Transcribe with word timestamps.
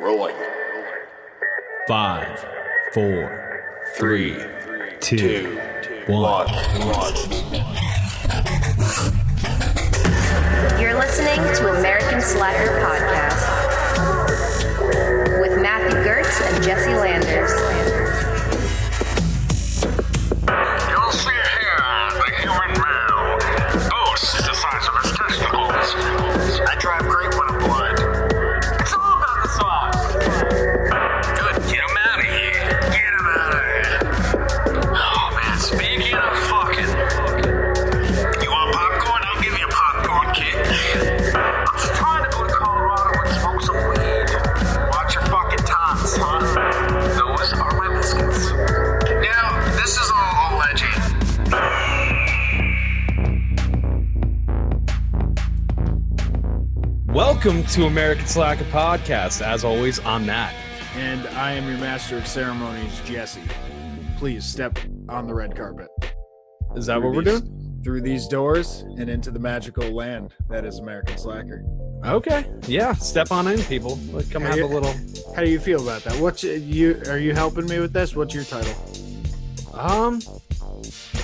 Rolling. 0.00 0.34
Five, 1.86 2.44
four, 2.94 3.62
three, 3.96 4.34
two, 5.00 5.16
Two. 5.82 6.04
one. 6.06 6.46
One. 6.48 7.14
You're 10.80 10.94
listening 10.98 11.40
to 11.56 11.78
American 11.78 12.20
Slacker 12.22 12.80
Podcast 12.80 13.40
with 15.42 15.60
Matthew 15.60 15.98
Gertz 16.02 16.40
and 16.54 16.64
Jesse 16.64 16.94
Landers. 16.94 17.50
Welcome 57.42 57.64
to 57.68 57.86
American 57.86 58.26
Slacker 58.26 58.64
Podcast. 58.64 59.40
As 59.40 59.64
always, 59.64 59.98
I'm 60.04 60.26
Matt. 60.26 60.54
And 60.94 61.26
I 61.28 61.52
am 61.52 61.66
your 61.70 61.78
master 61.78 62.18
of 62.18 62.26
ceremonies, 62.26 63.00
Jesse. 63.06 63.40
Please 64.18 64.44
step 64.44 64.78
on 65.08 65.26
the 65.26 65.32
red 65.32 65.56
carpet. 65.56 65.88
Is 66.76 66.84
that 66.84 67.00
what 67.02 67.14
we're 67.14 67.24
These- 67.24 67.40
doing? 67.40 67.80
Through 67.82 68.02
these 68.02 68.28
doors 68.28 68.84
and 68.98 69.08
into 69.08 69.30
the 69.30 69.38
magical 69.38 69.90
land 69.90 70.34
that 70.50 70.66
is 70.66 70.80
American 70.80 71.16
Slacker. 71.16 71.64
Okay. 72.04 72.44
Yeah. 72.66 72.92
Step 72.92 73.32
on 73.32 73.48
in, 73.48 73.58
people. 73.62 73.98
Like, 74.12 74.30
come 74.30 74.42
have 74.42 74.58
a 74.58 74.66
little. 74.66 74.92
How 75.34 75.42
do 75.42 75.48
you 75.48 75.58
feel 75.60 75.82
about 75.82 76.04
that? 76.04 76.20
What's 76.20 76.42
you? 76.44 77.00
Are 77.06 77.16
you 77.16 77.32
helping 77.32 77.64
me 77.64 77.80
with 77.80 77.94
this? 77.94 78.14
What's 78.14 78.34
your 78.34 78.44
title? 78.44 78.74
Um, 79.72 80.20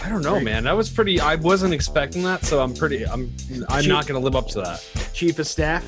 I 0.02 0.08
don't 0.08 0.22
know, 0.22 0.40
man. 0.40 0.64
That 0.64 0.78
was 0.78 0.88
pretty. 0.88 1.20
I 1.20 1.34
wasn't 1.34 1.74
expecting 1.74 2.22
that, 2.22 2.42
so 2.42 2.62
I'm 2.62 2.72
pretty. 2.72 3.06
I'm. 3.06 3.30
I'm 3.68 3.86
not 3.86 4.06
gonna 4.06 4.20
live 4.20 4.34
up 4.34 4.48
to 4.48 4.62
that. 4.62 5.05
Chief 5.16 5.38
of 5.38 5.46
staff? 5.46 5.82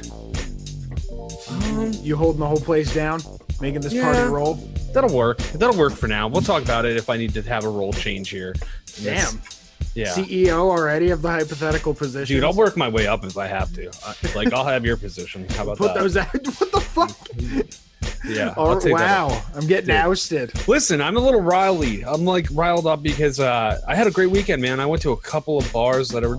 Um, 1.50 1.92
You 2.02 2.16
holding 2.16 2.40
the 2.40 2.46
whole 2.46 2.56
place 2.60 2.94
down, 2.94 3.20
making 3.60 3.82
this 3.82 3.92
Yeah. 3.92 4.04
party 4.12 4.30
roll? 4.32 4.54
that'll 4.94 5.14
work. 5.14 5.36
That'll 5.52 5.76
work 5.76 5.92
for 5.94 6.08
now. 6.08 6.28
We'll 6.28 6.40
talk 6.40 6.62
about 6.62 6.86
it 6.86 6.96
if 6.96 7.10
I 7.10 7.18
need 7.18 7.34
to 7.34 7.42
have 7.42 7.64
a 7.64 7.68
role 7.68 7.92
change 7.92 8.30
here. 8.30 8.54
Damn. 9.04 9.40
Yeah. 9.94 10.12
CEO 10.14 10.70
already 10.70 11.10
of 11.10 11.20
the 11.20 11.28
hypothetical 11.28 11.92
position. 11.92 12.36
Dude, 12.36 12.42
I'll 12.44 12.54
work 12.54 12.74
my 12.78 12.88
way 12.88 13.06
up 13.06 13.22
if 13.24 13.36
I 13.36 13.46
have 13.48 13.70
to. 13.74 13.90
Like, 14.34 14.50
I'll 14.54 14.64
have 14.64 14.86
your 14.86 14.96
position. 14.96 15.46
How 15.50 15.64
about 15.64 15.76
Put 15.76 15.88
that? 15.94 16.02
Put 16.02 16.02
those 16.02 16.16
out. 16.16 16.28
What 16.58 16.72
the 16.72 16.80
fuck? 16.80 17.10
yeah. 18.28 18.54
Oh, 18.56 18.70
I'll 18.70 18.80
take 18.80 18.96
that 18.96 19.20
up. 19.20 19.30
wow. 19.30 19.42
I'm 19.54 19.66
getting 19.66 19.86
Dude. 19.88 19.96
ousted. 19.96 20.52
Listen, 20.66 21.00
I'm 21.02 21.16
a 21.16 21.20
little 21.20 21.40
riled. 21.42 21.84
I'm 22.06 22.24
like 22.24 22.48
riled 22.52 22.86
up 22.86 23.02
because 23.02 23.38
uh, 23.40 23.80
I 23.86 23.94
had 23.94 24.06
a 24.06 24.10
great 24.10 24.30
weekend, 24.30 24.62
man. 24.62 24.80
I 24.80 24.86
went 24.86 25.02
to 25.02 25.12
a 25.12 25.16
couple 25.18 25.58
of 25.58 25.70
bars 25.72 26.08
that 26.08 26.24
are, 26.24 26.38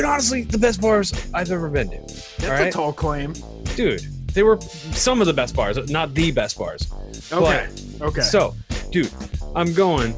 quite 0.00 0.10
honestly, 0.10 0.42
the 0.42 0.58
best 0.58 0.80
bars 0.80 1.12
I've 1.34 1.50
ever 1.50 1.68
been 1.68 1.90
to. 1.90 1.98
That's 2.38 2.44
All 2.44 2.68
a 2.68 2.70
tall 2.70 2.92
claim. 2.92 3.32
Dude, 3.74 4.00
they 4.32 4.42
were 4.42 4.60
some 4.60 5.20
of 5.20 5.26
the 5.26 5.32
best 5.32 5.56
bars, 5.56 5.90
not 5.90 6.14
the 6.14 6.30
best 6.30 6.56
bars. 6.56 6.92
Okay. 7.32 7.68
okay. 8.00 8.20
So, 8.20 8.54
dude, 8.92 9.12
I'm 9.56 9.72
going, 9.74 10.14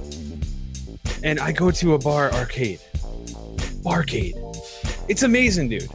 and 1.22 1.40
I 1.40 1.52
go 1.52 1.70
to 1.70 1.94
a 1.94 1.98
bar 1.98 2.30
arcade. 2.32 2.80
Barcade. 3.82 4.34
It's 5.08 5.22
amazing, 5.22 5.70
dude. 5.70 5.88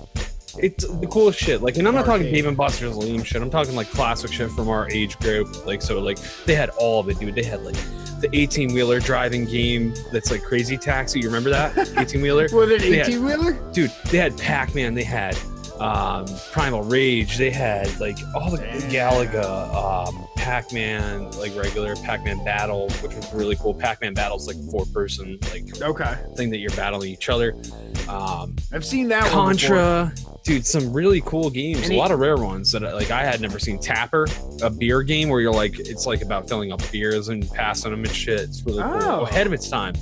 It's 0.57 0.87
the 0.87 1.07
coolest 1.07 1.39
shit. 1.39 1.61
Like, 1.61 1.77
and 1.77 1.87
I'm 1.87 1.93
not 1.93 2.05
talking 2.05 2.25
Barcade. 2.25 2.33
Dave 2.33 2.45
and 2.47 2.57
Buster's 2.57 2.95
lame 2.95 3.23
shit. 3.23 3.41
I'm 3.41 3.51
talking 3.51 3.75
like 3.75 3.89
classic 3.91 4.31
shit 4.31 4.49
from 4.51 4.69
our 4.69 4.89
age 4.89 5.19
group. 5.19 5.65
Like, 5.65 5.81
so 5.81 5.99
like 6.01 6.17
they 6.45 6.55
had 6.55 6.69
all 6.71 7.01
of 7.01 7.09
it, 7.09 7.19
dude. 7.19 7.35
They 7.35 7.43
had 7.43 7.61
like 7.63 7.75
the 8.21 8.29
18 8.33 8.73
wheeler 8.73 8.99
driving 8.99 9.45
game 9.45 9.93
that's 10.11 10.31
like 10.31 10.41
Crazy 10.43 10.77
Taxi. 10.77 11.19
You 11.19 11.27
remember 11.27 11.49
that 11.49 11.77
18 11.97 12.21
wheeler? 12.21 12.47
With 12.51 12.71
an 12.71 12.81
18 12.81 13.23
wheeler? 13.23 13.53
dude 13.71 13.91
they 14.11 14.17
had 14.17 14.37
pac-man 14.37 14.93
they 14.93 15.03
had 15.03 15.37
um 15.81 16.25
primal 16.51 16.81
rage 16.83 17.37
they 17.37 17.51
had 17.51 17.87
like 17.99 18.17
all 18.35 18.49
the 18.49 18.57
galaga 18.89 20.07
um 20.07 20.27
pac-man 20.37 21.29
like 21.31 21.55
regular 21.55 21.95
pac-man 21.97 22.41
battle 22.45 22.87
which 23.01 23.13
was 23.15 23.33
really 23.33 23.55
cool. 23.57 23.73
Pac-man 23.73 24.13
battles 24.13 24.47
like 24.47 24.57
four 24.71 24.85
person 24.93 25.37
like 25.51 25.81
Okay. 25.81 26.15
thing 26.35 26.49
that 26.51 26.57
you're 26.59 26.69
battling 26.71 27.09
each 27.11 27.29
other. 27.29 27.55
Um 28.07 28.55
I've 28.71 28.85
seen 28.85 29.07
that 29.09 29.23
one. 29.23 29.57
contra. 29.57 30.13
dude 30.43 30.65
some 30.65 30.93
really 30.93 31.21
cool 31.21 31.49
games. 31.49 31.83
Any- 31.85 31.95
a 31.95 31.99
lot 31.99 32.11
of 32.11 32.19
rare 32.19 32.37
ones 32.37 32.71
that 32.73 32.81
like 32.83 33.09
i 33.11 33.23
had 33.25 33.41
never 33.41 33.57
seen. 33.59 33.79
Tapper 33.79 34.27
a 34.61 34.69
beer 34.69 35.01
game 35.01 35.29
where 35.29 35.41
you're 35.41 35.51
like 35.53 35.79
it's 35.79 36.05
like 36.05 36.21
about 36.21 36.47
filling 36.47 36.71
up 36.71 36.81
beers 36.91 37.29
and 37.29 37.49
passing 37.51 37.91
them 37.91 38.03
and 38.05 38.13
shit. 38.13 38.39
It's 38.41 38.63
really 38.63 38.83
Oh. 38.83 38.99
cool 38.99 39.25
ahead 39.25 39.47
of 39.47 39.53
its 39.53 39.67
time 39.69 39.95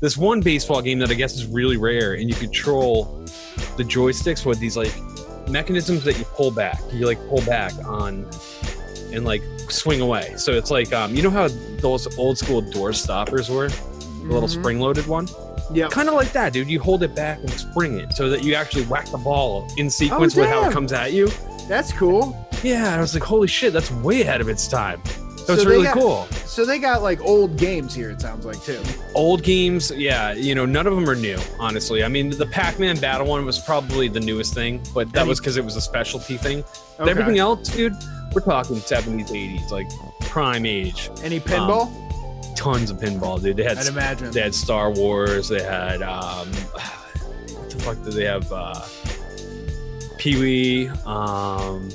this 0.00 0.16
one 0.16 0.40
baseball 0.40 0.80
game 0.82 0.98
that 0.98 1.10
i 1.10 1.14
guess 1.14 1.34
is 1.34 1.46
really 1.46 1.76
rare 1.76 2.14
and 2.14 2.28
you 2.28 2.34
control 2.34 3.04
the 3.76 3.82
joysticks 3.84 4.44
with 4.46 4.58
these 4.58 4.76
like 4.76 4.92
mechanisms 5.48 6.02
that 6.04 6.18
you 6.18 6.24
pull 6.26 6.50
back 6.50 6.80
you 6.92 7.06
like 7.06 7.18
pull 7.28 7.40
back 7.42 7.72
on 7.86 8.28
and 9.12 9.24
like 9.24 9.42
swing 9.68 10.00
away 10.00 10.34
so 10.36 10.52
it's 10.52 10.70
like 10.70 10.92
um 10.92 11.14
you 11.14 11.22
know 11.22 11.30
how 11.30 11.48
those 11.80 12.18
old 12.18 12.36
school 12.36 12.60
door 12.60 12.92
stoppers 12.92 13.48
were 13.48 13.68
the 13.68 14.32
little 14.32 14.48
Mhm. 14.48 14.60
spring 14.60 14.80
loaded 14.80 15.06
one 15.06 15.28
Yeah, 15.72 15.88
kind 15.88 16.08
of 16.08 16.14
like 16.14 16.30
that, 16.32 16.52
dude. 16.52 16.68
You 16.70 16.78
hold 16.78 17.02
it 17.02 17.12
back 17.16 17.38
and 17.40 17.50
spring 17.50 17.98
it 17.98 18.12
so 18.12 18.28
that 18.30 18.44
you 18.44 18.54
actually 18.54 18.84
whack 18.84 19.06
the 19.10 19.18
ball 19.18 19.66
in 19.76 19.90
sequence 19.90 20.36
Oh, 20.36 20.40
with 20.42 20.48
how 20.48 20.68
it 20.68 20.72
comes 20.72 20.92
at 20.92 21.12
you. 21.12 21.28
That's 21.68 21.92
cool. 21.92 22.36
Yeah, 22.62 22.96
I 22.96 23.00
was 23.00 23.14
like, 23.14 23.24
holy 23.24 23.48
shit, 23.48 23.72
that's 23.72 23.90
way 23.90 24.20
ahead 24.20 24.40
of 24.40 24.48
its 24.48 24.68
time. 24.68 25.02
That 25.46 25.60
So 25.60 25.64
really 25.68 25.84
got- 25.84 25.94
cool. 25.94 26.26
So 26.46 26.64
they 26.64 26.78
got 26.78 27.02
like 27.02 27.20
old 27.20 27.56
games 27.56 27.94
here. 27.94 28.10
It 28.10 28.20
sounds 28.20 28.44
like 28.46 28.62
too. 28.62 28.80
Old 29.14 29.42
games, 29.42 29.90
yeah, 29.94 30.32
you 30.32 30.54
know, 30.54 30.64
none 30.66 30.86
of 30.86 30.94
them 30.94 31.08
are 31.08 31.14
new, 31.14 31.38
honestly. 31.60 32.02
I 32.02 32.08
mean, 32.08 32.30
the 32.30 32.46
Pac-Man 32.46 32.98
battle 32.98 33.26
one 33.26 33.44
was 33.44 33.58
probably 33.58 34.08
the 34.08 34.20
newest 34.20 34.54
thing, 34.54 34.82
but 34.94 35.12
that 35.12 35.26
was 35.26 35.38
because 35.38 35.56
it 35.56 35.64
was 35.64 35.76
a 35.76 35.80
specialty 35.80 36.36
thing. 36.36 36.64
Okay. 36.98 37.10
Everything 37.10 37.38
else, 37.38 37.68
dude, 37.68 37.92
we're 38.32 38.40
talking 38.40 38.76
70s, 38.76 39.28
80s, 39.30 39.70
like 39.70 39.86
prime 40.20 40.64
age. 40.66 41.10
Any 41.22 41.40
pinball? 41.40 41.92
Tons 42.56 42.90
of 42.90 42.96
pinball, 42.98 43.40
dude. 43.42 43.56
They 43.58 43.64
had 43.64 43.76
I'd 43.78 43.86
imagine. 43.86 44.30
they 44.30 44.40
had 44.40 44.54
Star 44.54 44.90
Wars. 44.90 45.48
They 45.48 45.62
had 45.62 46.00
um, 46.00 46.48
what 46.72 47.70
the 47.70 47.78
fuck 47.80 48.02
did 48.02 48.14
they 48.14 48.24
have? 48.24 48.50
Uh, 48.50 48.80
Pee 50.16 50.40
Wee, 50.40 50.88
um, 51.04 51.90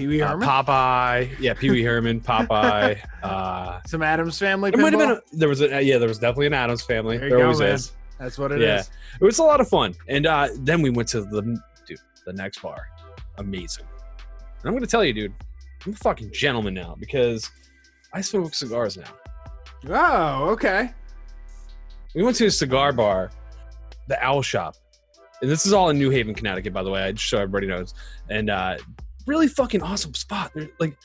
Pee 0.00 0.06
Wee 0.06 0.22
uh, 0.22 0.28
Herman. 0.28 0.48
Popeye. 0.48 1.38
Yeah, 1.38 1.52
Pee 1.54 1.70
Wee 1.70 1.82
Herman, 1.82 2.20
Popeye. 2.22 2.98
Uh, 3.22 3.80
Some 3.86 4.02
Addams 4.02 4.38
Family 4.38 4.70
there 4.70 4.80
might 4.80 4.92
have 4.94 5.00
been. 5.00 5.10
A, 5.10 5.20
there 5.32 5.48
was 5.48 5.60
a 5.60 5.82
yeah. 5.82 5.98
There 5.98 6.08
was 6.08 6.18
definitely 6.18 6.46
an 6.46 6.54
Addams 6.54 6.82
Family. 6.82 7.18
There 7.18 7.28
There, 7.28 7.38
go, 7.38 7.44
always 7.44 7.60
man. 7.60 7.72
is. 7.74 7.92
That's 8.18 8.38
what 8.38 8.50
it 8.52 8.62
is. 8.62 8.66
Yeah. 8.66 8.82
It 9.20 9.24
was 9.24 9.38
a 9.38 9.44
lot 9.44 9.60
of 9.60 9.68
fun. 9.68 9.94
And 10.08 10.26
uh, 10.26 10.48
then 10.56 10.80
we 10.80 10.88
went 10.90 11.08
to 11.10 11.20
the 11.22 11.42
dude 11.86 11.98
the 12.24 12.32
next 12.32 12.62
bar. 12.62 12.86
Amazing. 13.38 13.84
And 14.60 14.68
I'm 14.68 14.72
gonna 14.74 14.86
tell 14.86 15.04
you, 15.04 15.12
dude. 15.12 15.34
I'm 15.86 15.92
a 15.92 15.96
fucking 15.96 16.32
gentleman 16.32 16.74
now 16.74 16.96
because 16.98 17.50
I 18.12 18.20
smoke 18.22 18.54
cigars 18.54 18.96
now. 18.96 19.04
Oh, 19.88 20.50
okay. 20.50 20.92
we 22.14 22.22
went 22.22 22.36
to 22.36 22.46
a 22.46 22.50
cigar 22.50 22.92
bar, 22.92 23.30
the 24.08 24.22
Owl 24.22 24.42
Shop, 24.42 24.76
and 25.40 25.50
this 25.50 25.64
is 25.64 25.72
all 25.72 25.88
in 25.88 25.98
New 25.98 26.10
Haven, 26.10 26.34
Connecticut, 26.34 26.72
by 26.74 26.82
the 26.82 26.90
way. 26.90 27.02
I 27.02 27.12
just 27.12 27.28
so 27.30 27.38
everybody 27.38 27.66
knows. 27.66 27.94
And 28.28 28.50
uh, 28.50 28.76
really 29.30 29.48
fucking 29.48 29.82
awesome 29.82 30.12
spot. 30.14 30.50
There- 30.54 30.68
Like 30.80 30.96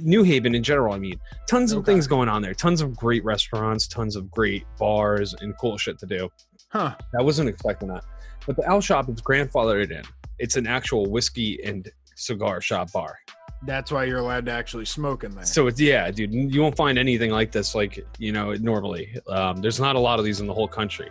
New 0.00 0.22
Haven 0.22 0.54
in 0.54 0.62
general. 0.62 0.94
I 0.94 0.98
mean, 0.98 1.18
tons 1.48 1.72
of 1.72 1.78
Okay. 1.78 1.92
things 1.92 2.06
going 2.06 2.28
on 2.28 2.40
there. 2.40 2.54
Tons 2.54 2.80
of 2.80 2.94
great 2.96 3.24
restaurants, 3.24 3.88
tons 3.88 4.16
of 4.16 4.30
great 4.30 4.64
bars, 4.78 5.34
and 5.40 5.56
cool 5.58 5.76
shit 5.76 5.98
to 5.98 6.06
do. 6.06 6.30
Huh. 6.70 6.94
I 7.18 7.22
wasn't 7.22 7.48
expecting 7.48 7.88
that. 7.88 8.04
But 8.46 8.56
the 8.56 8.70
Owl 8.70 8.80
Shop 8.80 9.08
is 9.08 9.20
grandfathered 9.20 9.90
in. 9.90 10.02
It's 10.38 10.56
an 10.56 10.66
actual 10.66 11.06
whiskey 11.10 11.58
and 11.64 11.88
cigar 12.16 12.60
shop 12.60 12.92
bar. 12.92 13.18
That's 13.66 13.90
why 13.90 14.04
you're 14.04 14.18
allowed 14.18 14.46
to 14.46 14.52
actually 14.52 14.84
smoke 14.84 15.24
in 15.24 15.34
there. 15.34 15.44
So 15.44 15.66
it's 15.66 15.80
yeah, 15.80 16.08
dude. 16.12 16.32
You 16.32 16.60
won't 16.62 16.76
find 16.76 16.96
anything 16.96 17.30
like 17.32 17.50
this, 17.50 17.74
like 17.74 17.98
you 18.18 18.30
know, 18.30 18.52
normally. 18.54 19.18
Um, 19.26 19.56
there's 19.62 19.80
not 19.80 19.96
a 19.96 19.98
lot 19.98 20.18
of 20.20 20.24
these 20.24 20.40
in 20.40 20.46
the 20.46 20.54
whole 20.54 20.68
country. 20.68 21.08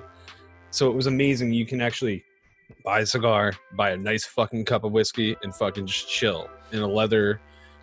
So 0.70 0.90
it 0.90 0.96
was 0.96 1.08
amazing. 1.08 1.52
You 1.52 1.66
can 1.66 1.82
actually 1.82 2.24
buy 2.84 3.00
a 3.00 3.06
cigar, 3.06 3.54
buy 3.76 3.92
a 3.92 3.98
nice 3.98 4.26
fucking 4.26 4.66
cup 4.66 4.84
of 4.84 4.92
whiskey, 4.92 5.36
and 5.44 5.54
fucking 5.56 5.86
just 5.88 6.10
chill 6.10 6.50
in 6.72 6.80
a 6.80 6.88
leather 6.88 7.40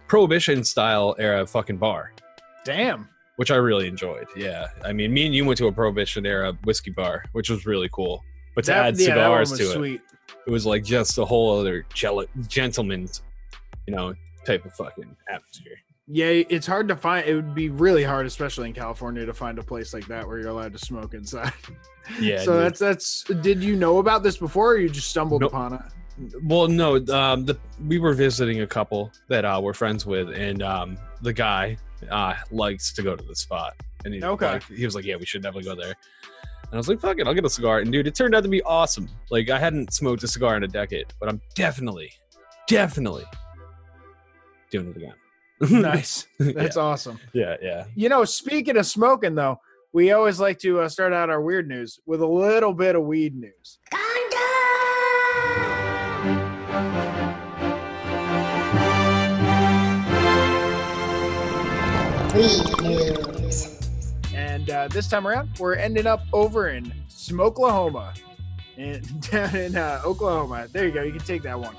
prohibition 0.08 0.62
style 0.64 1.14
era 1.18 1.46
fucking 1.46 1.78
bar, 1.78 2.12
Damn. 2.64 3.08
which 3.36 3.50
I 3.50 3.56
really 3.56 3.86
enjoyed. 3.88 4.26
Yeah, 4.36 4.68
I 4.84 4.92
mean, 4.92 5.12
me 5.12 5.26
and 5.26 5.34
you 5.34 5.44
went 5.44 5.58
to 5.58 5.66
a 5.68 5.72
prohibition 5.72 6.26
era 6.26 6.52
whiskey 6.64 6.90
bar, 6.90 7.24
which 7.32 7.48
was 7.50 7.66
really 7.66 7.88
cool. 7.92 8.22
But 8.54 8.64
to 8.66 8.70
That- 8.72 8.84
add 8.86 8.98
yeah, 8.98 9.06
cigars 9.06 9.52
to 9.52 9.62
it, 9.64 9.72
sweet. 9.74 10.00
it 10.46 10.50
was 10.50 10.64
like 10.66 10.84
just 10.84 11.18
a 11.18 11.24
whole 11.24 11.58
other 11.58 11.84
gel- 11.94 12.26
gentleman's, 12.46 13.22
you 13.86 13.94
know, 13.94 14.14
type 14.44 14.64
of 14.64 14.72
fucking 14.74 15.16
atmosphere. 15.28 15.78
Yeah, 16.06 16.26
it's 16.26 16.66
hard 16.66 16.88
to 16.88 16.96
find. 16.96 17.26
It 17.26 17.34
would 17.34 17.54
be 17.54 17.70
really 17.70 18.04
hard, 18.04 18.26
especially 18.26 18.68
in 18.68 18.74
California, 18.74 19.24
to 19.24 19.32
find 19.32 19.58
a 19.58 19.62
place 19.62 19.94
like 19.94 20.06
that 20.08 20.26
where 20.26 20.38
you're 20.38 20.50
allowed 20.50 20.72
to 20.72 20.78
smoke 20.78 21.14
inside. 21.14 21.52
Yeah. 22.20 22.42
so 22.42 22.52
dude. 22.52 22.64
that's 22.66 22.78
that's. 22.80 23.24
Did 23.40 23.62
you 23.64 23.76
know 23.76 23.96
about 23.96 24.22
this 24.22 24.36
before, 24.36 24.72
or 24.72 24.76
you 24.78 24.90
just 24.90 25.08
stumbled 25.08 25.40
Nope. 25.40 25.52
upon 25.52 25.72
it? 25.72 25.80
well, 26.44 26.68
no. 26.68 26.96
Um, 27.06 27.46
the 27.46 27.56
we 27.88 27.98
were 27.98 28.12
visiting 28.12 28.60
a 28.60 28.66
couple 28.66 29.10
that 29.30 29.46
uh, 29.46 29.58
we're 29.62 29.72
friends 29.72 30.04
with, 30.04 30.28
and 30.28 30.62
um, 30.62 30.98
the 31.22 31.32
guy 31.32 31.78
uh 32.10 32.34
likes 32.50 32.92
to 32.92 33.02
go 33.02 33.16
to 33.16 33.24
the 33.24 33.34
spot, 33.34 33.72
and 34.04 34.12
he 34.12 34.22
Okay. 34.22 34.46
like, 34.52 34.64
he 34.64 34.84
was 34.84 34.94
like, 34.94 35.06
"Yeah, 35.06 35.16
we 35.16 35.24
should 35.24 35.42
definitely 35.42 35.66
go 35.66 35.74
there." 35.74 35.94
And 36.64 36.74
I 36.74 36.76
was 36.76 36.88
like, 36.88 37.00
"Fuck 37.00 37.18
it, 37.20 37.26
I'll 37.26 37.32
get 37.32 37.46
a 37.46 37.48
cigar." 37.48 37.78
And 37.78 37.90
dude, 37.90 38.06
it 38.06 38.14
turned 38.14 38.34
out 38.34 38.42
to 38.42 38.50
be 38.50 38.62
awesome. 38.64 39.08
Like 39.30 39.48
I 39.48 39.58
hadn't 39.58 39.94
smoked 39.94 40.22
a 40.24 40.28
cigar 40.28 40.58
in 40.58 40.62
a 40.64 40.68
decade, 40.68 41.06
but 41.18 41.30
I'm 41.30 41.40
definitely, 41.54 42.12
definitely 42.68 43.24
doing 44.70 44.88
it 44.90 44.96
again. 44.98 45.14
nice. 45.70 46.26
That's 46.38 46.76
awesome. 46.76 47.18
yeah, 47.32 47.56
yeah. 47.62 47.84
You 47.94 48.08
know, 48.08 48.24
speaking 48.24 48.76
of 48.76 48.86
smoking, 48.86 49.34
though, 49.34 49.60
we 49.92 50.12
always 50.12 50.40
like 50.40 50.58
to 50.60 50.80
uh, 50.80 50.88
start 50.88 51.12
out 51.12 51.30
our 51.30 51.40
weird 51.40 51.68
news 51.68 52.00
with 52.06 52.20
a 52.20 52.26
little 52.26 52.74
bit 52.74 52.96
of 52.96 53.04
weed 53.04 53.34
news. 53.34 53.78
Weed 62.34 62.82
news. 62.82 63.78
And 64.34 64.68
uh, 64.68 64.88
this 64.88 65.08
time 65.08 65.26
around, 65.28 65.50
we're 65.60 65.76
ending 65.76 66.08
up 66.08 66.22
over 66.32 66.70
in 66.70 66.92
Smokelahoma, 67.08 68.18
and 68.76 69.20
down 69.30 69.54
in 69.56 69.76
uh, 69.76 70.00
Oklahoma. 70.04 70.68
There 70.72 70.86
you 70.86 70.92
go. 70.92 71.02
You 71.02 71.12
can 71.12 71.20
take 71.20 71.42
that 71.42 71.58
one. 71.58 71.76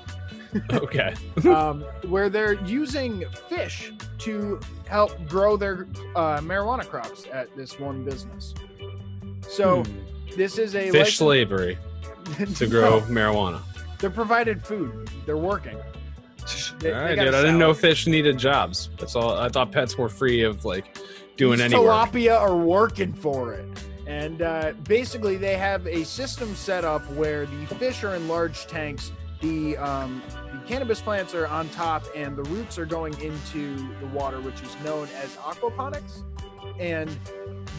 Okay. 0.72 1.14
um, 1.50 1.82
where 2.08 2.28
they're 2.30 2.54
using 2.64 3.24
fish 3.48 3.92
to 4.18 4.58
help 4.86 5.12
grow 5.28 5.56
their 5.56 5.86
uh, 6.14 6.38
marijuana 6.40 6.88
crops 6.88 7.26
at 7.32 7.54
this 7.56 7.78
one 7.78 8.04
business. 8.04 8.54
So 9.48 9.82
Hmm. 9.82 10.36
this 10.36 10.58
is 10.58 10.74
a 10.74 10.84
fish 10.90 10.94
license- 10.94 11.14
slavery 11.16 11.78
to 12.56 12.66
grow 12.70 13.00
No, 13.00 13.06
marijuana. 13.06 13.60
they're 13.98 14.10
provided 14.10 14.64
food. 14.64 15.10
They're 15.26 15.36
working. 15.36 15.76
They- 16.78 16.92
all 16.92 17.00
they 17.08 17.16
dude. 17.16 17.34
I 17.34 17.42
didn't 17.42 17.58
know 17.58 17.74
fish 17.74 18.06
needed 18.06 18.38
jobs. 18.38 18.90
That's 18.98 19.14
all. 19.16 19.36
I 19.36 19.48
thought 19.48 19.72
pets 19.72 19.98
were 19.98 20.08
free 20.08 20.42
of 20.42 20.64
like 20.64 20.96
doing 21.36 21.60
any 21.60 21.74
work. 21.76 21.84
tilapia 21.86 22.40
are 22.40 22.56
working 22.56 23.12
for 23.12 23.52
it. 23.54 23.66
And 24.06 24.40
uh, 24.40 24.72
basically, 24.84 25.36
they 25.36 25.56
have 25.56 25.86
a 25.86 26.04
system 26.04 26.54
set 26.54 26.84
up 26.84 27.02
where 27.12 27.46
the 27.46 27.66
fish 27.74 28.04
are 28.04 28.14
in 28.14 28.28
large 28.28 28.66
tanks. 28.66 29.10
The, 29.40 29.76
um, 29.78 30.22
the 30.52 30.60
cannabis 30.66 31.00
plants 31.00 31.34
are 31.34 31.48
on 31.48 31.68
top, 31.70 32.04
and 32.14 32.36
the 32.36 32.44
roots 32.44 32.78
are 32.78 32.86
going 32.86 33.20
into 33.20 33.76
the 33.98 34.06
water, 34.06 34.40
which 34.40 34.62
is 34.62 34.76
known 34.84 35.08
as 35.22 35.34
aquaponics. 35.36 36.22
And 36.78 37.10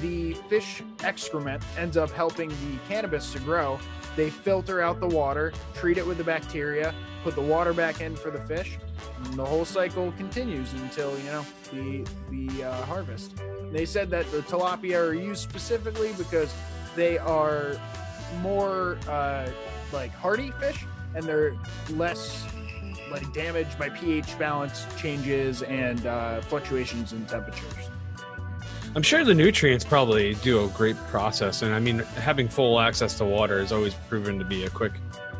the 0.01 0.33
fish 0.49 0.83
excrement 1.03 1.63
ends 1.77 1.97
up 1.97 2.11
helping 2.11 2.49
the 2.49 2.77
cannabis 2.87 3.31
to 3.33 3.39
grow. 3.39 3.79
They 4.17 4.31
filter 4.31 4.81
out 4.81 4.99
the 4.99 5.07
water, 5.07 5.53
treat 5.75 5.99
it 5.99 6.05
with 6.05 6.17
the 6.17 6.23
bacteria, 6.23 6.93
put 7.23 7.35
the 7.35 7.41
water 7.41 7.71
back 7.71 8.01
in 8.01 8.15
for 8.15 8.31
the 8.31 8.39
fish, 8.39 8.79
and 9.23 9.35
the 9.35 9.45
whole 9.45 9.63
cycle 9.63 10.11
continues 10.13 10.73
until 10.73 11.15
you 11.19 11.25
know 11.25 11.45
the 11.71 12.07
the 12.31 12.63
uh, 12.63 12.85
harvest. 12.85 13.35
They 13.71 13.85
said 13.85 14.09
that 14.09 14.29
the 14.31 14.39
tilapia 14.39 14.97
are 14.97 15.13
used 15.13 15.43
specifically 15.43 16.13
because 16.17 16.51
they 16.95 17.19
are 17.19 17.79
more 18.41 18.97
uh, 19.07 19.51
like 19.93 20.11
hardy 20.11 20.51
fish 20.59 20.83
and 21.13 21.23
they're 21.23 21.55
less 21.91 22.43
like 23.11 23.31
damaged 23.33 23.77
by 23.77 23.89
pH 23.89 24.37
balance 24.39 24.87
changes 24.97 25.61
and 25.61 26.07
uh, 26.07 26.41
fluctuations 26.41 27.13
in 27.13 27.23
temperatures. 27.25 27.91
I'm 28.97 29.03
sure 29.03 29.23
the 29.23 29.35
nutrients 29.35 29.85
probably 29.85 30.33
do 30.41 30.65
a 30.65 30.69
great 30.69 30.97
process, 31.05 31.61
and 31.61 31.71
I 31.71 31.79
mean, 31.79 31.99
having 32.15 32.47
full 32.47 32.79
access 32.79 33.15
to 33.19 33.25
water 33.25 33.59
has 33.59 33.71
always 33.71 33.93
proven 33.93 34.39
to 34.39 34.43
be 34.43 34.63
a 34.63 34.71
quick 34.71 34.91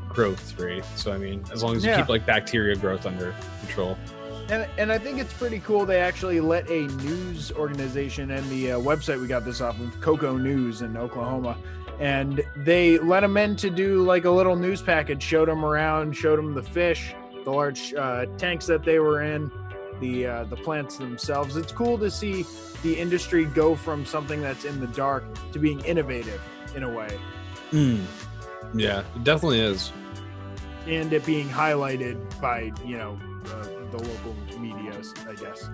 growth 0.09 0.59
rate. 0.59 0.85
So 0.95 1.11
I 1.11 1.17
mean, 1.17 1.43
as 1.51 1.63
long 1.63 1.75
as 1.75 1.83
you 1.83 1.89
Yeah. 1.89 2.01
keep 2.01 2.07
like 2.07 2.23
bacteria 2.23 2.75
growth 2.75 3.07
under 3.07 3.33
control. 3.61 3.97
And, 4.51 4.69
and 4.77 4.91
I 4.91 4.99
think 4.99 5.17
it's 5.17 5.33
pretty 5.33 5.57
cool. 5.61 5.87
They 5.87 5.99
actually 5.99 6.39
let 6.39 6.69
a 6.69 6.85
news 6.85 7.51
organization 7.51 8.29
and 8.29 8.47
the 8.47 8.73
uh, 8.73 8.79
website 8.79 9.19
we 9.19 9.25
got 9.25 9.43
this 9.43 9.59
off 9.59 9.79
of, 9.79 9.87
KOCO 10.01 10.39
News 10.39 10.83
in 10.83 10.95
Oklahoma, 10.95 11.57
and 11.99 12.43
they 12.57 12.99
let 12.99 13.21
them 13.21 13.37
in 13.37 13.55
to 13.55 13.71
do 13.71 14.03
like 14.03 14.25
a 14.25 14.31
little 14.31 14.55
news 14.55 14.83
package, 14.83 15.23
showed 15.23 15.49
them 15.49 15.65
around, 15.65 16.15
showed 16.15 16.37
them 16.37 16.53
the 16.53 16.61
fish, 16.61 17.15
the 17.43 17.49
large 17.49 17.95
uh, 17.95 18.27
tanks 18.37 18.67
that 18.67 18.83
they 18.83 18.99
were 18.99 19.23
in, 19.23 19.51
the 19.99 20.25
uh, 20.27 20.43
the 20.45 20.55
plants 20.57 20.97
themselves. 20.97 21.55
It's 21.57 21.71
cool 21.71 21.97
to 21.99 22.09
see 22.11 22.45
the 22.83 22.97
industry 22.97 23.45
go 23.45 23.75
from 23.75 24.05
something 24.05 24.41
that's 24.41 24.65
in 24.65 24.79
the 24.79 24.87
dark 24.87 25.23
to 25.53 25.59
being 25.59 25.79
innovative 25.81 26.41
in 26.75 26.83
a 26.83 26.89
way, 26.89 27.17
Mm. 27.71 28.03
Yeah, 28.73 28.99
it 29.15 29.23
definitely 29.23 29.61
is. 29.61 29.91
and 30.87 31.11
it 31.11 31.25
being 31.25 31.49
highlighted 31.49 32.17
by 32.41 32.71
you 32.85 32.97
know 32.97 33.19
uh, 33.47 33.63
the 33.91 33.97
local 33.97 34.35
medias, 34.59 35.13
I 35.27 35.33
guess. 35.35 35.69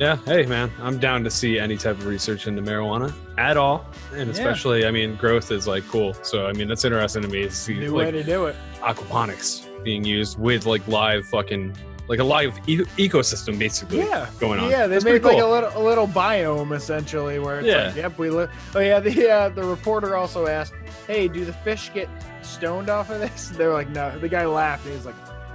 Yeah, 0.00 0.16
hey 0.24 0.46
man, 0.46 0.70
I'm 0.80 0.98
down 0.98 1.24
to 1.24 1.30
see 1.30 1.58
any 1.58 1.76
type 1.76 1.98
of 1.98 2.06
research 2.06 2.46
into 2.46 2.62
marijuana 2.62 3.12
at 3.38 3.56
all, 3.56 3.86
and 4.12 4.26
Yeah. 4.26 4.32
especially, 4.32 4.86
I 4.86 4.90
mean, 4.90 5.16
growth 5.16 5.50
is 5.50 5.66
like 5.66 5.86
cool. 5.88 6.14
So 6.22 6.46
I 6.46 6.52
mean, 6.52 6.68
that's 6.68 6.84
interesting 6.84 7.22
to 7.22 7.28
me 7.28 7.42
to 7.44 7.50
see 7.50 7.74
New 7.78 7.94
way 7.94 8.10
to 8.10 8.22
do 8.22 8.46
it. 8.46 8.56
aquaponics 8.80 9.66
being 9.84 10.04
used 10.04 10.38
with 10.38 10.66
like 10.66 10.86
live 10.88 11.24
fucking 11.26 11.74
like 12.08 12.18
a 12.20 12.24
live 12.24 12.58
e- 12.66 12.78
ecosystem 12.96 13.58
basically 13.58 13.98
Yeah. 13.98 14.28
going 14.40 14.58
on. 14.60 14.70
Yeah, 14.70 14.86
they 14.86 14.94
That's 14.94 15.04
made 15.04 15.20
pretty 15.22 15.36
like 15.36 15.44
a 15.44 15.46
little 15.46 15.70
a 15.74 15.82
little 15.82 16.08
biome 16.08 16.74
essentially 16.74 17.38
where 17.38 17.58
it's 17.60 17.68
Yeah. 17.68 17.86
like, 17.88 17.96
yep, 17.96 18.18
we 18.18 18.30
live. 18.30 18.50
Oh 18.74 18.80
yeah, 18.80 18.98
the 19.00 19.30
uh, 19.30 19.48
the 19.50 19.62
reporter 19.64 20.16
also 20.16 20.46
asked, 20.46 20.72
"Hey, 21.06 21.28
do 21.28 21.44
the 21.44 21.52
fish 21.52 21.90
get 21.92 22.08
stoned 22.42 22.88
off 22.88 23.10
of 23.10 23.20
this?" 23.20 23.48
They're 23.56 23.72
like, 23.72 23.90
"No." 23.90 24.18
The 24.18 24.28
guy 24.28 24.46
laughed. 24.46 24.86
He 24.86 24.92
was 24.92 25.04
like, 25.06 25.14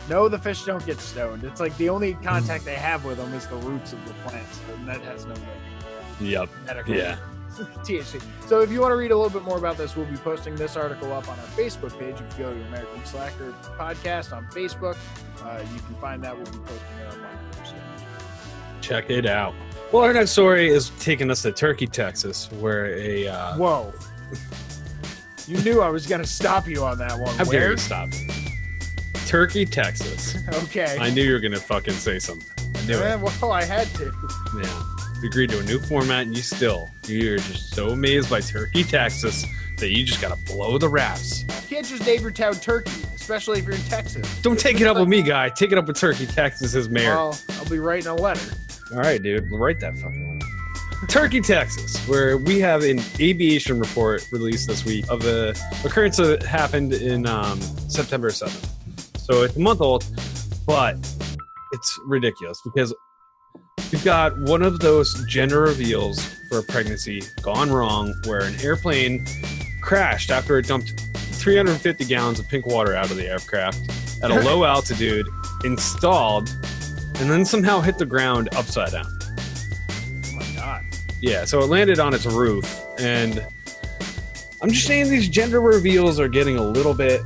"No, 0.09 0.29
the 0.29 0.38
fish 0.39 0.63
don't 0.63 0.85
get 0.85 1.00
stoned. 1.00 1.44
It's 1.44 1.59
like 1.59 1.75
the 1.77 1.89
only 1.89 2.13
contact 2.15 2.65
they 2.65 2.75
have 2.75 3.03
with 3.06 3.17
them 3.17 3.33
is 3.33 3.47
the 3.47 3.56
roots 3.57 3.94
of 3.94 4.06
the 4.07 4.13
plants, 4.25 4.59
and 4.75 4.88
that 4.88 5.01
has 5.01 5.25
no 5.25 5.33
like, 5.33 5.39
Yep. 6.21 6.49
medical 6.67 6.94
Yeah. 6.95 7.15
THC." 7.83 8.21
So 8.47 8.61
if 8.61 8.71
you 8.71 8.81
want 8.81 8.91
to 8.91 8.95
read 8.95 9.11
a 9.11 9.15
little 9.15 9.29
bit 9.31 9.44
more 9.47 9.57
about 9.57 9.77
this, 9.77 9.95
we'll 9.95 10.05
be 10.05 10.17
posting 10.17 10.55
this 10.55 10.75
article 10.75 11.11
up 11.13 11.27
on 11.29 11.38
our 11.39 11.45
Facebook 11.47 11.97
page. 12.00 12.15
If 12.19 12.38
you 12.38 12.45
go 12.45 12.53
to 12.53 12.61
American 12.67 13.05
Slacker 13.05 13.53
Podcast 13.77 14.35
on 14.35 14.45
Facebook, 14.47 14.97
uh, 15.44 15.63
you 15.73 15.79
can 15.81 15.95
find 15.95 16.23
that. 16.23 16.35
We'll 16.35 16.45
be 16.45 16.57
posting 16.59 16.97
it 17.01 17.07
up 17.07 17.13
on. 17.15 17.65
So. 17.65 17.73
Check 18.81 19.09
it 19.09 19.25
out. 19.25 19.54
Well, 19.92 20.04
our 20.04 20.13
next 20.13 20.31
story 20.31 20.69
is 20.69 20.92
taking 20.99 21.30
us 21.31 21.42
to 21.44 21.51
Turkey, 21.51 21.87
Texas, 21.87 22.49
where 22.59 22.87
a 22.97 23.28
uh, 23.28 23.57
Whoa. 23.57 23.94
You 25.47 25.57
knew 25.63 25.81
I 25.81 25.89
was 25.89 26.07
going 26.07 26.21
to 26.21 26.28
stop 26.28 26.68
you 26.68 26.83
on 26.85 26.97
that 26.99 27.19
one. 27.19 27.35
dare 27.37 27.45
Where? 27.45 27.71
you 27.71 27.78
stop? 27.78 28.09
Turkey, 29.28 29.66
Texas. 29.66 30.37
Okay. 30.63 30.97
I 30.99 31.09
knew 31.09 31.23
you 31.23 31.33
were 31.33 31.39
gonna 31.39 31.59
fucking 31.59 31.94
say 31.94 32.19
something. 32.19 32.47
I 32.75 32.85
knew 32.85 32.97
Eh, 32.99 33.16
it. 33.16 33.19
well, 33.42 33.51
I 33.51 33.63
had 33.63 33.87
to. 33.95 34.11
Yeah. 34.61 34.83
Agreed 35.23 35.51
to 35.51 35.59
a 35.59 35.63
new 35.63 35.80
format, 35.80 36.27
and 36.27 36.35
you 36.35 36.44
still 36.44 36.89
you're 37.07 37.37
just 37.37 37.73
so 37.73 37.89
amazed 37.89 38.30
by 38.30 38.42
Turkey, 38.42 38.83
Texas 38.83 39.45
that 39.77 39.89
you 39.89 40.03
just 40.03 40.21
gotta 40.21 40.35
blow 40.45 40.77
the 40.77 40.89
raps. 40.89 41.44
You 41.44 41.77
can't 41.77 41.85
just 41.85 42.06
name 42.06 42.21
your 42.21 42.31
town 42.31 42.56
Turkey, 42.56 42.92
especially 43.15 43.59
if 43.59 43.65
you're 43.65 43.75
in 43.75 43.81
Texas. 43.83 44.42
Don't 44.42 44.59
take 44.59 44.81
it 44.81 44.87
up 44.87 44.97
with 44.97 45.07
me, 45.07 45.21
guy. 45.21 45.49
Take 45.49 45.71
it 45.71 45.77
up 45.77 45.87
with 45.87 45.97
Turkey, 45.97 46.25
Texas's 46.25 46.89
mayor. 46.89 47.15
Well, 47.15 47.39
I'll 47.51 47.69
be 47.69 47.80
writing 47.80 48.07
a 48.07 48.15
letter. 48.15 48.53
All 48.92 48.99
right, 48.99 49.21
dude. 49.21 49.49
Write 49.51 49.80
that 49.80 49.97
fucking 49.97 50.39
one. 50.39 51.07
Turkey, 51.07 51.42
Texas, 51.42 51.97
where 52.07 52.37
we 52.37 52.59
have 52.59 52.83
an 52.83 52.99
aviation 53.19 53.80
report 53.80 54.27
released 54.31 54.68
this 54.68 54.85
week 54.85 55.06
of 55.09 55.21
the 55.21 55.59
occurrence 55.85 56.18
that 56.18 56.44
happened 56.44 56.94
in 56.94 57.25
um, 57.27 57.59
September 57.61 58.30
7th. 58.30 58.69
So 59.19 59.44
it's 59.44 59.56
a 59.56 59.59
month 59.59 59.81
old, 59.81 60.06
but 60.65 60.95
it's 61.71 61.99
ridiculous 62.06 62.61
because 62.63 62.94
we've 63.94 64.04
got 64.04 64.35
one 64.40 64.64
of 64.64 64.80
those 64.80 65.23
gender 65.26 65.62
reveals 65.62 66.26
for 66.50 66.57
a 66.57 66.64
pregnancy 66.64 67.21
gone 67.44 67.71
wrong 67.71 68.12
where 68.26 68.42
an 68.42 68.59
airplane 68.59 69.23
crashed 69.81 70.31
after 70.31 70.57
it 70.57 70.68
dumped 70.68 71.00
350 71.16 72.04
gallons 72.06 72.40
of 72.40 72.47
pink 72.47 72.66
water 72.66 72.95
out 72.95 73.12
of 73.12 73.18
the 73.18 73.28
aircraft 73.28 73.78
at 74.23 74.31
a 74.31 74.40
low 74.40 74.64
altitude, 74.64 75.28
installed, 75.64 76.50
and 77.19 77.30
then 77.30 77.45
somehow 77.45 77.81
hit 77.81 78.00
the 78.00 78.06
ground 78.06 78.50
upside 78.56 78.94
down. 78.94 79.06
Oh 79.06 80.35
my 80.38 80.56
god. 80.56 80.83
Yeah, 81.21 81.45
so 81.45 81.59
it 81.59 81.68
landed 81.68 82.00
on 82.00 82.16
its 82.16 82.26
roof, 82.26 82.66
and 82.97 83.45
I'm 84.59 84.71
just 84.71 84.88
saying 84.88 85.12
these 85.12 85.30
gender 85.30 85.62
reveals 85.62 86.19
are 86.19 86.28
getting 86.28 86.57
a 86.57 86.64
little 86.64 86.95
bit 86.95 87.21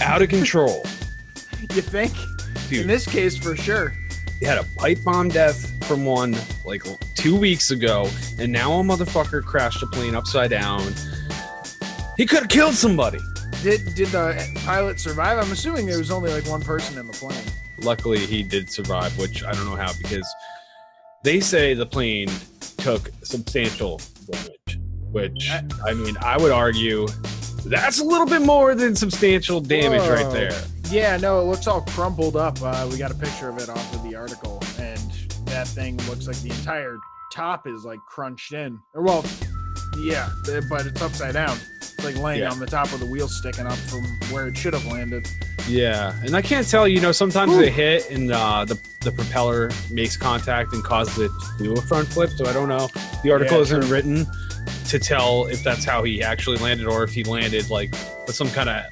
out 0.00 0.22
of 0.22 0.28
control. 0.28 0.86
You 1.74 1.80
think? 1.80 2.12
In 2.70 2.86
this 2.86 3.06
case, 3.06 3.38
for 3.38 3.56
sure. 3.56 3.94
We 4.40 4.46
had 4.46 4.58
a 4.58 4.64
pipe 4.76 4.98
bomb 5.04 5.28
death 5.28 5.84
from 5.86 6.04
one 6.04 6.36
like 6.64 6.82
two 7.14 7.36
weeks 7.36 7.70
ago, 7.70 8.08
and 8.38 8.50
now 8.50 8.72
a 8.80 8.82
motherfucker 8.82 9.42
crashed 9.42 9.82
a 9.82 9.86
plane 9.86 10.14
upside 10.14 10.50
down. 10.50 10.82
He 12.16 12.26
could 12.26 12.40
have 12.40 12.48
killed 12.48 12.74
somebody. 12.74 13.18
Did 13.62 13.94
did 13.94 14.08
the 14.08 14.62
pilot 14.64 15.00
survive? 15.00 15.38
I'm 15.38 15.50
assuming 15.52 15.86
there 15.86 15.98
was 15.98 16.10
only 16.10 16.30
like 16.32 16.46
one 16.46 16.62
person 16.62 16.98
in 16.98 17.06
the 17.06 17.12
plane. 17.12 17.44
luckily 17.80 18.18
he 18.18 18.42
did 18.42 18.70
survive, 18.70 19.16
which 19.18 19.42
I 19.44 19.52
don't 19.52 19.66
know 19.66 19.76
how 19.76 19.92
because 19.94 20.26
they 21.22 21.40
say 21.40 21.74
the 21.74 21.86
plane 21.86 22.28
took 22.78 23.10
substantial 23.22 24.00
damage. 24.30 24.80
Which 25.10 25.50
I 25.86 25.94
mean, 25.94 26.16
I 26.20 26.36
would 26.36 26.52
argue 26.52 27.06
that's 27.64 28.00
a 28.00 28.04
little 28.04 28.26
bit 28.26 28.42
more 28.42 28.74
than 28.74 28.94
substantial 28.94 29.60
damage 29.60 30.06
right 30.08 30.30
there. 30.32 30.52
Yeah, 30.90 31.16
no, 31.16 31.40
it 31.40 31.44
looks 31.44 31.66
all 31.66 31.80
crumpled 31.82 32.36
up. 32.36 32.60
Uh, 32.62 32.88
we 32.90 32.98
got 32.98 33.10
a 33.10 33.14
picture 33.14 33.48
of 33.48 33.58
it 33.58 33.68
off 33.68 33.94
of 33.94 34.02
the 34.02 34.14
article, 34.14 34.62
and 34.78 35.00
that 35.46 35.66
thing 35.66 35.96
looks 36.08 36.26
like 36.26 36.36
the 36.40 36.50
entire 36.50 36.98
top 37.32 37.66
is 37.66 37.84
like 37.84 37.98
crunched 38.06 38.52
in. 38.52 38.78
Or 38.94 39.02
well, 39.02 39.24
yeah, 39.98 40.28
but 40.68 40.86
it's 40.86 41.00
upside 41.02 41.34
down. 41.34 41.56
It's 41.78 42.04
like 42.04 42.16
laying 42.18 42.40
Yeah. 42.40 42.50
on 42.50 42.58
the 42.60 42.66
top 42.66 42.92
of 42.92 43.00
the 43.00 43.06
wheel 43.06 43.28
sticking 43.28 43.66
up 43.66 43.76
from 43.76 44.02
where 44.30 44.46
it 44.46 44.56
should 44.56 44.74
have 44.74 44.84
landed. 44.86 45.26
Yeah, 45.66 46.12
and 46.22 46.36
I 46.36 46.42
can't 46.42 46.68
tell. 46.68 46.86
You 46.86 47.00
know, 47.00 47.12
sometimes 47.12 47.56
they 47.56 47.70
hit 47.70 48.10
and 48.10 48.30
uh, 48.30 48.64
the 48.66 48.78
the 49.00 49.10
propeller 49.12 49.70
makes 49.90 50.16
contact 50.16 50.72
and 50.74 50.84
causes 50.84 51.18
it 51.18 51.30
to 51.58 51.64
do 51.64 51.72
a 51.72 51.80
front 51.82 52.08
flip. 52.08 52.30
So 52.36 52.46
I 52.46 52.52
don't 52.52 52.68
know. 52.68 52.88
The 53.22 53.32
article 53.32 53.56
Yeah, 53.56 53.62
isn't 53.62 53.80
true. 53.82 53.90
written 53.90 54.26
to 54.88 54.98
tell 54.98 55.46
if 55.46 55.64
that's 55.64 55.84
how 55.84 56.02
he 56.04 56.22
actually 56.22 56.58
landed 56.58 56.86
or 56.86 57.02
if 57.04 57.10
he 57.14 57.24
landed 57.24 57.70
like 57.70 57.90
with 58.26 58.34
some 58.36 58.50
kind 58.50 58.68
of 58.68 58.84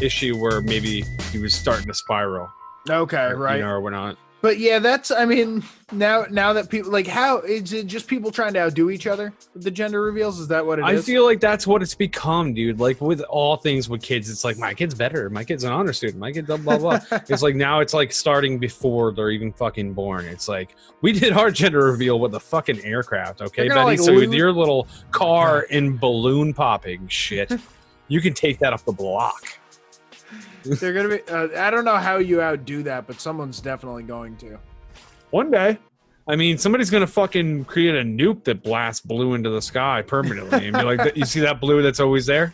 issue 0.00 0.36
where 0.36 0.60
maybe 0.60 1.04
he 1.30 1.38
was 1.38 1.54
starting 1.54 1.86
to 1.86 1.94
spiral. 1.94 2.50
Okay, 2.88 3.24
or, 3.24 3.36
right. 3.36 3.56
You 3.56 3.62
know, 3.62 3.70
or 3.70 3.80
we're 3.80 3.90
not. 3.90 4.16
But 4.42 4.58
yeah, 4.58 4.78
that's 4.78 5.10
I 5.10 5.24
mean, 5.24 5.64
now 5.90 6.26
now 6.30 6.52
that 6.52 6.68
people 6.68 6.92
like 6.92 7.06
how 7.06 7.38
is 7.38 7.72
it 7.72 7.86
just 7.86 8.06
people 8.06 8.30
trying 8.30 8.52
to 8.52 8.60
outdo 8.60 8.90
each 8.90 9.06
other 9.06 9.32
with 9.54 9.64
the 9.64 9.72
gender 9.72 10.02
reveals? 10.02 10.38
Is 10.38 10.46
that 10.48 10.64
what 10.64 10.78
it 10.78 10.88
is? 10.88 11.00
I 11.00 11.02
feel 11.02 11.24
like 11.24 11.40
that's 11.40 11.66
what 11.66 11.82
it's 11.82 11.94
become, 11.94 12.54
dude. 12.54 12.78
Like 12.78 13.00
with 13.00 13.22
all 13.22 13.56
things 13.56 13.88
with 13.88 14.02
kids, 14.02 14.30
it's 14.30 14.44
like 14.44 14.58
my 14.58 14.72
kid's 14.72 14.94
better. 14.94 15.28
My 15.30 15.42
kid's 15.42 15.64
an 15.64 15.72
honor 15.72 15.92
student. 15.92 16.20
My 16.20 16.30
kid's 16.30 16.46
blah 16.46 16.58
blah 16.58 16.78
blah. 16.78 17.00
it's 17.28 17.42
like 17.42 17.56
now 17.56 17.80
it's 17.80 17.94
like 17.94 18.12
starting 18.12 18.58
before 18.58 19.10
they're 19.10 19.30
even 19.30 19.52
fucking 19.52 19.94
born. 19.94 20.26
It's 20.26 20.48
like 20.48 20.76
we 21.00 21.12
did 21.12 21.32
our 21.32 21.50
gender 21.50 21.84
reveal 21.84 22.20
with 22.20 22.34
a 22.34 22.40
fucking 22.40 22.84
aircraft, 22.84 23.40
okay, 23.40 23.68
Betty? 23.68 23.80
like, 23.80 23.98
so 23.98 24.14
with 24.14 24.32
your 24.32 24.52
little 24.52 24.86
car 25.10 25.66
and 25.72 25.98
balloon 25.98 26.54
popping 26.54 27.08
shit, 27.08 27.50
you 28.08 28.20
can 28.20 28.34
take 28.34 28.58
that 28.60 28.72
off 28.72 28.84
the 28.84 28.92
block. 28.92 29.58
They're 30.68 30.92
gonna 30.92 31.08
be. 31.08 31.22
Uh, 31.28 31.48
I 31.56 31.70
don't 31.70 31.84
know 31.84 31.96
how 31.96 32.18
you 32.18 32.40
outdo 32.42 32.82
that, 32.84 33.06
but 33.06 33.20
someone's 33.20 33.60
definitely 33.60 34.02
going 34.02 34.36
to. 34.38 34.58
One 35.30 35.50
day. 35.50 35.78
I 36.28 36.34
mean, 36.34 36.58
somebody's 36.58 36.90
gonna 36.90 37.06
fucking 37.06 37.66
create 37.66 37.94
a 37.94 38.02
nuke 38.02 38.44
that 38.44 38.62
blasts 38.62 39.04
blue 39.04 39.34
into 39.34 39.50
the 39.50 39.62
sky 39.62 40.02
permanently 40.02 40.66
and 40.66 40.76
be 40.76 40.82
like, 40.82 41.16
"You 41.16 41.24
see 41.24 41.40
that 41.40 41.60
blue 41.60 41.82
that's 41.82 42.00
always 42.00 42.26
there? 42.26 42.52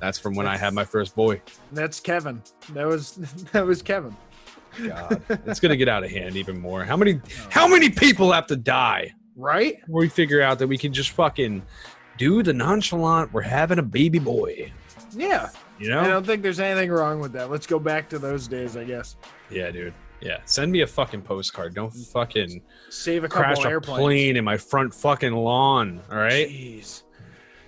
That's 0.00 0.18
from 0.18 0.34
when 0.34 0.46
I 0.46 0.56
had 0.56 0.74
my 0.74 0.84
first 0.84 1.16
boy." 1.16 1.40
That's 1.72 1.98
Kevin. 1.98 2.42
That 2.74 2.86
was 2.86 3.14
that 3.52 3.64
was 3.64 3.80
Kevin. 3.80 4.14
God, 4.86 5.22
it's 5.46 5.60
gonna 5.60 5.76
get 5.76 5.88
out 5.88 6.04
of 6.04 6.10
hand 6.10 6.36
even 6.36 6.60
more. 6.60 6.84
How 6.84 6.96
many 6.96 7.20
how 7.48 7.66
many 7.66 7.88
people 7.90 8.32
have 8.32 8.46
to 8.48 8.56
die 8.56 9.12
Right? 9.36 9.76
we 9.88 10.08
figure 10.08 10.42
out 10.42 10.58
that 10.58 10.66
we 10.66 10.76
can 10.78 10.92
just 10.92 11.10
fucking 11.10 11.62
do 12.18 12.42
the 12.42 12.52
nonchalant? 12.52 13.32
We're 13.32 13.42
having 13.42 13.78
a 13.78 13.82
baby 13.82 14.18
boy. 14.18 14.70
Yeah. 15.12 15.50
You 15.78 15.90
know? 15.90 16.00
I 16.00 16.06
don't 16.06 16.24
think 16.24 16.42
there's 16.42 16.60
anything 16.60 16.90
wrong 16.90 17.20
with 17.20 17.32
that. 17.32 17.50
Let's 17.50 17.66
go 17.66 17.78
back 17.78 18.08
to 18.10 18.18
those 18.18 18.46
days, 18.46 18.76
I 18.76 18.84
guess. 18.84 19.16
Yeah, 19.50 19.70
dude. 19.70 19.94
Yeah, 20.20 20.38
send 20.46 20.72
me 20.72 20.80
a 20.82 20.86
fucking 20.86 21.22
postcard. 21.22 21.74
Don't 21.74 21.90
fucking 21.90 22.62
Save 22.88 23.24
a 23.24 23.28
crash 23.28 23.64
a 23.64 23.68
airplanes. 23.68 24.00
plane 24.00 24.36
in 24.36 24.44
my 24.44 24.56
front 24.56 24.94
fucking 24.94 25.32
lawn. 25.32 26.00
All 26.10 26.16
right. 26.16 26.48
Jeez. 26.48 27.02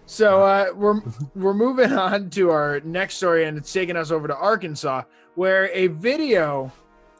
So 0.06 0.42
uh, 0.42 0.66
we're 0.74 1.00
we're 1.34 1.54
moving 1.54 1.92
on 1.92 2.30
to 2.30 2.50
our 2.50 2.80
next 2.80 3.16
story, 3.16 3.44
and 3.44 3.58
it's 3.58 3.72
taking 3.72 3.96
us 3.96 4.10
over 4.10 4.28
to 4.28 4.36
Arkansas, 4.36 5.02
where 5.34 5.68
a 5.74 5.88
video 5.88 6.72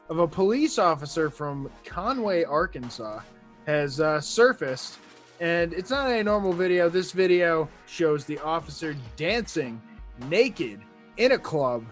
of 0.09 0.19
a 0.19 0.27
police 0.27 0.79
officer 0.79 1.29
from 1.29 1.69
Conway, 1.85 2.43
Arkansas, 2.43 3.19
has 3.67 3.99
uh, 3.99 4.21
surfaced, 4.21 4.97
and 5.41 5.73
it's 5.73 5.91
not 5.91 6.09
a 6.09 6.23
normal 6.23 6.53
video. 6.53 6.89
This 6.89 7.11
video 7.11 7.69
shows 7.85 8.23
the 8.25 8.39
officer 8.39 8.95
dancing 9.17 9.81
naked 10.25 10.81
in 11.17 11.31
a 11.33 11.37
club 11.37 11.85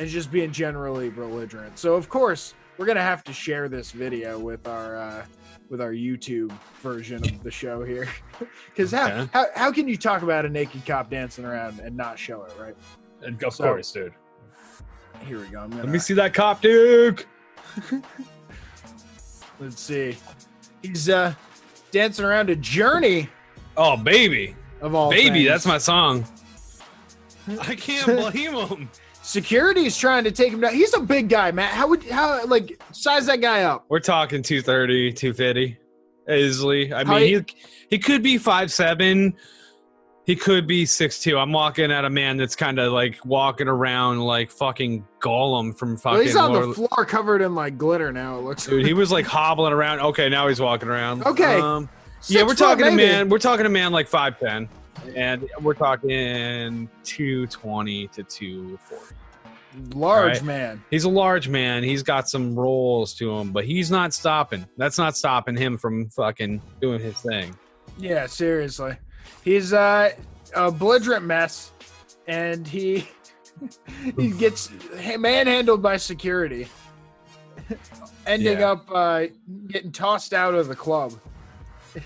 and 0.00 0.08
just 0.08 0.30
being 0.30 0.52
generally 0.52 1.10
belligerent. 1.10 1.78
So 1.78 1.94
of 1.94 2.08
course 2.08 2.54
we're 2.78 2.86
gonna 2.86 3.02
have 3.02 3.22
to 3.24 3.32
share 3.32 3.68
this 3.68 3.90
video 3.92 4.38
with 4.38 4.66
our 4.66 4.96
uh, 4.96 5.24
with 5.68 5.80
our 5.80 5.92
YouTube 5.92 6.52
version 6.82 7.22
of 7.24 7.42
the 7.42 7.50
show 7.50 7.82
here, 7.84 8.08
because 8.66 8.90
how, 8.92 9.06
Okay. 9.08 9.30
how 9.32 9.46
how 9.54 9.72
can 9.72 9.88
you 9.88 9.96
talk 9.96 10.22
about 10.22 10.44
a 10.44 10.48
naked 10.48 10.84
cop 10.84 11.10
dancing 11.10 11.44
around 11.44 11.78
and 11.80 11.96
not 11.96 12.18
show 12.18 12.42
it, 12.44 12.52
right? 12.58 12.74
Of 13.44 13.54
So- 13.54 13.64
course, 13.64 13.92
dude. 13.92 14.12
Here 15.26 15.38
we 15.38 15.46
go. 15.46 15.60
I'm 15.60 15.70
Let 15.70 15.88
me 15.88 15.98
see 16.00 16.14
that 16.14 16.34
cop, 16.34 16.60
Duke. 16.62 17.26
Let's 19.60 19.80
see. 19.80 20.16
He's 20.82 21.08
uh 21.08 21.34
dancing 21.90 22.24
around 22.24 22.50
a 22.50 22.56
journey 22.56 23.28
Oh, 23.76 23.96
baby, 23.96 24.54
of 24.80 24.94
all 24.94 25.10
baby, 25.10 25.30
things. 25.30 25.48
that's 25.48 25.66
my 25.66 25.78
song. 25.78 26.26
I 27.60 27.74
can't 27.76 28.06
blame 28.06 28.54
him. 28.54 28.90
Security 29.22 29.86
is 29.86 29.96
trying 29.96 30.24
to 30.24 30.32
take 30.32 30.52
him 30.52 30.60
down. 30.60 30.74
He's 30.74 30.94
a 30.94 31.00
big 31.00 31.28
guy, 31.28 31.52
Matt. 31.52 31.72
How 31.72 31.86
would 31.88 32.02
how 32.04 32.44
like 32.46 32.82
size 32.92 33.26
that 33.26 33.40
guy 33.40 33.62
up? 33.62 33.84
We're 33.88 34.00
talking 34.00 34.42
230, 34.42 35.12
250 35.12 35.78
easily. 36.30 36.92
I 36.92 37.04
mean, 37.04 37.28
you- 37.28 37.44
he 37.46 37.54
he 37.90 37.98
could 37.98 38.22
be 38.22 38.38
five 38.38 38.72
seven. 38.72 39.34
He 40.24 40.36
could 40.36 40.68
be 40.68 40.86
six 40.86 41.20
two. 41.20 41.36
I'm 41.36 41.52
walking 41.52 41.90
at 41.90 42.04
a 42.04 42.10
man 42.10 42.36
that's 42.36 42.54
kind 42.54 42.78
of 42.78 42.92
like 42.92 43.18
walking 43.24 43.66
around 43.68 44.20
like 44.20 44.50
fucking 44.52 45.04
Gollum 45.20 45.76
from 45.76 45.96
fucking. 45.96 46.12
Well, 46.18 46.22
he's 46.26 46.36
on 46.36 46.52
Lord 46.52 46.68
the 46.70 46.74
floor 46.74 47.04
covered 47.04 47.42
in 47.42 47.54
like 47.56 47.76
glitter 47.76 48.12
now. 48.12 48.38
It 48.38 48.42
looks. 48.42 48.66
Dude, 48.66 48.86
he 48.86 48.94
was 48.94 49.10
like 49.10 49.26
hobbling 49.26 49.72
around. 49.72 50.00
Okay, 50.00 50.28
now 50.28 50.46
he's 50.46 50.60
walking 50.60 50.88
around. 50.88 51.26
Okay. 51.26 51.58
Um, 51.60 51.88
yeah, 52.28 52.44
we're 52.44 52.54
talking 52.54 52.86
a 52.86 52.92
man. 52.92 53.28
We're 53.28 53.38
talking 53.40 53.66
a 53.66 53.68
man 53.68 53.90
like 53.90 54.06
five 54.06 54.38
ten, 54.38 54.68
and 55.16 55.48
we're 55.60 55.74
talking 55.74 56.88
two 57.04 57.46
twenty 57.48 58.08
to 58.08 58.22
two 58.22 58.78
forty. 58.78 59.14
large 59.94 60.38
Right. 60.38 60.42
man. 60.44 60.84
He's 60.90 61.04
a 61.04 61.08
large 61.08 61.48
man. 61.48 61.82
He's 61.82 62.02
got 62.02 62.28
some 62.28 62.54
rolls 62.54 63.14
to 63.14 63.30
him, 63.38 63.52
but 63.52 63.64
he's 63.64 63.90
not 63.90 64.12
stopping. 64.14 64.66
That's 64.76 64.98
not 64.98 65.16
stopping 65.16 65.56
him 65.56 65.78
from 65.78 66.08
fucking 66.10 66.60
doing 66.80 67.00
his 67.00 67.18
thing. 67.20 67.56
Yeah, 67.98 68.26
seriously. 68.26 68.96
He's 69.44 69.72
uh, 69.72 70.10
a 70.54 70.70
belligerent 70.70 71.24
mess, 71.24 71.72
and 72.26 72.66
he 72.66 73.08
he 74.18 74.30
gets 74.30 74.70
manhandled 75.18 75.82
by 75.82 75.96
security, 75.96 76.68
ending 78.26 78.58
Yeah. 78.60 78.72
up 78.72 78.86
uh, 78.90 79.26
getting 79.68 79.92
tossed 79.92 80.32
out 80.34 80.54
of 80.54 80.68
the 80.68 80.76
club. 80.76 81.12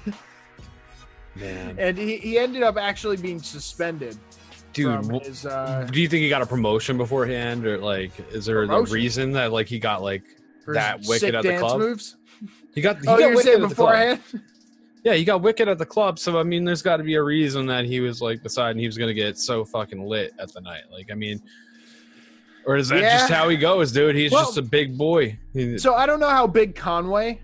Man, 1.40 1.76
And 1.78 1.96
he, 1.98 2.16
he 2.16 2.38
ended 2.38 2.62
up 2.62 2.76
actually 2.76 3.16
being 3.16 3.40
suspended 3.40 4.16
dude, 4.72 5.22
his 5.22 5.46
uh, 5.46 5.88
do 5.90 6.00
you 6.00 6.06
think 6.08 6.22
he 6.22 6.28
got 6.28 6.42
a 6.42 6.46
promotion 6.46 6.98
beforehand, 6.98 7.66
or 7.66 7.78
like, 7.78 8.10
is 8.30 8.44
there 8.44 8.62
a 8.64 8.82
reason 8.82 9.32
that 9.32 9.50
like 9.52 9.66
he 9.66 9.78
got 9.78 10.02
like 10.02 10.22
for 10.64 10.74
that 10.74 11.00
wicked 11.06 11.34
at 11.34 11.42
the 11.42 11.56
club? 11.58 11.78
moves. 11.78 12.16
he 12.74 12.82
got? 12.82 12.96
He 13.00 13.08
Oh, 13.08 13.18
got 13.18 13.30
wicked 13.30 13.42
saying 13.42 13.62
at 13.62 13.68
the 13.70 13.74
club. 13.74 13.88
beforehand? 14.20 14.20
Yeah, 15.02 15.14
he 15.14 15.24
got 15.24 15.40
wicked 15.40 15.66
at 15.68 15.78
the 15.78 15.86
club. 15.86 16.18
So 16.18 16.38
I 16.38 16.42
mean, 16.42 16.64
there's 16.64 16.82
got 16.82 16.98
to 16.98 17.04
be 17.04 17.14
a 17.14 17.22
reason 17.22 17.64
that 17.66 17.84
he 17.86 18.00
was 18.00 18.20
like 18.20 18.42
deciding 18.42 18.78
he 18.78 18.86
was 18.86 18.98
gonna 18.98 19.14
get 19.14 19.38
so 19.38 19.64
fucking 19.64 20.04
lit 20.04 20.34
at 20.38 20.52
the 20.52 20.60
night. 20.60 20.82
Like, 20.92 21.10
I 21.10 21.14
mean, 21.14 21.40
or 22.66 22.76
is 22.76 22.88
that 22.88 23.00
just 23.00 23.30
how 23.30 23.48
he 23.48 23.56
goes, 23.56 23.92
dude? 23.92 24.14
He's 24.14 24.32
Well- 24.32 24.44
just 24.44 24.58
a 24.58 24.62
big 24.62 24.98
boy. 24.98 25.38
He- 25.54 25.78
So 25.78 25.94
I 25.94 26.04
don't 26.06 26.20
know 26.20 26.28
how 26.28 26.46
big 26.46 26.74
Conway, 26.74 27.40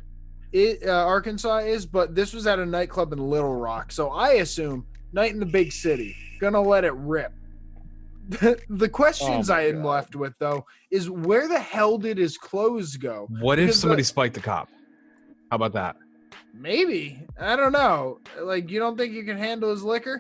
it, 0.53 0.87
uh, 0.87 0.91
Arkansas 1.07 1.59
is, 1.59 1.87
but 1.87 2.15
this 2.15 2.33
was 2.33 2.47
at 2.47 2.59
a 2.59 2.67
nightclub 2.67 3.13
in 3.13 3.19
Little 3.19 3.55
Rock. 3.55 3.93
So 3.93 4.11
I 4.11 4.33
assume 4.35 4.87
night 5.13 5.33
in 5.33 5.41
the 5.41 5.47
big 5.47 5.73
city, 5.73 6.15
gonna 6.41 6.61
let 6.61 6.85
it 6.85 6.95
rip. 6.95 7.33
the 8.69 8.89
questions 8.89 9.51
Oh 9.51 9.55
I 9.55 9.63
am 9.67 9.83
God. 9.83 9.89
left 9.89 10.17
with 10.17 10.33
though 10.39 10.65
is 10.93 11.11
where 11.11 11.49
the 11.49 11.59
hell 11.59 11.99
did 11.99 12.17
his 12.19 12.39
clothes 12.39 12.97
go? 12.97 13.27
what 13.41 13.59
if 13.59 13.75
somebody 13.75 14.03
the- 14.03 14.07
spiked 14.07 14.35
the 14.35 14.41
cop? 14.41 14.69
How 15.51 15.57
about 15.57 15.73
that? 15.73 15.97
Maybe 16.55 17.21
I 17.41 17.57
don't 17.57 17.73
know. 17.73 18.21
Like 18.41 18.71
you 18.71 18.79
don't 18.79 18.97
think 18.97 19.13
you 19.13 19.25
can 19.25 19.37
handle 19.39 19.71
his 19.71 19.83
liquor? 19.83 20.19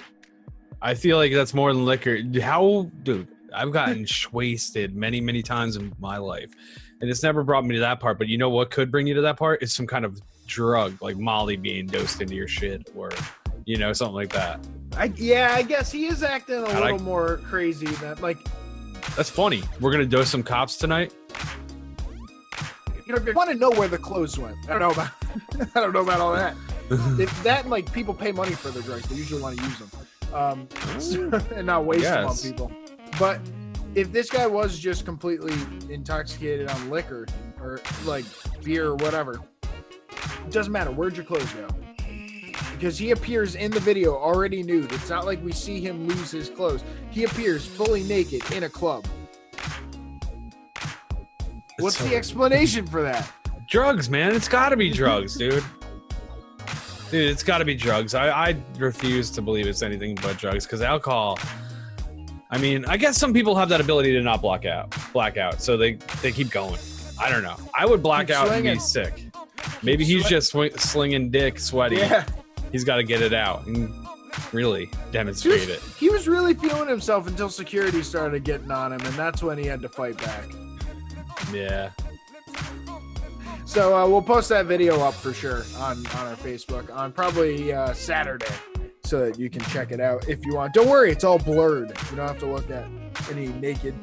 I 0.80 0.94
feel 0.94 1.16
like 1.16 1.32
that's 1.32 1.54
more 1.54 1.72
than 1.72 1.84
liquor. 1.84 2.18
How, 2.40 2.90
dude? 3.04 3.28
I've 3.54 3.70
gotten 3.72 4.04
wasted 4.32 4.96
many, 4.96 5.20
many 5.20 5.42
times 5.42 5.76
in 5.76 5.94
my 6.00 6.16
life, 6.16 6.50
and 7.02 7.10
it's 7.10 7.22
never 7.22 7.42
brought 7.42 7.64
me 7.66 7.74
to 7.74 7.80
that 7.80 8.00
part. 8.00 8.16
But 8.16 8.28
you 8.28 8.38
know 8.38 8.48
what 8.48 8.70
could 8.70 8.90
bring 8.90 9.06
you 9.06 9.12
to 9.14 9.20
that 9.22 9.36
part 9.36 9.62
is 9.62 9.74
some 9.74 9.86
kind 9.86 10.04
of 10.06 10.18
drug, 10.46 11.00
like 11.02 11.18
Molly 11.18 11.56
being 11.56 11.86
dosed 11.86 12.20
into 12.22 12.34
your 12.34 12.48
shit, 12.48 12.88
or 12.96 13.10
you 13.66 13.76
know, 13.76 13.92
something 13.92 14.14
like 14.14 14.32
that. 14.32 14.60
I 14.96 15.12
yeah, 15.16 15.54
I 15.54 15.62
guess 15.62 15.90
he 15.92 16.06
is 16.06 16.22
acting 16.22 16.56
a 16.56 16.62
I 16.62 16.74
little 16.74 16.92
like- 16.92 17.00
more 17.02 17.38
crazy 17.48 17.86
than 17.86 18.20
like 18.22 18.38
That's 19.16 19.28
funny. 19.30 19.62
We're 19.80 19.90
gonna 19.92 20.06
dose 20.06 20.30
some 20.30 20.42
cops 20.42 20.76
tonight. 20.76 21.12
you 23.06 23.14
know, 23.14 23.22
I 23.26 23.32
want 23.32 23.50
to 23.50 23.56
know 23.56 23.70
where 23.70 23.88
the 23.88 23.98
clothes 23.98 24.38
went. 24.38 24.56
I 24.68 24.78
don't 24.78 24.80
know 24.80 24.90
about 24.90 25.10
I 25.74 25.80
don't 25.80 25.92
know 25.92 26.02
about 26.02 26.20
all 26.20 26.32
that. 26.34 26.54
if 27.18 27.42
that 27.42 27.68
like 27.68 27.90
people 27.92 28.14
pay 28.14 28.32
money 28.32 28.52
for 28.52 28.68
their 28.70 28.82
drugs, 28.82 29.04
they 29.08 29.16
usually 29.16 29.40
want 29.42 29.58
to 29.58 29.64
use 29.64 29.78
them, 29.78 29.90
um, 30.34 30.68
so- 31.00 31.30
and 31.54 31.66
not 31.66 31.84
waste 31.84 32.04
them 32.04 32.26
on 32.28 32.36
people. 32.36 32.70
But 33.18 33.40
if 33.94 34.12
this 34.12 34.30
guy 34.30 34.46
was 34.46 34.78
just 34.78 35.04
completely 35.04 35.54
intoxicated 35.92 36.68
on 36.68 36.90
liquor 36.90 37.26
or 37.60 37.80
like 38.04 38.24
beer 38.62 38.88
or 38.88 38.96
whatever, 38.96 39.40
it 40.10 40.50
doesn't 40.50 40.72
matter. 40.72 40.90
Where'd 40.90 41.16
your 41.16 41.24
clothes 41.24 41.52
go? 41.52 41.68
Because 42.74 42.98
he 42.98 43.12
appears 43.12 43.54
in 43.54 43.70
the 43.70 43.80
video 43.80 44.14
already 44.16 44.62
nude. 44.62 44.92
It's 44.92 45.10
not 45.10 45.24
like 45.24 45.42
we 45.44 45.52
see 45.52 45.80
him 45.80 46.08
lose 46.08 46.30
his 46.30 46.48
clothes. 46.48 46.82
He 47.10 47.24
appears 47.24 47.64
fully 47.66 48.02
naked 48.02 48.50
in 48.52 48.64
a 48.64 48.68
club. 48.68 49.06
What's 51.78 51.98
so- 51.98 52.04
the 52.04 52.16
explanation 52.16 52.86
for 52.86 53.02
that? 53.02 53.30
drugs, 53.72 54.10
man. 54.10 54.34
It's 54.34 54.48
got 54.48 54.68
to 54.68 54.76
be 54.76 54.90
drugs, 54.90 55.34
dude. 55.34 55.64
Dude, 57.10 57.30
it's 57.30 57.42
got 57.42 57.58
to 57.58 57.64
be 57.64 57.74
drugs. 57.74 58.14
I, 58.14 58.28
I 58.50 58.56
refuse 58.78 59.30
to 59.30 59.40
believe 59.40 59.66
it's 59.66 59.80
anything 59.80 60.14
but 60.16 60.36
drugs 60.36 60.66
because 60.66 60.82
alcohol. 60.82 61.38
I 62.52 62.58
mean, 62.58 62.84
I 62.84 62.96
guess 62.98 63.16
some 63.16 63.32
people 63.32 63.56
have 63.56 63.70
that 63.70 63.80
ability 63.80 64.12
to 64.12 64.20
not 64.20 64.42
black 64.42 64.66
out, 64.66 64.94
black 65.12 65.36
out, 65.38 65.62
so 65.62 65.76
they 65.76 65.94
they 66.20 66.30
keep 66.30 66.50
going. 66.50 66.78
I 67.18 67.30
don't 67.30 67.42
know. 67.42 67.56
I 67.74 67.86
would 67.86 68.02
black 68.02 68.26
Keep 68.28 68.36
out 68.36 68.48
and 68.50 68.62
be 68.64 68.78
sick. 68.78 69.24
Maybe 69.82 70.04
he's 70.04 70.28
just 70.28 70.50
swing, 70.50 70.76
slinging 70.76 71.30
dick, 71.30 71.58
sweaty. 71.58 71.96
Yeah. 71.96 72.26
He's 72.70 72.84
got 72.84 72.96
to 72.96 73.04
get 73.04 73.22
it 73.22 73.32
out 73.32 73.66
and 73.66 73.92
really 74.52 74.86
He 74.86 74.90
demonstrate 75.12 75.60
was, 75.60 75.68
it. 75.68 75.80
he 75.98 76.08
was 76.10 76.26
really 76.28 76.54
feeling 76.54 76.88
himself 76.88 77.26
until 77.26 77.48
security 77.48 78.02
started 78.02 78.44
getting 78.44 78.70
on 78.70 78.92
him, 78.92 79.00
and 79.00 79.14
that's 79.14 79.42
when 79.42 79.56
he 79.58 79.64
had 79.66 79.80
to 79.82 79.88
fight 79.88 80.18
back. 80.18 80.44
Yeah. 81.52 81.90
So 83.64 83.96
uh, 83.96 84.06
we'll 84.08 84.22
post 84.22 84.48
that 84.50 84.66
video 84.66 85.00
up 85.00 85.14
for 85.14 85.32
sure 85.32 85.62
on 85.78 85.98
on 86.08 86.26
our 86.26 86.36
Facebook 86.36 86.94
on 86.94 87.12
probably 87.12 87.72
uh, 87.72 87.94
Saturday, 87.94 88.46
so 89.12 89.26
that 89.26 89.38
you 89.38 89.50
can 89.50 89.60
check 89.64 89.92
it 89.92 90.00
out 90.00 90.26
if 90.26 90.42
you 90.46 90.54
want. 90.54 90.72
Don't 90.72 90.88
worry, 90.88 91.12
it's 91.12 91.22
all 91.22 91.38
blurred. 91.38 91.90
You 92.10 92.16
don't 92.16 92.26
have 92.26 92.38
to 92.38 92.46
look 92.46 92.70
at 92.70 92.86
any 93.30 93.48
naked, 93.48 93.94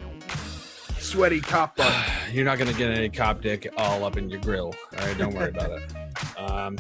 sweaty 1.00 1.42
cop 1.42 1.76
butt. 1.78 1.92
You're 2.32 2.46
not 2.46 2.60
gonna 2.60 2.74
get 2.74 2.92
any 2.92 3.10
cop 3.10 3.42
dick 3.42 3.68
all 3.76 4.04
up 4.06 4.18
in 4.18 4.30
your 4.30 4.40
grill. 4.40 4.72
All 5.00 5.08
right, 5.08 5.18
don't 5.18 5.34
worry 5.34 5.50
about 5.50 5.72
it. 5.72 5.82
Um, 6.38 6.78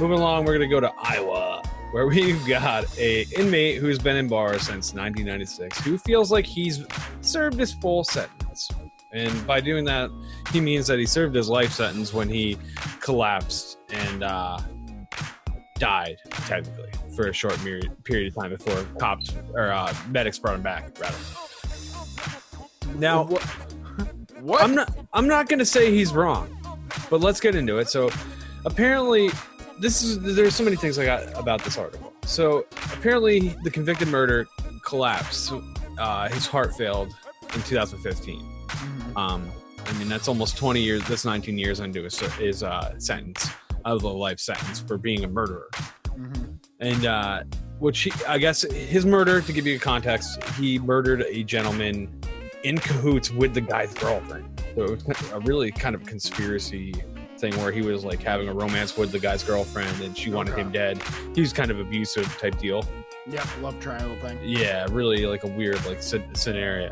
moving 0.00 0.18
along, 0.18 0.44
we're 0.44 0.54
gonna 0.54 0.68
go 0.68 0.80
to 0.80 0.92
Iowa, 1.00 1.62
where 1.92 2.06
we've 2.08 2.44
got 2.46 2.86
a 2.98 3.22
inmate 3.36 3.78
who's 3.78 3.98
been 4.00 4.16
in 4.16 4.26
bars 4.26 4.62
since 4.62 4.94
1996, 4.94 5.78
who 5.80 5.96
feels 5.96 6.32
like 6.32 6.44
he's 6.44 6.84
served 7.20 7.58
his 7.58 7.72
full 7.74 8.02
sentence, 8.02 8.68
and 9.12 9.46
by 9.46 9.60
doing 9.60 9.84
that, 9.84 10.10
he 10.52 10.60
means 10.60 10.88
that 10.88 10.98
he 10.98 11.06
served 11.06 11.36
his 11.36 11.48
life 11.48 11.72
sentence 11.72 12.12
when 12.12 12.28
he 12.28 12.58
collapsed 13.00 13.78
and 13.90 14.24
uh, 14.24 14.58
died, 15.80 16.18
technically, 16.30 16.90
for 17.16 17.26
a 17.26 17.32
short 17.32 17.56
period 17.58 17.90
period 18.04 18.28
of 18.28 18.34
time 18.40 18.50
before 18.50 18.84
cops 18.98 19.34
or 19.54 19.72
uh, 19.72 19.92
medics 20.08 20.38
brought 20.38 20.54
him 20.54 20.62
back. 20.62 20.96
Rather. 21.00 21.16
Now, 22.96 23.24
what? 24.40 24.62
I'm 24.62 24.74
not 24.74 24.96
I'm 25.12 25.26
not 25.26 25.48
gonna 25.48 25.64
say 25.64 25.92
he's 25.92 26.12
wrong, 26.12 26.48
but 27.08 27.20
let's 27.20 27.40
get 27.40 27.54
into 27.56 27.78
it. 27.78 27.88
So 27.88 28.10
apparently 28.64 29.30
this 29.80 30.02
is 30.02 30.20
there's 30.20 30.54
so 30.54 30.62
many 30.62 30.76
things 30.76 30.98
I 30.98 31.04
got 31.04 31.38
about 31.38 31.64
this 31.64 31.76
article. 31.76 32.12
So 32.24 32.66
apparently 32.94 33.56
the 33.64 33.70
convicted 33.70 34.08
murder 34.08 34.46
collapsed. 34.84 35.52
Uh, 35.98 36.28
his 36.28 36.46
heart 36.46 36.74
failed 36.76 37.14
in 37.54 37.62
2015. 37.62 38.40
Mhm. 38.40 39.16
Um, 39.16 39.50
I 39.86 39.92
mean 39.98 40.08
that's 40.08 40.28
almost 40.28 40.56
20 40.56 40.80
years. 40.80 41.02
That's 41.08 41.24
19 41.24 41.58
years 41.58 41.80
into 41.80 42.02
his, 42.02 42.18
his 42.18 42.62
uh, 42.62 42.98
sentence 42.98 43.50
of 43.84 44.02
a 44.02 44.08
life 44.08 44.38
sentence 44.40 44.80
for 44.80 44.96
being 44.98 45.24
a 45.24 45.28
murderer. 45.28 45.68
Mhm. 46.08 46.56
And 46.80 47.06
uh, 47.06 47.42
which 47.78 48.00
he, 48.00 48.12
I 48.26 48.38
guess 48.38 48.62
his 48.62 49.04
murder, 49.06 49.40
to 49.40 49.52
give 49.52 49.66
you 49.66 49.78
context, 49.78 50.42
he 50.54 50.78
murdered 50.78 51.22
a 51.28 51.42
gentleman 51.44 52.08
in 52.62 52.78
cahoots 52.78 53.30
with 53.30 53.54
the 53.54 53.60
guy's 53.60 53.92
girlfriend. 53.94 54.46
So 54.74 54.84
it 54.84 54.90
was 55.06 55.30
a 55.32 55.40
really 55.40 55.70
kind 55.70 55.94
of 55.94 56.04
conspiracy 56.04 56.94
thing 57.38 57.56
where 57.58 57.72
he 57.72 57.80
was 57.80 58.04
like 58.04 58.22
having 58.22 58.48
a 58.48 58.52
romance 58.54 58.96
with 58.98 59.12
the 59.12 59.18
guy's 59.18 59.42
girlfriend 59.42 60.00
and 60.02 60.16
she 60.16 60.30
wanted 60.30 60.52
Okay. 60.52 60.60
him 60.60 60.72
dead. 60.72 61.00
He 61.34 61.40
was 61.40 61.52
kind 61.54 61.70
of 61.70 61.80
abusive 61.80 62.26
type 62.38 62.58
deal. 62.58 62.84
Yep, 63.30 63.46
love 63.62 63.80
triangle 63.80 64.16
thing. 64.26 64.38
Yeah, 64.42 64.86
really 64.90 65.24
like 65.26 65.44
a 65.44 65.48
weird 65.48 65.76
like 65.86 65.98
sce- 65.98 66.36
scenario. 66.36 66.90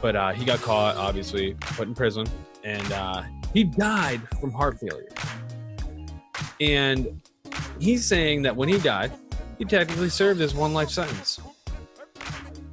But 0.00 0.14
uh, 0.16 0.32
he 0.32 0.44
got 0.44 0.60
caught, 0.60 0.96
obviously, 0.96 1.54
put 1.60 1.88
in 1.88 1.94
prison, 1.94 2.26
and 2.62 2.92
uh, 2.92 3.22
he 3.52 3.64
died 3.64 4.20
from 4.40 4.52
heart 4.52 4.78
failure. 4.78 5.08
And 6.60 7.20
he's 7.78 8.04
saying 8.04 8.42
that 8.42 8.54
when 8.54 8.68
he 8.68 8.78
died, 8.78 9.12
he 9.58 9.64
technically 9.64 10.08
served 10.08 10.40
his 10.40 10.54
one 10.54 10.72
life 10.72 10.90
sentence. 10.90 11.40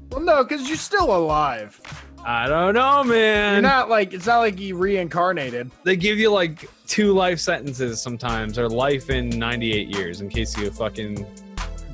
Well, 0.10 0.22
no, 0.22 0.44
because 0.44 0.68
you're 0.68 0.78
still 0.78 1.16
alive. 1.16 1.80
I 2.24 2.48
don't 2.48 2.74
know, 2.74 3.04
man. 3.04 3.54
You're 3.54 3.62
not 3.62 3.90
like 3.90 4.14
it's 4.14 4.26
not 4.26 4.40
like 4.40 4.58
he 4.58 4.74
reincarnated. 4.74 5.70
they 5.84 5.96
give 5.96 6.18
you 6.18 6.32
like 6.32 6.68
two 6.88 7.14
life 7.14 7.40
sentences 7.40 8.02
sometimes, 8.02 8.58
or 8.58 8.68
life 8.68 9.10
in 9.10 9.30
98 9.30 9.90
years, 9.90 10.22
in 10.22 10.30
case 10.30 10.58
you 10.58 10.72
fucking. 10.72 11.26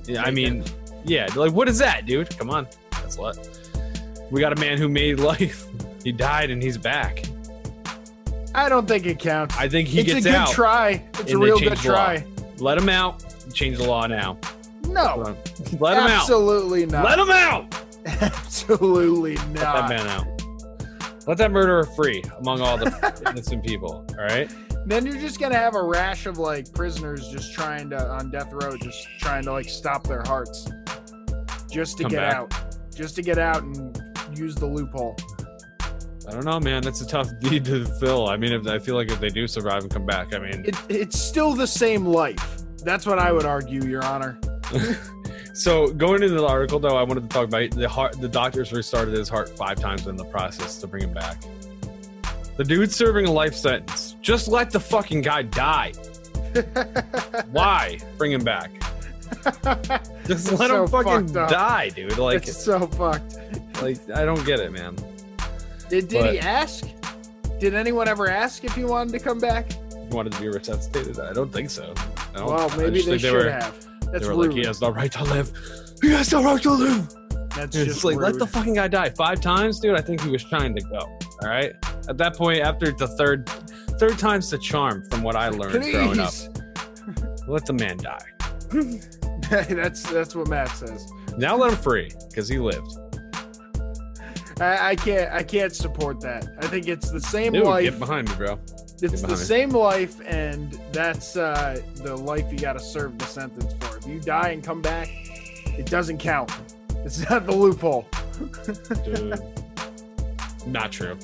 Yeah, 0.06 0.24
I 0.24 0.32
mean, 0.32 0.64
yeah, 1.04 1.28
like 1.36 1.52
what 1.52 1.68
is 1.68 1.78
that, 1.80 2.06
dude? 2.06 2.38
Come 2.38 2.50
on, 2.50 2.68
that's 2.92 3.18
what. 3.18 3.50
We 4.30 4.40
got 4.40 4.54
a 4.54 4.60
man 4.62 4.78
who 4.78 4.88
made 4.88 5.20
life. 5.34 5.68
He 6.04 6.12
died 6.14 6.50
and 6.50 6.64
he's 6.64 6.78
back. 6.78 7.24
I 8.54 8.70
don't 8.70 8.88
think 8.88 9.06
it 9.06 9.20
counts. 9.20 9.56
I 9.58 9.68
think 9.70 9.88
he 9.88 10.00
it's 10.02 10.14
gets 10.14 10.26
out. 10.26 10.28
It's 10.28 10.28
a 10.28 10.30
good 10.32 10.36
out. 10.36 10.52
try. 10.52 11.06
It's 11.20 11.32
a 11.32 11.38
real 11.38 11.60
good 11.60 11.78
try. 11.78 12.26
Let 12.58 12.78
him 12.78 12.90
out. 12.90 13.24
Change 13.54 13.78
the 13.78 13.88
law 13.88 14.06
now. 14.08 14.38
No, 14.88 15.36
Let 15.80 15.98
him 15.98 16.04
out. 16.04 16.10
absolutely 16.22 16.86
not. 16.86 17.06
Let 17.06 17.20
him 17.20 17.30
out. 17.30 17.76
absolutely 18.22 19.36
Let 19.38 19.54
that 19.56 19.64
not. 19.64 19.90
man 19.90 20.08
out. 20.08 21.28
Let 21.28 21.38
that 21.38 21.52
murderer 21.52 21.84
free 21.96 22.24
among 22.40 22.62
all 22.62 22.78
the 22.78 23.24
innocent 23.30 23.64
people. 23.66 24.06
All 24.18 24.26
right. 24.26 24.50
Then 24.88 25.06
you're 25.06 25.18
just 25.20 25.40
gonna 25.40 25.56
have 25.56 25.76
a 25.76 25.84
rash 25.84 26.26
of 26.26 26.40
like 26.40 26.74
prisoners 26.74 27.30
just 27.30 27.54
trying 27.54 27.90
to 27.92 28.10
on 28.10 28.32
death 28.32 28.52
row, 28.52 28.76
just 28.76 29.08
trying 29.20 29.44
to 29.44 29.52
like 29.52 29.70
stop 29.70 30.04
their 30.08 30.24
hearts, 30.26 30.68
just 31.72 31.98
to 31.98 32.04
Come 32.04 32.12
get 32.12 32.18
back. 32.22 32.36
out, 32.36 32.54
just 32.96 33.16
to 33.16 33.22
get 33.22 33.38
out 33.38 33.62
and 33.62 34.02
use 34.36 34.56
the 34.56 34.66
loophole. 34.66 35.16
I 36.32 36.36
don't 36.36 36.46
know, 36.46 36.60
man. 36.62 36.82
That's 36.82 37.02
a 37.02 37.08
tough 37.08 37.30
deed 37.39 37.65
to 37.65 37.86
fill. 38.00 38.30
I 38.30 38.38
mean, 38.38 38.54
if, 38.54 38.65
I 38.65 38.80
feel 38.80 38.96
like 38.96 39.12
if 39.12 39.20
they 39.20 39.28
do 39.30 39.48
survive 39.48 39.84
and 39.84 39.91
come 39.91 40.06
back, 40.06 40.34
I 40.34 40.39
mean, 40.39 40.63
It, 40.65 40.76
it's 40.88 41.20
still 41.20 41.54
the 41.54 41.67
same 41.67 42.06
life. 42.06 42.62
That's 42.86 43.06
what 43.06 43.20
I 43.20 43.32
would 43.32 43.46
argue, 43.46 43.84
Your 43.84 44.04
Honor. 44.04 44.39
So 45.54 45.88
going 45.91 46.24
into 46.24 46.36
the 46.36 46.48
article, 46.48 46.80
though, 46.80 46.96
I 46.96 47.04
wanted 47.04 47.24
to 47.24 47.28
talk 47.28 47.48
about 47.50 47.72
the 47.72 47.88
heart. 47.88 48.20
The 48.20 48.30
doctors 48.30 48.72
restarted 48.72 49.13
his 49.13 49.28
heart 49.28 49.50
five 49.50 49.78
times 49.78 50.08
in 50.08 50.15
the 50.15 50.24
process 50.24 50.80
to 50.80 50.88
bring 50.88 51.04
him 51.04 51.13
back. 51.13 51.44
The 52.56 52.63
dude's 52.63 52.96
serving 52.96 53.28
a 53.28 53.32
life 53.32 53.54
sentence. 53.54 54.15
Just 54.22 54.48
let 54.48 54.72
the 54.72 54.80
fucking 54.80 55.22
guy 55.22 55.44
die. 55.44 55.91
Why 57.52 58.00
bring 58.17 58.32
him 58.32 58.44
back? 58.46 58.72
Just 60.26 60.54
let 60.54 60.70
So 60.70 60.84
him 60.84 60.88
fucking 60.88 61.34
die, 61.34 61.89
dude. 61.89 62.17
Like, 62.17 62.48
it's 62.48 62.63
so 62.63 62.88
fucked. 62.88 63.38
like 63.82 63.98
I 64.12 64.24
don't 64.24 64.46
get 64.46 64.62
it, 64.62 64.72
man. 64.72 64.96
Did, 65.91 66.08
did 66.08 66.32
he 66.32 66.39
ask? 66.39 66.88
Did 67.60 67.73
anyone 67.73 68.08
ever 68.08 68.30
ask 68.30 68.63
if 68.63 68.73
he 68.73 68.86
wanted 68.86 69.12
to 69.12 69.19
come 69.19 69.39
back? 69.39 69.69
He 69.71 70.15
wanted 70.15 70.32
to 70.32 70.39
be 70.39 70.47
resuscitated. 70.47 71.19
I 71.19 71.34
don't 71.34 71.51
think 71.51 71.69
so. 71.69 71.93
Well, 72.34 72.69
maybe 72.77 73.01
they 73.01 73.01
think 73.01 73.19
should 73.19 73.34
were, 73.34 73.51
have. 73.51 73.75
That's 74.10 74.25
They 74.25 74.34
were 74.34 74.39
rude. 74.41 74.54
like, 74.54 74.58
he 74.58 74.65
has 74.65 74.80
the 74.80 74.89
right 74.89 75.12
to 75.12 75.23
live. 75.25 75.51
He 76.01 76.12
has 76.12 76.30
the 76.30 76.39
right 76.39 76.63
to 76.63 76.71
live. 76.71 77.13
That's 77.58 77.75
It's 77.75 77.86
just 77.88 78.04
like 78.06 78.15
let 78.15 78.39
the 78.39 78.47
fucking 78.47 78.75
guy 78.75 78.88
die 78.88 79.10
five 79.10 79.41
times, 79.41 79.82
dude. 79.82 79.99
I 79.99 80.01
think 80.01 80.21
he 80.21 80.30
was 80.30 80.45
trying 80.45 80.73
to 80.75 80.82
go. 80.82 80.99
All 80.99 81.49
right. 81.49 81.73
At 82.08 82.17
that 82.19 82.38
point, 82.38 82.62
after 82.62 82.93
the 82.93 83.10
third, 83.10 83.49
third 83.99 84.17
time's 84.17 84.49
the 84.49 84.60
charm, 84.60 85.04
from 85.10 85.23
what 85.23 85.36
I 85.36 85.49
learned 85.49 85.84
growing 85.91 86.21
up. 86.21 86.30
Please. 86.32 86.49
Let 87.49 87.65
the 87.65 87.73
man 87.73 87.97
die. 87.97 88.25
that's 89.49 90.10
that's 90.10 90.36
what 90.36 90.47
Matt 90.47 90.69
says. 90.69 91.12
Now 91.38 91.58
let 91.58 91.73
him 91.73 91.77
free 91.77 92.10
because 92.30 92.47
he 92.47 92.60
lived. 92.60 92.97
I, 94.62 94.91
I 94.91 94.95
can't 94.95 95.32
I 95.34 95.43
can't 95.43 95.76
support 95.76 96.21
that. 96.21 96.47
I 96.60 96.67
think 96.67 96.88
it's 96.88 97.10
the 97.10 97.19
same 97.19 97.54
Dude, 97.54 97.63
life. 97.63 97.84
get 97.84 98.00
behind 98.00 98.30
me, 98.30 98.36
bro. 98.36 98.60
It's 99.02 99.21
the 99.21 99.30
me. 99.30 99.36
same 99.36 99.71
life, 99.71 100.21
and 100.28 100.74
that's 100.91 101.36
uh, 101.36 101.82
the 101.95 102.15
life 102.15 102.52
you 102.52 102.60
got 102.60 102.74
to 102.74 102.80
serve 102.80 103.17
the 103.17 103.26
sentence 103.26 103.74
for. 103.80 103.97
If 103.97 104.06
you 104.06 104.19
die 104.19 104.50
and 104.50 104.63
come 104.63 104.82
back, 104.82 105.10
it 105.65 105.88
doesn't 105.88 106.19
count. 106.19 106.52
It's 106.97 107.28
not 107.30 107.47
the 107.47 107.56
loophole. 107.56 108.08
Dude. 109.04 109.39
Not 110.67 110.91
true. 110.91 111.17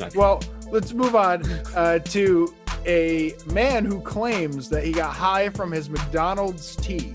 Not 0.00 0.10
true. 0.10 0.20
Well, 0.20 0.42
let's 0.72 0.92
move 0.92 1.14
on 1.14 1.44
uh, 1.76 2.00
to 2.00 2.52
a 2.86 3.34
man 3.46 3.84
who 3.84 4.00
claims 4.00 4.68
that 4.70 4.84
he 4.84 4.90
got 4.90 5.14
high 5.14 5.50
from 5.50 5.70
his 5.70 5.88
McDonald's 5.88 6.74
tea, 6.74 7.14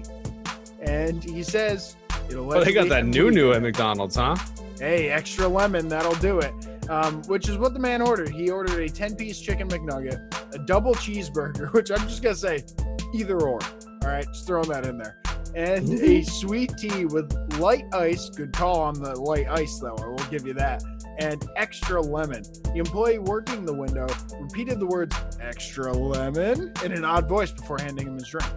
and 0.80 1.22
he 1.22 1.44
says 1.44 1.98
it'll. 2.30 2.54
Oh, 2.54 2.64
they 2.64 2.72
got 2.72 2.88
that 2.88 3.06
new 3.06 3.32
new 3.32 3.52
at 3.52 3.62
McDonald's, 3.62 4.16
huh? 4.16 4.38
Hey, 4.84 5.10
extra 5.10 5.48
lemon, 5.48 5.88
that'll 5.88 6.16
do 6.16 6.40
it. 6.40 6.54
Um, 6.90 7.22
which 7.28 7.48
is 7.48 7.58
what 7.58 7.72
the 7.74 7.80
man 7.80 8.02
ordered. 8.02 8.32
He 8.32 8.50
ordered 8.50 8.82
a 8.82 8.90
10 8.90 9.16
piece 9.16 9.40
chicken 9.40 9.70
McNugget, 9.70 10.54
a 10.54 10.60
double 10.60 10.94
cheeseburger, 10.94 11.72
which 11.74 11.90
I'm 11.90 12.06
just 12.06 12.22
going 12.22 12.36
to 12.36 12.42
say 12.42 12.66
either 13.14 13.40
or. 13.40 13.62
All 13.64 14.10
right, 14.10 14.26
just 14.26 14.46
throwing 14.46 14.68
that 14.68 14.86
in 14.86 14.98
there. 14.98 15.22
And 15.56 15.90
a 15.90 16.22
sweet 16.24 16.74
tea 16.78 17.06
with 17.06 17.34
light 17.60 17.86
ice, 17.94 18.30
good 18.30 18.52
call 18.52 18.82
on 18.82 18.96
the 18.96 19.16
light 19.16 19.48
ice 19.48 19.80
though, 19.80 19.96
I 19.96 20.08
will 20.08 20.30
give 20.30 20.46
you 20.46 20.54
that, 20.56 20.84
and 21.18 21.42
extra 21.56 22.02
lemon. 22.02 22.44
The 22.66 22.80
employee 22.80 23.20
working 23.20 23.64
the 23.64 23.74
window 23.74 24.08
repeated 24.38 24.82
the 24.82 24.88
words 24.88 25.16
extra 25.40 25.94
lemon 25.94 26.74
in 26.84 26.92
an 26.92 27.06
odd 27.06 27.30
voice 27.30 27.54
before 27.54 27.78
handing 27.80 28.08
him 28.08 28.16
his 28.16 28.28
drink. 28.28 28.52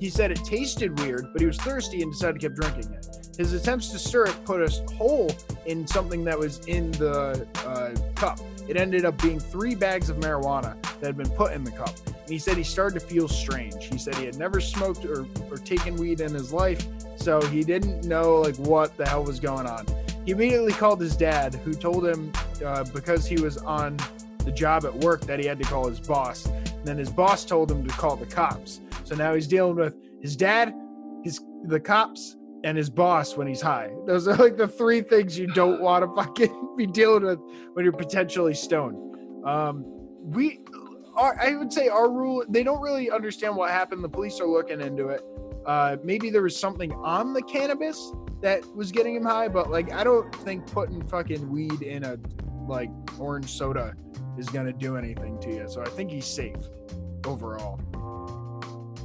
He 0.00 0.10
said 0.10 0.30
it 0.30 0.44
tasted 0.44 0.98
weird, 1.00 1.32
but 1.32 1.40
he 1.40 1.46
was 1.46 1.56
thirsty 1.56 2.02
and 2.02 2.12
decided 2.12 2.40
to 2.40 2.48
keep 2.48 2.56
drinking 2.56 2.92
it. 2.92 3.06
His 3.38 3.52
attempts 3.52 3.88
to 3.90 3.98
stir 3.98 4.26
it 4.26 4.44
put 4.44 4.62
a 4.62 4.70
hole 4.94 5.30
in 5.66 5.86
something 5.86 6.24
that 6.24 6.38
was 6.38 6.66
in 6.66 6.90
the 6.92 7.46
uh, 7.66 7.94
cup. 8.14 8.40
It 8.68 8.76
ended 8.76 9.04
up 9.04 9.20
being 9.22 9.38
three 9.38 9.74
bags 9.74 10.10
of 10.10 10.16
marijuana 10.16 10.80
that 11.00 11.06
had 11.06 11.16
been 11.16 11.30
put 11.30 11.52
in 11.52 11.62
the 11.64 11.70
cup. 11.70 11.94
And 12.06 12.28
he 12.28 12.38
said 12.38 12.56
he 12.56 12.64
started 12.64 12.98
to 13.00 13.06
feel 13.06 13.28
strange. 13.28 13.86
He 13.86 13.98
said 13.98 14.14
he 14.16 14.24
had 14.24 14.36
never 14.36 14.60
smoked 14.60 15.04
or, 15.04 15.26
or 15.50 15.56
taken 15.56 15.96
weed 15.96 16.20
in 16.20 16.32
his 16.32 16.52
life, 16.52 16.86
so 17.16 17.40
he 17.42 17.62
didn't 17.62 18.04
know 18.04 18.40
like 18.40 18.56
what 18.56 18.96
the 18.96 19.06
hell 19.06 19.24
was 19.24 19.38
going 19.38 19.66
on. 19.66 19.86
He 20.24 20.32
immediately 20.32 20.72
called 20.72 21.00
his 21.00 21.16
dad, 21.16 21.54
who 21.64 21.72
told 21.72 22.04
him 22.06 22.32
uh, 22.64 22.84
because 22.84 23.26
he 23.26 23.40
was 23.40 23.58
on 23.58 23.96
the 24.46 24.52
job 24.52 24.86
at 24.86 24.94
work 24.94 25.22
that 25.22 25.38
he 25.38 25.44
had 25.44 25.58
to 25.58 25.64
call 25.64 25.88
his 25.88 26.00
boss. 26.00 26.46
And 26.46 26.86
then 26.86 26.96
his 26.96 27.10
boss 27.10 27.44
told 27.44 27.70
him 27.70 27.86
to 27.86 27.92
call 27.94 28.16
the 28.16 28.26
cops. 28.26 28.80
So 29.04 29.14
now 29.14 29.34
he's 29.34 29.48
dealing 29.48 29.76
with 29.76 29.94
his 30.22 30.36
dad, 30.36 30.72
his 31.22 31.40
the 31.64 31.80
cops, 31.80 32.36
and 32.64 32.78
his 32.78 32.88
boss 32.88 33.36
when 33.36 33.46
he's 33.48 33.60
high. 33.60 33.90
Those 34.06 34.26
are 34.28 34.36
like 34.36 34.56
the 34.56 34.68
three 34.68 35.02
things 35.02 35.38
you 35.38 35.48
don't 35.48 35.82
want 35.82 36.04
to 36.04 36.14
fucking 36.16 36.74
be 36.76 36.86
dealing 36.86 37.24
with 37.24 37.40
when 37.74 37.84
you're 37.84 37.92
potentially 37.92 38.54
stoned. 38.54 38.96
Um, 39.44 39.84
we, 40.22 40.60
our, 41.16 41.38
I 41.40 41.56
would 41.56 41.72
say 41.72 41.88
our 41.88 42.10
rule, 42.10 42.44
they 42.48 42.62
don't 42.62 42.80
really 42.80 43.10
understand 43.10 43.56
what 43.56 43.70
happened. 43.70 44.02
The 44.02 44.08
police 44.08 44.40
are 44.40 44.46
looking 44.46 44.80
into 44.80 45.08
it. 45.08 45.22
Uh, 45.66 45.96
maybe 46.04 46.30
there 46.30 46.42
was 46.42 46.58
something 46.58 46.92
on 46.92 47.32
the 47.32 47.42
cannabis 47.42 48.12
that 48.42 48.64
was 48.76 48.92
getting 48.92 49.16
him 49.16 49.24
high, 49.24 49.48
but 49.48 49.70
like 49.70 49.92
I 49.92 50.04
don't 50.04 50.32
think 50.36 50.66
putting 50.66 51.02
fucking 51.08 51.48
weed 51.50 51.82
in 51.82 52.04
a 52.04 52.16
like 52.68 52.90
orange 53.18 53.50
soda 53.50 53.94
is 54.38 54.48
gonna 54.48 54.72
do 54.72 54.96
anything 54.96 55.38
to 55.40 55.50
you. 55.52 55.68
So 55.68 55.82
I 55.82 55.86
think 55.88 56.10
he's 56.10 56.26
safe 56.26 56.56
overall. 57.24 57.80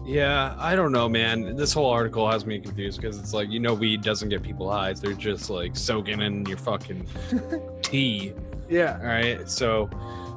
Yeah, 0.03 0.55
I 0.57 0.75
don't 0.75 0.91
know, 0.91 1.07
man. 1.07 1.55
This 1.55 1.73
whole 1.73 1.89
article 1.89 2.29
has 2.29 2.45
me 2.45 2.59
confused 2.59 2.99
because 2.99 3.19
it's 3.19 3.33
like 3.33 3.49
you 3.49 3.59
know 3.59 3.73
weed 3.73 4.01
doesn't 4.01 4.29
get 4.29 4.41
people 4.41 4.69
high. 4.71 4.93
They're 4.93 5.13
just 5.13 5.49
like 5.49 5.75
soaking 5.75 6.21
in 6.21 6.45
your 6.47 6.57
fucking 6.57 7.05
tea. 7.83 8.33
Yeah. 8.67 8.97
All 9.01 9.07
right, 9.07 9.47
so 9.49 9.89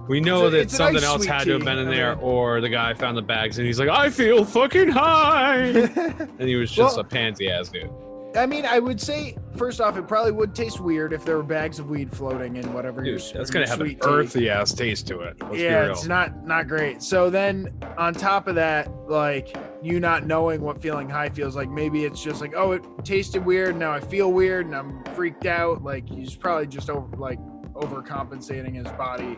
we 0.07 0.21
know 0.21 0.47
a- 0.47 0.51
that 0.51 0.71
something 0.71 0.97
ice 0.99 1.03
else 1.05 1.25
had 1.25 1.45
to 1.45 1.53
have 1.55 1.65
been 1.65 1.79
in 1.79 1.89
there, 1.89 2.15
or 2.17 2.61
the 2.61 2.69
guy 2.69 2.93
found 2.93 3.17
the 3.17 3.23
bags 3.23 3.57
and 3.59 3.67
he's 3.67 3.79
like, 3.81 3.89
"I 3.89 4.11
feel 4.11 4.45
fucking 4.45 4.89
high," 4.91 5.57
and 6.39 6.41
he 6.43 6.57
was 6.57 6.71
just 6.71 6.97
Well- 6.97 7.07
a 7.07 7.09
pansy 7.09 7.49
ass 7.51 7.71
dude. 7.71 7.91
I 8.37 8.47
mean, 8.47 8.67
I 8.67 8.79
would 8.79 9.01
say 9.01 9.37
first 9.57 9.81
off, 9.81 9.97
it 9.97 10.09
probably 10.09 10.33
would 10.33 10.55
taste 10.55 10.81
weird 10.81 11.13
if 11.13 11.25
there 11.25 11.37
were 11.37 11.43
bags 11.43 11.79
of 11.79 11.89
weed 11.89 12.13
floating 12.13 12.57
in 12.57 12.73
whatever 12.73 13.03
Dude, 13.03 13.21
your 13.21 13.33
that's 13.33 13.51
gonna 13.51 13.69
have 13.69 13.81
an 13.81 13.99
earthy 14.03 14.51
ass 14.51 14.73
taste 14.73 15.07
to 15.09 15.21
it. 15.21 15.41
Let's 15.43 15.59
yeah, 15.59 15.91
it's 15.91 16.07
not 16.07 16.45
not 16.45 16.67
great. 16.67 17.03
So 17.03 17.31
then 17.31 17.69
on 17.97 18.15
top 18.15 18.49
of 18.49 18.55
that, 18.57 18.91
like 19.09 19.57
you 19.83 20.01
not 20.01 20.27
knowing 20.27 20.63
what 20.63 20.83
feeling 20.83 21.09
high 21.09 21.29
feels 21.29 21.55
like, 21.55 21.71
maybe 21.71 22.05
it's 22.05 22.23
just 22.23 22.41
like, 22.41 22.55
oh, 22.57 22.73
it 22.73 22.85
tasted 23.05 23.45
weird. 23.45 23.77
Now 23.77 23.93
I 23.93 24.01
feel 24.01 24.33
weird 24.33 24.67
and 24.67 24.75
I'm 24.75 25.05
freaked 25.15 25.47
out. 25.47 25.85
Like 25.85 26.09
he's 26.09 26.35
probably 26.35 26.67
just 26.67 26.91
over 26.91 27.17
like 27.17 27.39
overcompensating 27.75 28.75
his 28.75 28.91
body, 28.93 29.37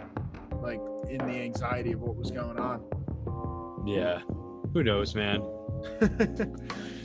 like 0.62 0.80
in 1.10 1.18
the 1.18 1.40
anxiety 1.40 1.92
of 1.92 2.00
what 2.00 2.16
was 2.16 2.30
going 2.30 2.58
on. 2.58 2.82
Yeah, 3.86 4.20
who 4.72 4.82
knows, 4.82 5.14
man? 5.14 5.42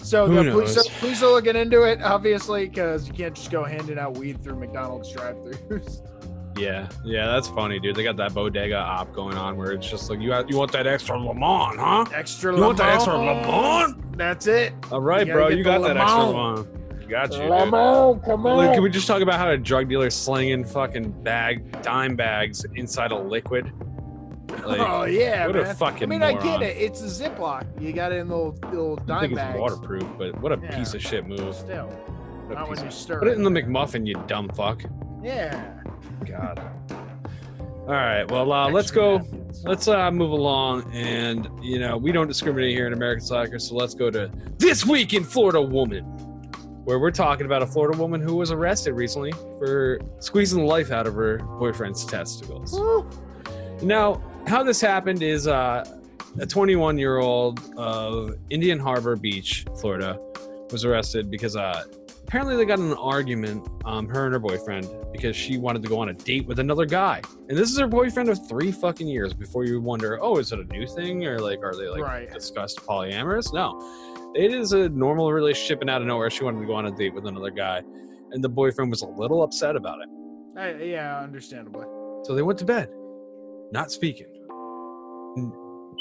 So 0.04 0.28
the 0.28 0.52
police, 0.52 0.76
knows? 0.76 0.88
police 1.00 1.22
are 1.22 1.32
looking 1.32 1.56
into 1.56 1.84
it, 1.84 2.02
obviously, 2.02 2.68
because 2.68 3.08
you 3.08 3.14
can't 3.14 3.36
just 3.36 3.52
go 3.52 3.64
handing 3.64 4.00
out 4.00 4.18
weed 4.18 4.44
through 4.44 4.56
McDonald's 4.56 5.12
drive-throughs. 5.12 6.02
Yeah, 6.58 6.90
yeah, 7.06 7.28
that's 7.28 7.48
funny, 7.48 7.80
dude. 7.80 7.96
They 7.96 8.04
got 8.04 8.18
that 8.18 8.34
bodega 8.34 8.76
op 8.76 9.14
going 9.14 9.38
on 9.38 9.56
where 9.56 9.72
it's 9.72 9.90
just 9.90 10.10
like 10.10 10.20
you 10.20 10.28
got, 10.28 10.50
you 10.50 10.58
want 10.58 10.74
that 10.74 10.86
extra 10.86 11.18
lemon, 11.18 11.40
huh? 11.80 12.04
Extra 12.14 12.54
You 12.54 12.62
want 12.62 12.78
that 12.80 12.94
extra 12.94 13.18
lemon. 13.18 13.50
lemon? 13.50 14.12
That's 14.18 14.48
it. 14.48 14.74
All 14.92 15.00
right, 15.00 15.26
You 15.26 15.32
bro, 15.32 15.48
you 15.48 15.64
got 15.64 15.82
that 15.84 15.96
extra 15.96 16.24
lemon. 16.26 16.56
lemon. 16.66 17.08
Got 17.08 17.32
you, 17.32 17.40
dude. 17.40 17.50
Lemon, 17.50 18.20
come 18.20 18.44
Like, 18.44 18.74
can 18.74 18.84
we 18.84 18.90
just 18.90 19.08
talk 19.08 19.22
about 19.22 19.40
how 19.40 19.50
a 19.50 19.58
drug 19.58 19.88
dealer 19.88 20.10
slinging 20.10 20.66
fucking 20.66 21.12
bag 21.24 21.82
dime 21.84 22.18
bags 22.18 22.66
inside 22.76 23.12
a 23.14 23.18
liquid? 23.18 23.72
Like, 24.66 24.80
oh 24.80 25.04
yeah, 25.06 25.48
what 25.48 25.56
a 25.56 25.64
man. 25.64 25.76
fucking 25.76 26.04
I 26.04 26.06
mean, 26.06 26.24
I 26.24 26.34
get 26.34 26.62
it. 26.62 26.78
It's 26.78 27.02
a 27.02 27.06
Ziploc. 27.30 27.66
You 27.82 27.94
got 27.94 28.12
it 28.12 28.18
in 28.18 28.30
little 28.30 28.58
little 28.66 29.00
I 29.02 29.06
dime 29.06 29.22
think 29.36 29.40
it's 29.40 29.60
waterproof, 29.60 30.06
but 30.18 30.40
what 30.42 30.52
a 30.52 30.60
Yeah. 30.62 30.78
piece 30.78 30.94
of 30.94 31.02
shit 31.02 31.26
move. 31.28 31.56
Still, 31.56 31.90
not 32.50 32.70
when 32.70 32.84
you 32.84 32.92
stir. 32.92 33.20
Put 33.20 33.28
it 33.30 33.38
in 33.38 33.44
the 33.44 33.50
McMuffin, 33.50 34.06
you 34.06 34.16
dumb 34.28 34.50
fuck. 34.50 34.84
Yeah. 35.24 35.82
God. 36.26 36.60
All 37.88 37.88
right, 37.98 38.30
well, 38.30 38.52
uh, 38.54 38.70
let's 38.70 38.92
go. 38.92 39.22
Let's 39.64 39.88
uh, 39.88 40.10
move 40.12 40.32
along, 40.32 40.92
and 40.94 41.50
you 41.62 41.80
know 41.80 41.98
we 41.98 42.12
don't 42.12 42.28
discriminate 42.28 42.76
here 42.76 42.88
in 42.88 42.94
American 42.94 43.26
Slacker, 43.26 43.60
so 43.60 43.76
let's 43.76 43.94
go 43.96 44.10
to 44.12 44.32
this 44.58 44.86
week 44.86 45.14
in 45.14 45.24
Florida 45.24 45.62
woman, 45.62 46.04
where 46.86 47.00
we're 47.00 47.12
talking 47.12 47.46
about 47.48 47.62
a 47.64 47.68
Florida 47.68 47.98
woman 47.98 48.22
who 48.22 48.36
was 48.36 48.52
arrested 48.52 48.94
recently 48.94 49.32
for 49.60 50.00
squeezing 50.20 50.60
the 50.60 50.66
life 50.66 50.92
out 50.92 51.08
of 51.08 51.16
her 51.16 51.40
boyfriend's 51.60 52.06
testicles. 52.06 52.72
Woo. 52.74 53.10
Now, 53.82 54.22
how 54.48 54.64
this 54.64 54.82
happened 54.82 55.22
is 55.24 55.48
uh, 55.48 55.84
a 56.40 56.46
21 56.46 56.98
year 56.98 57.18
old 57.20 57.60
of 57.78 58.36
Indian 58.50 58.80
Harbor 58.80 59.16
Beach, 59.16 59.66
Florida, 59.80 60.20
was 60.72 60.86
arrested 60.86 61.30
because 61.30 61.56
uh, 61.56 61.84
apparently 62.24 62.56
they 62.56 62.66
got 62.66 62.80
in 62.80 62.92
an 62.92 62.98
argument, 62.98 63.68
um, 63.86 64.08
her 64.08 64.26
and 64.26 64.34
her 64.34 64.40
boyfriend, 64.40 64.88
because 65.12 65.36
she 65.36 65.58
wanted 65.58 65.82
to 65.84 65.90
go 65.90 66.00
on 66.00 66.10
a 66.10 66.14
date 66.14 66.46
with 66.48 66.60
another 66.60 66.86
guy. 66.86 67.22
And 67.50 67.58
this 67.58 67.70
is 67.72 67.78
her 67.80 67.88
boyfriend 67.88 68.30
of 68.30 68.48
three 68.48 68.72
fucking 68.72 69.08
years 69.08 69.34
before 69.34 69.66
you 69.66 69.82
wonder, 69.82 70.18
oh, 70.22 70.38
is 70.38 70.52
it 70.52 70.60
a 70.60 70.64
new 70.66 70.88
thing? 70.88 71.26
Or 71.26 71.40
like, 71.40 71.60
are 71.64 71.76
they 71.76 71.88
like 71.88 72.02
Right. 72.02 72.32
discussed 72.32 72.80
polyamorous? 72.86 73.54
No. 73.54 73.80
It 74.34 74.54
is 74.54 74.72
a 74.72 74.88
normal 74.90 75.34
relationship, 75.34 75.82
and 75.82 75.90
out 75.90 76.02
of 76.02 76.08
nowhere, 76.08 76.30
she 76.30 76.46
wanted 76.46 76.62
to 76.62 76.66
go 76.66 76.74
on 76.74 76.86
a 76.86 76.92
date 76.92 77.14
with 77.14 77.26
another 77.28 77.52
guy. 77.52 77.82
And 78.32 78.42
the 78.42 78.48
boyfriend 78.50 78.90
was 78.92 79.02
a 79.02 79.08
little 79.08 79.44
upset 79.44 79.76
about 79.76 80.00
it. 80.02 80.08
I, 80.58 80.84
yeah, 80.84 81.20
understandably. 81.20 81.86
So 82.24 82.34
they 82.34 82.42
went 82.42 82.58
to 82.60 82.66
bed, 82.66 82.88
not 83.72 83.92
speaking. 83.92 84.28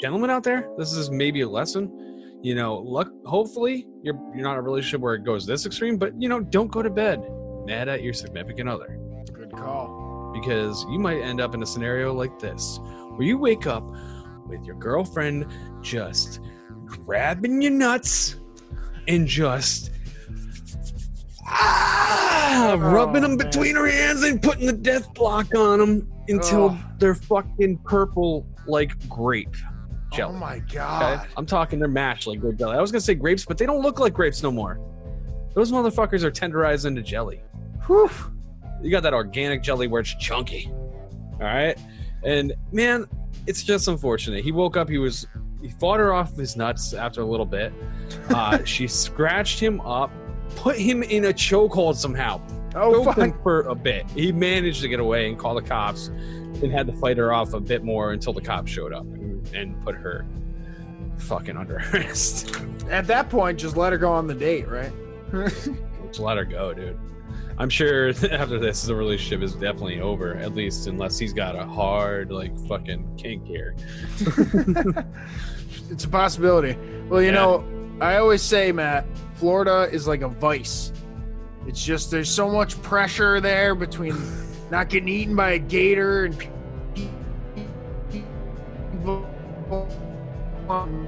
Gentlemen 0.01 0.29
out 0.29 0.43
there, 0.43 0.69
this 0.77 0.93
is 0.93 1.09
maybe 1.09 1.41
a 1.41 1.49
lesson. 1.49 2.39
You 2.41 2.55
know, 2.55 2.77
luck. 2.77 3.09
Hopefully, 3.25 3.87
you're 4.01 4.15
you're 4.33 4.43
not 4.43 4.53
in 4.53 4.59
a 4.59 4.61
relationship 4.61 5.01
where 5.01 5.13
it 5.13 5.23
goes 5.23 5.45
this 5.45 5.65
extreme, 5.65 5.97
but 5.97 6.19
you 6.19 6.27
know, 6.27 6.39
don't 6.39 6.71
go 6.71 6.81
to 6.81 6.89
bed 6.89 7.23
mad 7.65 7.87
at 7.87 8.01
your 8.01 8.13
significant 8.13 8.67
other 8.67 8.97
Good 9.31 9.51
call. 9.51 10.31
because 10.33 10.83
you 10.89 10.97
might 10.97 11.21
end 11.21 11.39
up 11.39 11.53
in 11.53 11.61
a 11.61 11.65
scenario 11.65 12.13
like 12.13 12.39
this, 12.39 12.79
where 13.11 13.27
you 13.27 13.37
wake 13.37 13.67
up 13.67 13.83
with 14.47 14.65
your 14.65 14.75
girlfriend 14.75 15.45
just 15.81 16.39
grabbing 16.87 17.61
your 17.61 17.71
nuts 17.71 18.37
and 19.07 19.27
just 19.27 19.91
ah, 21.51 22.77
rubbing 22.79 23.23
Oh, 23.23 23.27
them 23.27 23.37
man. 23.37 23.47
between 23.47 23.75
her 23.75 23.87
hands 23.87 24.23
and 24.23 24.41
putting 24.41 24.65
the 24.65 24.73
death 24.73 25.13
block 25.13 25.53
on 25.55 25.79
them 25.79 26.11
until 26.27 26.71
Oh. 26.71 26.79
they're 26.97 27.15
fucking 27.15 27.77
purple 27.79 28.45
like 28.67 28.97
grape 29.09 29.55
jelly. 30.13 30.35
Oh 30.35 30.39
my 30.39 30.55
okay? 30.57 30.75
god. 30.75 31.27
I'm 31.37 31.45
talking 31.45 31.79
they're 31.79 31.87
mashed 31.87 32.27
like 32.27 32.39
grape 32.39 32.57
jelly. 32.57 32.75
I 32.77 32.81
was 32.81 32.91
gonna 32.91 33.01
say 33.01 33.15
grapes, 33.15 33.45
but 33.45 33.57
they 33.57 33.65
don't 33.65 33.81
look 33.81 33.99
like 33.99 34.13
grapes 34.13 34.43
no 34.43 34.51
more. 34.51 34.79
Those 35.53 35.71
motherfuckers 35.71 36.23
are 36.23 36.31
tenderized 36.31 36.85
into 36.85 37.01
jelly. 37.01 37.41
Whew. 37.87 38.09
You 38.81 38.89
got 38.91 39.03
that 39.03 39.13
organic 39.13 39.61
jelly 39.63 39.87
where 39.87 40.01
it's 40.01 40.13
chunky. 40.15 40.71
All 41.33 41.39
right. 41.47 41.77
And 42.23 42.53
man, 42.71 43.05
it's 43.47 43.63
just 43.63 43.87
unfortunate. 43.87 44.43
He 44.43 44.51
woke 44.51 44.77
up, 44.77 44.87
he 44.89 44.97
was 44.97 45.27
he 45.61 45.69
fought 45.69 45.99
her 45.99 46.11
off 46.13 46.35
his 46.35 46.55
nuts 46.55 46.93
after 46.93 47.21
a 47.21 47.25
little 47.25 47.45
bit. 47.45 47.71
Uh, 48.29 48.63
she 48.65 48.87
scratched 48.87 49.59
him 49.59 49.79
up, 49.81 50.11
put 50.55 50.77
him 50.77 51.03
in 51.03 51.25
a 51.25 51.33
chokehold 51.33 51.95
somehow, 51.95 52.41
Oh 52.75 53.03
choked 53.03 53.17
him 53.17 53.31
fuck. 53.33 53.43
for 53.43 53.61
a 53.61 53.75
bit. 53.75 54.09
He 54.11 54.31
managed 54.31 54.81
to 54.81 54.87
get 54.87 54.99
away 54.99 55.27
and 55.27 55.37
call 55.37 55.55
the 55.55 55.61
cops 55.61 56.07
and 56.07 56.71
had 56.71 56.87
to 56.87 56.93
fight 56.93 57.17
her 57.17 57.33
off 57.33 57.53
a 57.53 57.59
bit 57.59 57.83
more 57.83 58.11
until 58.13 58.33
the 58.33 58.41
cops 58.41 58.71
showed 58.71 58.93
up 58.93 59.03
and, 59.03 59.45
and 59.55 59.81
put 59.83 59.95
her 59.95 60.25
fucking 61.17 61.57
under 61.57 61.75
arrest. 61.93 62.55
At 62.89 63.07
that 63.07 63.29
point, 63.29 63.59
just 63.59 63.75
let 63.77 63.91
her 63.91 63.97
go 63.97 64.11
on 64.11 64.27
the 64.27 64.33
date, 64.35 64.67
right? 64.67 64.91
Just 65.31 66.19
let 66.19 66.35
her 66.37 66.43
go, 66.43 66.73
dude. 66.73 66.99
I'm 67.57 67.69
sure 67.69 68.09
after 68.31 68.59
this, 68.59 68.83
the 68.83 68.93
relationship 68.95 69.41
is 69.41 69.53
definitely 69.53 70.01
over. 70.01 70.35
At 70.35 70.53
least, 70.55 70.87
unless 70.87 71.17
he's 71.17 71.31
got 71.31 71.55
a 71.55 71.63
hard, 71.65 72.31
like, 72.33 72.57
fucking 72.67 73.15
kink 73.17 73.45
here. 73.45 73.75
it's 75.89 76.03
a 76.03 76.09
possibility. 76.09 76.77
Well, 77.09 77.21
you 77.21 77.27
Yeah. 77.27 77.33
know, 77.33 77.63
I 78.01 78.17
always 78.17 78.41
say, 78.41 78.71
Matt, 78.71 79.05
Florida 79.41 79.89
is 79.91 80.07
like 80.07 80.21
a 80.21 80.27
vice. 80.27 80.93
It's 81.65 81.83
just 81.83 82.11
there's 82.11 82.29
so 82.29 82.47
much 82.47 82.79
pressure 82.83 83.41
there 83.41 83.73
between 83.73 84.15
not 84.69 84.89
getting 84.89 85.09
eaten 85.09 85.35
by 85.35 85.53
a 85.53 85.57
gator 85.57 86.25
and 86.25 86.37
people 86.37 86.51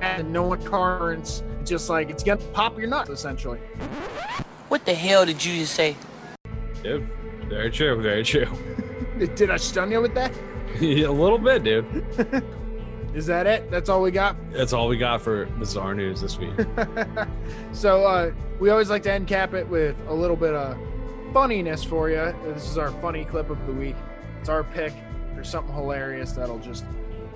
and 0.02 0.34
no 0.34 0.56
tolerance. 0.56 1.44
It's 1.62 1.70
just 1.70 1.92
like 1.92 2.10
it's 2.10 2.24
gonna 2.24 2.42
pop 2.54 2.76
your 2.80 2.88
nuts 2.88 3.12
essentially. 3.12 3.60
What 4.68 4.84
the 4.84 4.96
hell 4.96 5.28
did 5.28 5.46
you 5.46 5.60
just 5.60 5.76
say? 5.76 5.96
Dude, 6.82 7.08
very 7.50 7.70
true, 7.70 8.02
very 8.02 8.24
true. 8.24 8.48
Did 9.36 9.52
I 9.52 9.58
stun 9.58 9.92
you 9.92 10.02
with 10.02 10.16
that? 10.16 10.34
a 10.82 11.06
little 11.06 11.38
bit, 11.38 11.64
dude. 11.64 12.04
Is 13.14 13.28
that 13.28 13.46
it? 13.46 13.70
That's 13.70 13.90
all 13.90 14.02
we 14.02 14.12
got. 14.12 14.36
That's 14.52 14.74
all 14.74 14.88
we 14.88 14.98
got 14.98 15.22
for 15.22 15.46
bizarre 15.46 15.94
news 15.94 16.20
this 16.22 16.38
week. 16.40 16.54
so 17.72 18.04
uh, 18.06 18.32
we 18.60 18.72
always 18.72 18.90
like 18.90 19.04
to 19.04 19.12
end 19.12 19.28
cap 19.28 19.54
it 19.54 19.68
with 19.68 19.96
a 20.08 20.14
little 20.14 20.36
bit 20.36 20.54
of 20.56 20.78
funniness 21.32 21.84
for 21.84 22.10
you. 22.10 22.34
This 22.46 22.70
is 22.70 22.78
our 22.78 22.92
funny 23.02 23.24
clip 23.26 23.50
of 23.50 23.66
the 23.68 23.74
week. 23.74 23.96
It's 24.40 24.50
our 24.50 24.64
pick 24.64 24.94
for 25.36 25.44
something 25.44 25.74
hilarious 25.74 26.32
that'll 26.32 26.60
just 26.60 26.86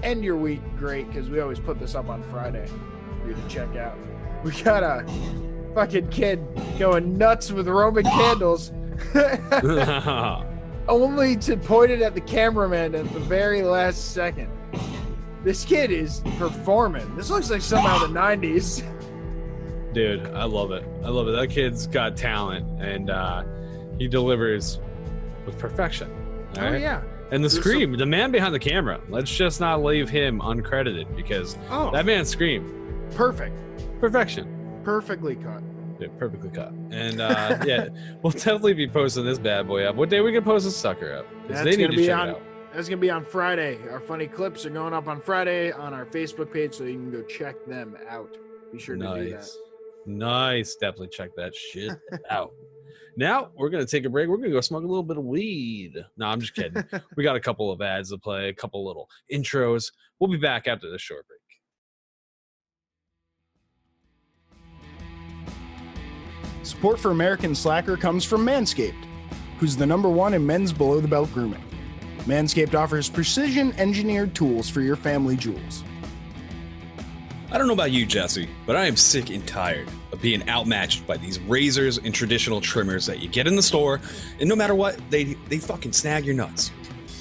end 0.03 0.23
your 0.23 0.35
week 0.35 0.61
great 0.77 1.07
because 1.07 1.29
we 1.29 1.39
always 1.39 1.59
put 1.59 1.79
this 1.79 1.95
up 1.95 2.09
on 2.09 2.23
Friday 2.23 2.67
for 3.21 3.29
you 3.29 3.35
to 3.35 3.47
check 3.47 3.75
out. 3.75 3.97
We 4.43 4.51
got 4.63 4.83
a 4.83 5.05
fucking 5.75 6.09
kid 6.09 6.43
going 6.79 7.17
nuts 7.17 7.51
with 7.51 7.67
Roman 7.67 8.03
candles. 8.03 8.71
only 10.87 11.35
to 11.37 11.57
point 11.57 11.91
it 11.91 12.01
at 12.01 12.15
the 12.15 12.21
cameraman 12.21 12.95
at 12.95 13.11
the 13.13 13.19
very 13.19 13.61
last 13.61 14.13
second. 14.13 14.49
This 15.43 15.63
kid 15.65 15.91
is 15.91 16.21
performing. 16.37 17.15
This 17.15 17.29
looks 17.29 17.49
like 17.49 17.61
somehow 17.61 17.99
the 17.99 18.07
90s. 18.07 18.83
Dude, 19.93 20.27
I 20.27 20.43
love 20.43 20.71
it. 20.71 20.83
I 21.03 21.09
love 21.09 21.27
it. 21.27 21.31
That 21.31 21.49
kid's 21.49 21.87
got 21.87 22.17
talent 22.17 22.65
and 22.81 23.09
uh, 23.09 23.43
he 23.97 24.07
delivers 24.07 24.79
with 25.45 25.57
perfection. 25.57 26.09
Oh 26.57 26.61
right? 26.61 26.81
yeah. 26.81 27.01
And 27.31 27.43
the 27.43 27.49
There's 27.49 27.55
scream, 27.59 27.97
the 27.97 28.05
man 28.05 28.31
behind 28.31 28.53
the 28.53 28.59
camera. 28.59 29.01
Let's 29.09 29.35
just 29.35 29.59
not 29.59 29.83
leave 29.83 30.09
him 30.09 30.39
uncredited 30.39 31.13
because 31.15 31.57
Oh, 31.69 31.91
that 31.91 32.05
man 32.05 32.25
screamed 32.25 32.71
perfect. 33.15 33.55
perfection. 33.99 34.81
Perfectly 34.83 35.35
cut. 35.35 35.61
Yeah, 35.99 36.07
perfectly 36.19 36.49
cut. 36.51 36.71
And 36.91 37.19
uh, 37.19 37.57
yeah, 37.65 37.87
we'll 38.21 38.31
definitely 38.31 38.75
be 38.75 38.87
posting 38.87 39.25
this 39.25 39.39
bad 39.39 39.67
boy 39.67 39.83
up. 39.85 39.95
What 39.95 40.09
day 40.09 40.21
we 40.21 40.31
gonna 40.31 40.45
post 40.45 40.65
this 40.65 40.75
sucker 40.77 41.13
up? 41.13 41.25
Because 41.47 41.63
they 41.63 41.75
need 41.75 41.89
to 41.91 41.97
be 41.97 42.05
check 42.05 42.17
on- 42.17 42.29
it 42.29 42.31
out. 42.35 42.41
That's 42.77 42.87
gonna 42.87 43.01
be 43.01 43.09
on 43.09 43.25
Friday. 43.25 43.79
Our 43.89 43.99
funny 43.99 44.27
clips 44.27 44.63
are 44.63 44.69
going 44.69 44.93
up 44.93 45.07
on 45.07 45.19
Friday 45.19 45.71
on 45.71 45.95
our 45.95 46.05
Facebook 46.05 46.53
page, 46.53 46.75
so 46.75 46.83
you 46.83 46.93
can 46.93 47.09
go 47.09 47.23
check 47.23 47.55
them 47.65 47.97
out. 48.07 48.37
Be 48.71 48.77
sure 48.77 48.95
to 48.95 49.01
do 49.01 49.29
that. 49.31 49.37
Nice. 49.37 49.57
Nice. 50.05 50.75
Definitely 50.75 51.07
check 51.07 51.31
that 51.37 51.55
shit 51.55 51.91
out. 52.29 52.51
Now 53.17 53.49
we're 53.55 53.69
gonna 53.69 53.87
take 53.87 54.05
a 54.05 54.11
break. 54.11 54.29
We're 54.29 54.37
gonna 54.37 54.51
go 54.51 54.61
smoke 54.61 54.83
a 54.83 54.87
little 54.87 55.01
bit 55.01 55.17
of 55.17 55.23
weed. 55.23 55.95
No, 56.17 56.27
I'm 56.27 56.39
just 56.39 56.53
kidding. 56.53 56.83
we 57.17 57.23
got 57.23 57.35
a 57.35 57.39
couple 57.39 57.71
of 57.71 57.81
ads 57.81 58.11
to 58.11 58.19
play, 58.19 58.49
a 58.49 58.53
couple 58.53 58.85
little 58.85 59.09
intros. 59.33 59.91
We'll 60.19 60.29
be 60.29 60.37
back 60.37 60.67
after 60.67 60.87
this 60.91 61.01
short 61.01 61.25
break. 61.27 61.39
Support 66.61 66.99
for 66.99 67.09
American 67.09 67.55
Slacker 67.55 67.97
comes 67.97 68.23
from 68.23 68.45
Manscaped, 68.45 69.03
who's 69.57 69.75
the 69.75 69.87
number 69.87 70.09
one 70.09 70.35
in 70.35 70.45
men's 70.45 70.71
below 70.71 71.01
the 71.01 71.07
belt 71.07 71.33
grooming. 71.33 71.66
Manscaped 72.27 72.75
offers 72.75 73.09
precision 73.09 73.73
engineered 73.77 74.35
tools 74.35 74.69
for 74.69 74.81
your 74.81 74.97
family 74.97 75.37
jewels. 75.37 75.83
I 77.49 77.57
don't 77.57 77.67
know 77.67 77.73
about 77.73 77.91
you, 77.91 78.05
Jesse, 78.05 78.49
but 78.65 78.75
I 78.75 78.85
am 78.85 78.97
sick 78.97 79.29
and 79.29 79.47
tired 79.47 79.87
of 80.11 80.21
being 80.21 80.47
outmatched 80.49 81.07
by 81.07 81.15
these 81.15 81.39
razors 81.39 81.97
and 81.97 82.13
traditional 82.13 82.59
trimmers 82.59 83.05
that 83.05 83.19
you 83.19 83.29
get 83.29 83.47
in 83.47 83.55
the 83.55 83.63
store, 83.63 84.01
and 84.41 84.49
no 84.49 84.55
matter 84.57 84.75
what, 84.75 84.99
they 85.09 85.35
they 85.47 85.57
fucking 85.57 85.93
snag 85.93 86.25
your 86.25 86.35
nuts. 86.35 86.71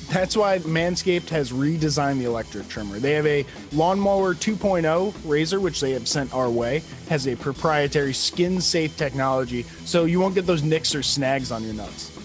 That's 0.09 0.37
why 0.37 0.59
Manscaped 0.59 1.29
has 1.29 1.53
redesigned 1.53 2.19
the 2.19 2.25
electric 2.25 2.69
trimmer. 2.69 2.99
They 2.99 3.13
have 3.13 3.27
a 3.27 3.45
Lawnmower 3.73 4.35
2.0 4.35 5.15
razor, 5.25 5.61
which 5.61 5.81
they 5.81 5.93
have 5.93 6.09
sent 6.09 6.35
our 6.35 6.51
way, 6.51 6.83
has 7.09 7.29
a 7.29 7.37
proprietary 7.37 8.13
skin 8.13 8.61
safe 8.61 8.97
technology, 8.97 9.63
so 9.85 10.05
you 10.05 10.19
won't 10.19 10.35
get 10.35 10.47
those 10.47 10.65
nicks 10.65 10.95
or 10.97 11.03
snags 11.03 11.53
on 11.53 11.63
your 11.63 11.75
nuts. 11.75 12.16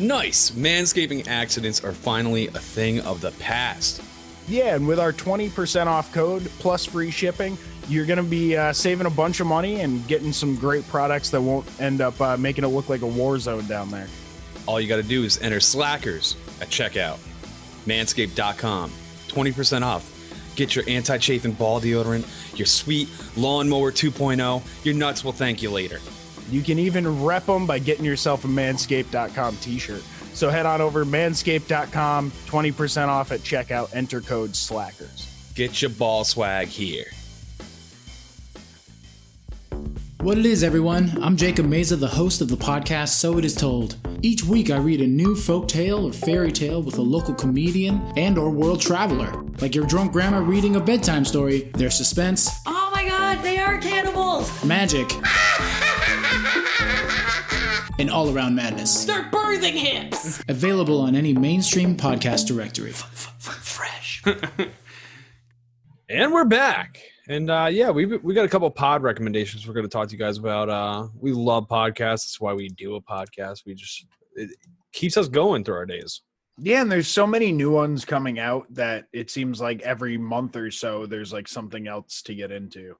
Nice! 0.00 0.52
Manscaping 0.52 1.26
accidents 1.26 1.82
are 1.82 1.92
finally 1.92 2.46
a 2.48 2.52
thing 2.52 3.00
of 3.00 3.20
the 3.20 3.32
past. 3.32 4.02
Yeah, 4.46 4.76
and 4.76 4.86
with 4.86 4.98
our 4.98 5.12
20% 5.12 5.86
off 5.86 6.12
code 6.12 6.44
plus 6.58 6.84
free 6.86 7.10
shipping, 7.10 7.58
you're 7.88 8.06
going 8.06 8.18
to 8.18 8.22
be 8.22 8.56
uh, 8.56 8.72
saving 8.72 9.06
a 9.06 9.10
bunch 9.10 9.40
of 9.40 9.46
money 9.46 9.80
and 9.80 10.06
getting 10.06 10.32
some 10.32 10.56
great 10.56 10.86
products 10.88 11.30
that 11.30 11.40
won't 11.40 11.66
end 11.80 12.00
up 12.00 12.18
uh, 12.20 12.36
making 12.36 12.64
it 12.64 12.68
look 12.68 12.88
like 12.88 13.02
a 13.02 13.06
war 13.06 13.38
zone 13.38 13.66
down 13.66 13.90
there. 13.90 14.08
All 14.66 14.78
you 14.78 14.86
gotta 14.86 15.02
do 15.02 15.24
is 15.24 15.40
enter 15.40 15.60
Slackers 15.60 16.36
at 16.60 16.68
checkout. 16.68 17.18
Manscaped.com. 17.86 18.90
20% 19.28 19.82
off. 19.82 20.54
Get 20.56 20.76
your 20.76 20.84
anti 20.86 21.16
chafing 21.16 21.52
ball 21.52 21.80
deodorant, 21.80 22.58
your 22.58 22.66
sweet 22.66 23.08
lawnmower 23.36 23.90
2.0. 23.90 24.84
Your 24.84 24.94
nuts 24.94 25.24
will 25.24 25.32
thank 25.32 25.62
you 25.62 25.70
later. 25.70 26.00
You 26.50 26.62
can 26.62 26.78
even 26.78 27.22
rep 27.24 27.46
them 27.46 27.66
by 27.66 27.78
getting 27.78 28.04
yourself 28.04 28.44
a 28.44 28.48
manscaped.com 28.48 29.56
t 29.56 29.78
shirt. 29.78 30.02
So 30.34 30.50
head 30.50 30.66
on 30.66 30.80
over 30.80 31.04
to 31.04 31.10
manscaped.com, 31.10 32.30
20% 32.30 33.08
off 33.08 33.32
at 33.32 33.40
checkout, 33.40 33.94
enter 33.94 34.20
code 34.20 34.54
SLACKERS. 34.54 35.52
Get 35.54 35.82
your 35.82 35.90
ball 35.90 36.24
swag 36.24 36.68
here. 36.68 37.06
What 40.20 40.36
it 40.36 40.46
is, 40.46 40.64
everyone. 40.64 41.16
I'm 41.22 41.36
Jacob 41.36 41.66
Meza, 41.66 41.98
the 41.98 42.08
host 42.08 42.40
of 42.40 42.48
the 42.48 42.56
podcast 42.56 43.10
So 43.10 43.38
It 43.38 43.44
Is 43.44 43.54
Told. 43.54 43.96
Each 44.20 44.42
week 44.42 44.68
I 44.70 44.76
read 44.78 45.00
a 45.00 45.06
new 45.06 45.36
folk 45.36 45.68
tale 45.68 46.06
or 46.08 46.12
fairy 46.12 46.50
tale 46.50 46.82
with 46.82 46.98
a 46.98 47.02
local 47.02 47.34
comedian 47.34 48.00
and 48.16 48.36
or 48.36 48.50
world 48.50 48.80
traveler. 48.80 49.42
Like 49.60 49.74
your 49.76 49.86
drunk 49.86 50.12
grandma 50.12 50.38
reading 50.38 50.74
a 50.76 50.80
bedtime 50.80 51.24
story, 51.24 51.70
there's 51.74 51.94
suspense, 51.96 52.50
Oh 52.66 52.90
my 52.92 53.06
god, 53.08 53.42
they 53.44 53.58
are 53.58 53.78
cannibals! 53.78 54.64
magic, 54.64 55.08
and 57.98 58.10
all-around 58.10 58.54
madness. 58.54 59.04
They're 59.04 59.24
birthing 59.24 59.72
hips! 59.72 60.42
Available 60.48 61.00
on 61.00 61.16
any 61.16 61.32
mainstream 61.32 61.96
podcast 61.96 62.46
directory. 62.46 62.92
Fresh. 62.92 64.24
And 66.10 66.32
we're 66.32 66.46
back. 66.46 67.02
And 67.28 67.50
uh, 67.50 67.68
yeah, 67.70 67.90
we 67.90 68.06
we 68.06 68.32
got 68.32 68.46
a 68.46 68.48
couple 68.48 68.70
pod 68.70 69.02
recommendations 69.02 69.66
we're 69.66 69.74
going 69.74 69.84
to 69.84 69.90
talk 69.90 70.08
to 70.08 70.12
you 70.12 70.18
guys 70.18 70.38
about. 70.38 70.70
Uh, 70.70 71.08
we 71.20 71.32
love 71.32 71.68
podcasts. 71.68 72.24
That's 72.24 72.40
why 72.40 72.54
we 72.54 72.70
do 72.70 72.94
a 72.94 73.02
podcast. 73.02 73.66
We 73.66 73.74
just 73.74 74.06
it 74.34 74.50
keeps 74.92 75.18
us 75.18 75.28
going 75.28 75.64
through 75.64 75.74
our 75.74 75.84
days. 75.84 76.22
Yeah, 76.56 76.80
and 76.80 76.90
there's 76.90 77.08
so 77.08 77.26
many 77.26 77.52
new 77.52 77.70
ones 77.70 78.06
coming 78.06 78.38
out 78.38 78.66
that 78.72 79.04
it 79.12 79.30
seems 79.30 79.60
like 79.60 79.82
every 79.82 80.16
month 80.16 80.56
or 80.56 80.70
so 80.70 81.04
there's 81.04 81.32
like 81.32 81.46
something 81.46 81.86
else 81.86 82.22
to 82.22 82.34
get 82.34 82.50
into. 82.50 82.96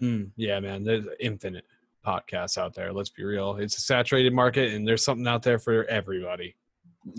Mm, 0.00 0.30
yeah, 0.36 0.58
man, 0.60 0.82
there's 0.82 1.04
infinite 1.20 1.66
podcasts 2.06 2.58
out 2.58 2.74
there. 2.74 2.92
Let's 2.92 3.10
be 3.10 3.24
real. 3.24 3.56
It's 3.56 3.76
a 3.76 3.80
saturated 3.80 4.32
market, 4.32 4.72
and 4.72 4.86
there's 4.86 5.04
something 5.04 5.26
out 5.26 5.42
there 5.42 5.58
for 5.58 5.84
everybody. 5.84 6.56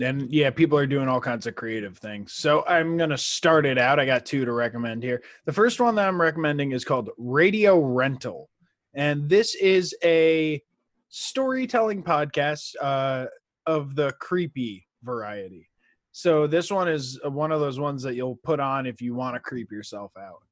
And 0.00 0.30
yeah, 0.32 0.50
people 0.50 0.78
are 0.78 0.86
doing 0.86 1.08
all 1.08 1.20
kinds 1.20 1.46
of 1.46 1.56
creative 1.56 1.98
things. 1.98 2.34
So 2.34 2.64
I'm 2.66 2.96
going 2.96 3.10
to 3.10 3.18
start 3.18 3.66
it 3.66 3.78
out. 3.78 3.98
I 3.98 4.06
got 4.06 4.24
two 4.24 4.44
to 4.44 4.52
recommend 4.52 5.02
here. 5.02 5.22
The 5.44 5.52
first 5.52 5.80
one 5.80 5.96
that 5.96 6.06
I'm 6.06 6.20
recommending 6.20 6.72
is 6.72 6.84
called 6.84 7.10
Radio 7.18 7.80
Rental. 7.80 8.48
And 8.94 9.28
this 9.28 9.54
is 9.56 9.94
a 10.04 10.62
storytelling 11.08 12.02
podcast 12.02 12.74
uh, 12.80 13.26
of 13.66 13.96
the 13.96 14.12
creepy 14.20 14.86
variety. 15.02 15.68
So 16.12 16.46
this 16.46 16.70
one 16.70 16.88
is 16.88 17.18
one 17.24 17.52
of 17.52 17.60
those 17.60 17.80
ones 17.80 18.02
that 18.02 18.14
you'll 18.14 18.38
put 18.44 18.60
on 18.60 18.86
if 18.86 19.00
you 19.00 19.14
want 19.14 19.34
to 19.34 19.40
creep 19.40 19.72
yourself 19.72 20.12
out. 20.16 20.42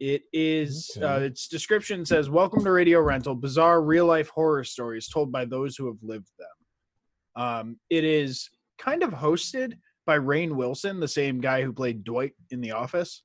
It 0.00 0.22
is 0.32 0.90
Okay. 0.96 1.04
uh, 1.06 1.18
its 1.20 1.48
description 1.48 2.04
says, 2.04 2.30
"Welcome 2.30 2.62
to 2.64 2.70
Radio 2.70 3.00
Rental, 3.00 3.34
bizarre 3.34 3.82
real 3.82 4.06
life 4.06 4.28
horror 4.28 4.62
stories 4.64 5.08
told 5.08 5.32
by 5.32 5.44
those 5.44 5.76
who 5.76 5.86
have 5.86 6.02
lived 6.02 6.30
them." 6.38 7.42
Um, 7.42 7.80
it 7.90 8.04
is 8.04 8.48
kind 8.78 9.02
of 9.02 9.10
hosted 9.10 9.74
by 10.06 10.18
Rainn 10.18 10.52
Wilson, 10.52 11.00
the 11.00 11.08
same 11.08 11.40
guy 11.40 11.62
who 11.62 11.72
played 11.72 12.04
Dwight 12.04 12.34
in 12.50 12.60
The 12.60 12.70
Office, 12.72 13.22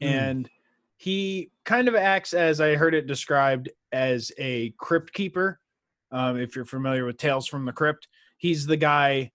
Hmm. 0.00 0.06
and 0.06 0.50
he 0.96 1.50
kind 1.64 1.88
of 1.88 1.94
acts 1.96 2.32
as 2.34 2.60
I 2.60 2.76
heard 2.76 2.94
it 2.94 3.06
described 3.08 3.68
as 3.90 4.30
a 4.38 4.70
crypt 4.78 5.12
keeper. 5.12 5.58
Um, 6.12 6.38
if 6.38 6.54
you're 6.54 6.64
familiar 6.64 7.04
with 7.04 7.16
Tales 7.16 7.46
from 7.48 7.64
the 7.64 7.72
Crypt, 7.72 8.06
he's 8.36 8.66
the 8.66 8.76
guy 8.76 9.32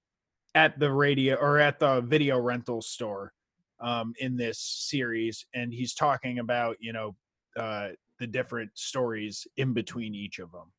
at 0.55 0.79
the 0.79 0.91
radio 0.91 1.35
or 1.35 1.59
at 1.59 1.79
the 1.79 2.01
video 2.01 2.39
rental 2.39 2.81
store 2.81 3.33
um, 3.79 4.13
in 4.19 4.35
this 4.35 4.59
series, 4.59 5.45
and 5.53 5.73
he's 5.73 5.93
talking 5.93 6.39
about 6.39 6.77
you 6.79 6.93
know 6.93 7.15
uh, 7.57 7.89
the 8.19 8.27
different 8.27 8.71
stories 8.75 9.45
in 9.57 9.73
between 9.73 10.15
each 10.15 10.39
of 10.39 10.51
them. 10.51 10.71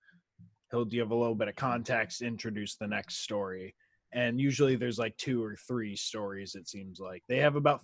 He'll 0.71 0.85
give 0.85 1.11
a 1.11 1.15
little 1.15 1.35
bit 1.35 1.49
of 1.49 1.57
context, 1.57 2.23
introduce 2.23 2.77
the 2.77 2.87
next 2.87 3.23
story, 3.23 3.75
and 4.13 4.41
usually 4.41 4.77
there's 4.77 4.99
like 4.99 5.17
two 5.17 5.43
or 5.43 5.57
three 5.57 5.97
stories. 5.97 6.55
It 6.55 6.69
seems 6.69 7.01
like 7.01 7.23
they 7.29 7.39
have 7.39 7.57
about 7.57 7.83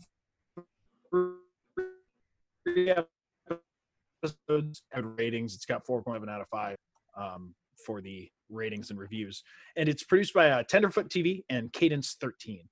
three 1.10 2.90
episodes 2.90 4.82
ratings. 5.18 5.54
It's 5.54 5.66
got 5.66 5.86
4.7 5.86 6.28
out 6.28 6.40
of 6.40 6.48
five 6.48 6.76
um, 7.16 7.54
for 7.84 8.00
the 8.00 8.28
ratings 8.50 8.90
and 8.90 8.98
reviews, 8.98 9.42
and 9.76 9.88
it's 9.88 10.02
produced 10.02 10.34
by 10.34 10.50
uh, 10.50 10.62
Tenderfoot 10.64 11.08
TV 11.08 11.44
and 11.48 11.72
Cadence 11.72 12.16
13. 12.20 12.68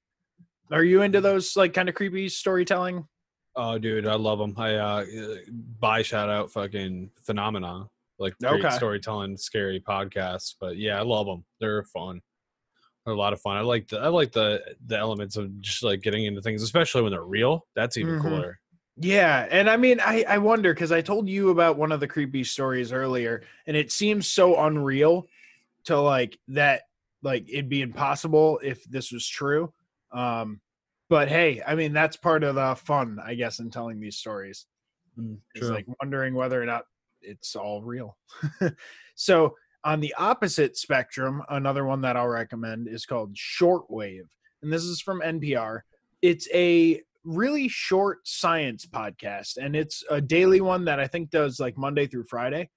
Are 0.73 0.85
you 0.85 1.03
into 1.03 1.21
those 1.21 1.57
like 1.57 1.75
kind 1.75 1.89
of 1.89 1.95
creepy 1.95 2.29
storytelling? 2.29 3.07
Oh, 3.55 3.79
dude, 3.79 4.07
I 4.07 4.15
love 4.15 4.39
them. 4.39 4.55
I 4.57 4.77
uh, 4.77 5.05
buy 5.79 6.03
shout 6.03 6.31
out 6.31 6.51
fucking 6.51 7.11
phenomena. 7.25 7.87
like 8.19 8.35
great 8.39 8.65
Okay. 8.65 8.77
storytelling, 8.77 9.37
scary 9.37 9.81
podcasts. 9.81 10.55
But 10.59 10.79
yeah, 10.79 10.99
I 10.99 11.03
love 11.03 11.27
them. 11.27 11.45
They're 11.61 11.85
fun. 11.85 12.23
They're 13.05 13.15
a 13.15 13.19
lot 13.19 13.35
of 13.35 13.41
fun. 13.43 13.57
I 13.59 13.61
like 13.61 13.89
the 13.89 13.99
I 14.01 14.09
like 14.09 14.33
the 14.33 14.63
the 14.87 14.97
elements 14.97 15.37
of 15.37 15.61
just 15.61 15.83
like 15.83 16.01
getting 16.01 16.25
into 16.25 16.41
things, 16.41 16.63
especially 16.63 17.03
when 17.03 17.13
they're 17.13 17.25
real. 17.25 17.67
That's 17.75 17.99
even 17.99 18.15
Mhm. 18.15 18.23
cooler. 18.23 18.59
Yeah, 18.97 19.47
and 19.51 19.69
I 19.69 19.77
mean, 19.77 20.01
I 20.01 20.25
I 20.27 20.39
wonder 20.39 20.73
because 20.73 20.93
I 20.93 21.03
told 21.03 21.29
you 21.29 21.51
about 21.51 21.77
one 21.77 21.93
of 21.93 22.01
the 22.01 22.09
creepy 22.09 22.45
stories 22.45 22.93
earlier, 22.93 23.43
and 23.67 23.77
it 23.77 23.93
seems 23.93 24.29
so 24.29 24.59
unreal 24.65 25.27
to 25.85 26.01
like 26.01 26.39
that, 26.49 26.85
like 27.23 27.49
it'd 27.51 27.69
be 27.69 27.83
impossible 27.83 28.61
if 28.63 28.83
this 28.85 29.13
was 29.13 29.29
true. 29.29 29.75
Um, 30.13 30.62
but 31.13 31.29
hey, 31.29 31.61
I 31.67 31.75
mean, 31.75 31.93
that's 31.93 32.17
part 32.17 32.43
of 32.43 32.55
the 32.55 32.75
fun, 32.75 33.19
I 33.23 33.35
guess, 33.35 33.59
in 33.59 33.69
telling 33.69 34.01
these 34.01 34.17
stories. 34.17 34.65
It's 35.55 35.69
like 35.69 35.85
wondering 36.01 36.33
whether 36.33 36.61
or 36.61 36.65
not 36.65 36.85
it's 37.21 37.55
all 37.55 37.83
real. 37.83 38.17
so 39.15 39.55
on 39.85 40.01
the 40.01 40.15
opposite 40.17 40.79
spectrum, 40.79 41.43
another 41.51 41.85
one 41.85 42.01
that 42.01 42.17
I'll 42.17 42.29
recommend 42.29 42.89
is 42.89 43.05
called 43.05 43.37
Shortwave, 43.37 44.27
and 44.63 44.73
this 44.73 44.85
is 44.85 45.03
from 45.03 45.21
NPR. 45.21 45.81
It's 46.23 46.49
a 46.55 47.03
really 47.25 47.69
short 47.69 48.27
science 48.27 48.87
podcast, 48.87 49.59
and 49.61 49.77
it's 49.77 50.03
a 50.09 50.19
daily 50.19 50.63
one 50.63 50.87
that 50.87 50.99
I 50.99 51.09
think 51.09 51.29
does 51.29 51.61
like 51.61 51.77
Monday 51.77 52.07
through 52.07 52.25
Friday. 52.25 52.71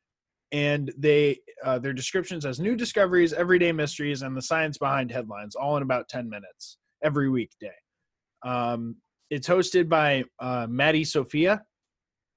And 0.51 0.91
they 0.97 1.39
uh, 1.63 1.79
their 1.79 1.93
descriptions 1.93 2.45
as 2.45 2.59
new 2.59 2.75
discoveries, 2.75 3.31
everyday 3.31 3.71
mysteries, 3.71 4.23
and 4.23 4.35
the 4.35 4.41
science 4.41 4.77
behind 4.77 5.09
headlines, 5.09 5.55
all 5.55 5.77
in 5.77 5.83
about 5.83 6.09
ten 6.09 6.29
minutes 6.29 6.79
every 7.01 7.29
weekday. 7.29 7.71
Um, 8.43 8.97
it's 9.29 9.47
hosted 9.47 9.89
by 9.89 10.23
uh, 10.39 10.67
Maddie 10.69 11.03
Sofia, 11.03 11.63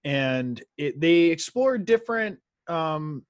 and 0.04 0.62
it, 0.76 1.00
they 1.00 1.24
explore 1.24 1.78
different 1.78 2.38
um, 2.68 3.24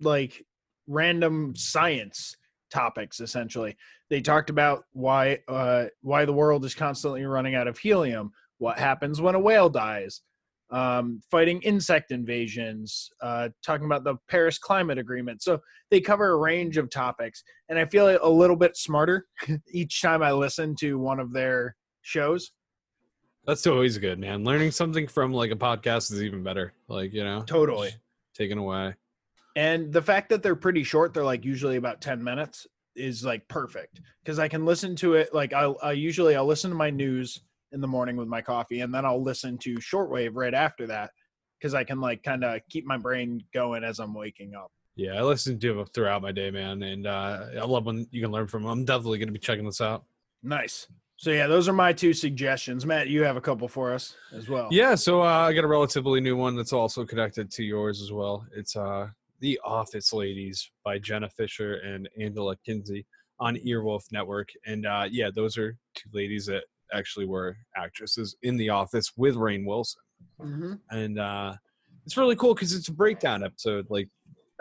like 0.00 0.44
random 0.86 1.54
science 1.56 2.36
topics 2.70 3.20
essentially. 3.20 3.76
They 4.10 4.20
talked 4.20 4.50
about 4.50 4.84
why 4.92 5.38
uh, 5.48 5.86
why 6.00 6.24
the 6.24 6.32
world 6.32 6.64
is 6.64 6.74
constantly 6.74 7.24
running 7.24 7.54
out 7.54 7.68
of 7.68 7.78
helium 7.78 8.30
what 8.58 8.78
happens 8.78 9.20
when 9.20 9.34
a 9.34 9.40
whale 9.40 9.68
dies 9.68 10.22
um, 10.70 11.20
fighting 11.30 11.60
insect 11.62 12.10
invasions 12.10 13.10
uh, 13.22 13.48
talking 13.64 13.86
about 13.86 14.04
the 14.04 14.16
paris 14.28 14.58
climate 14.58 14.98
agreement. 14.98 15.42
So 15.42 15.60
they 15.90 16.00
cover 16.00 16.30
a 16.30 16.36
range 16.36 16.76
of 16.76 16.90
topics 16.90 17.42
and 17.68 17.78
i 17.78 17.84
feel 17.84 18.18
a 18.20 18.28
little 18.28 18.56
bit 18.56 18.76
smarter 18.76 19.26
each 19.72 20.02
time 20.02 20.22
i 20.22 20.32
listen 20.32 20.74
to 20.80 20.98
one 20.98 21.20
of 21.20 21.32
their 21.32 21.76
shows 22.06 22.52
That's 23.46 23.66
always 23.66 23.98
good, 23.98 24.18
man. 24.18 24.44
Learning 24.44 24.70
something 24.70 25.06
from 25.08 25.32
like 25.32 25.50
a 25.50 25.56
podcast 25.56 26.12
is 26.12 26.22
even 26.22 26.42
better. 26.42 26.72
Like 26.88 27.12
you 27.12 27.24
know, 27.24 27.42
Totally. 27.42 27.90
taken 28.34 28.58
away. 28.58 28.94
And 29.56 29.92
the 29.92 30.02
fact 30.02 30.28
that 30.28 30.42
they're 30.42 30.54
pretty 30.56 30.84
short, 30.84 31.14
they're 31.14 31.24
like 31.24 31.44
usually 31.44 31.76
about 31.76 32.00
10 32.00 32.22
minutes 32.22 32.66
is 32.94 33.24
like 33.24 33.46
perfect 33.48 34.00
because 34.22 34.38
I 34.38 34.48
can 34.48 34.64
listen 34.64 34.94
to 34.96 35.14
it. 35.14 35.34
Like 35.34 35.52
I'll, 35.52 35.78
I 35.82 35.92
usually 35.92 36.36
I'll 36.36 36.46
listen 36.46 36.70
to 36.70 36.76
my 36.76 36.90
news 36.90 37.40
in 37.72 37.80
the 37.80 37.88
morning 37.88 38.16
with 38.16 38.28
my 38.28 38.40
coffee 38.42 38.80
and 38.80 38.94
then 38.94 39.04
I'll 39.04 39.22
listen 39.22 39.58
to 39.58 39.74
shortwave 39.76 40.32
right 40.34 40.54
after 40.54 40.86
that 40.88 41.10
because 41.58 41.74
I 41.74 41.84
can 41.84 42.00
like 42.00 42.22
kind 42.22 42.44
of 42.44 42.60
keep 42.70 42.84
my 42.84 42.98
brain 42.98 43.42
going 43.54 43.82
as 43.82 43.98
I'm 43.98 44.14
waking 44.14 44.54
up. 44.54 44.70
Yeah, 44.94 45.14
I 45.14 45.22
listen 45.22 45.58
to 45.58 45.80
it 45.80 45.90
throughout 45.92 46.22
my 46.22 46.32
day, 46.32 46.50
man, 46.50 46.82
and 46.82 47.06
uh, 47.06 47.46
I 47.60 47.64
love 47.64 47.84
when 47.84 48.06
you 48.10 48.22
can 48.22 48.30
learn 48.30 48.46
from 48.46 48.62
them. 48.62 48.70
I'm 48.70 48.84
definitely 48.86 49.18
going 49.18 49.28
to 49.28 49.32
be 49.32 49.38
checking 49.38 49.66
this 49.66 49.82
out. 49.82 50.04
Nice. 50.42 50.86
So 51.18 51.30
yeah, 51.30 51.46
those 51.46 51.66
are 51.68 51.72
my 51.72 51.92
two 51.92 52.12
suggestions. 52.12 52.84
Matt, 52.84 53.08
you 53.08 53.22
have 53.22 53.36
a 53.36 53.40
couple 53.40 53.68
for 53.68 53.92
us 53.92 54.14
as 54.32 54.48
well. 54.48 54.68
Yeah, 54.70 54.94
so 54.94 55.22
uh, 55.22 55.48
I 55.48 55.52
got 55.54 55.64
a 55.64 55.68
relatively 55.68 56.20
new 56.20 56.36
one 56.36 56.56
that's 56.56 56.74
also 56.74 57.04
connected 57.06 57.50
to 57.52 57.64
yours 57.64 58.02
as 58.02 58.12
well. 58.12 58.46
It's 58.54 58.76
uh, 58.76 59.08
The 59.40 59.58
Office 59.64 60.12
Ladies 60.12 60.70
by 60.84 60.98
Jenna 60.98 61.30
Fischer 61.30 61.76
and 61.76 62.08
Angela 62.20 62.54
Kinsey 62.66 63.06
on 63.40 63.56
Earwolf 63.56 64.02
Network. 64.12 64.50
And 64.66 64.86
uh, 64.86 65.06
yeah, 65.10 65.30
those 65.34 65.56
are 65.56 65.76
two 65.94 66.10
ladies 66.12 66.44
that 66.46 66.64
actually 66.92 67.26
were 67.26 67.56
actresses 67.76 68.36
in 68.42 68.58
The 68.58 68.68
Office 68.68 69.12
with 69.16 69.36
Rainn 69.36 69.64
Wilson. 69.66 70.02
Mhm. 70.40 70.80
And 70.90 71.18
uh, 71.18 71.54
it's 72.04 72.16
really 72.16 72.36
cool 72.36 72.54
because 72.54 72.74
it's 72.74 72.88
a 72.88 72.92
breakdown 72.92 73.42
episode, 73.42 73.86
like 73.88 74.08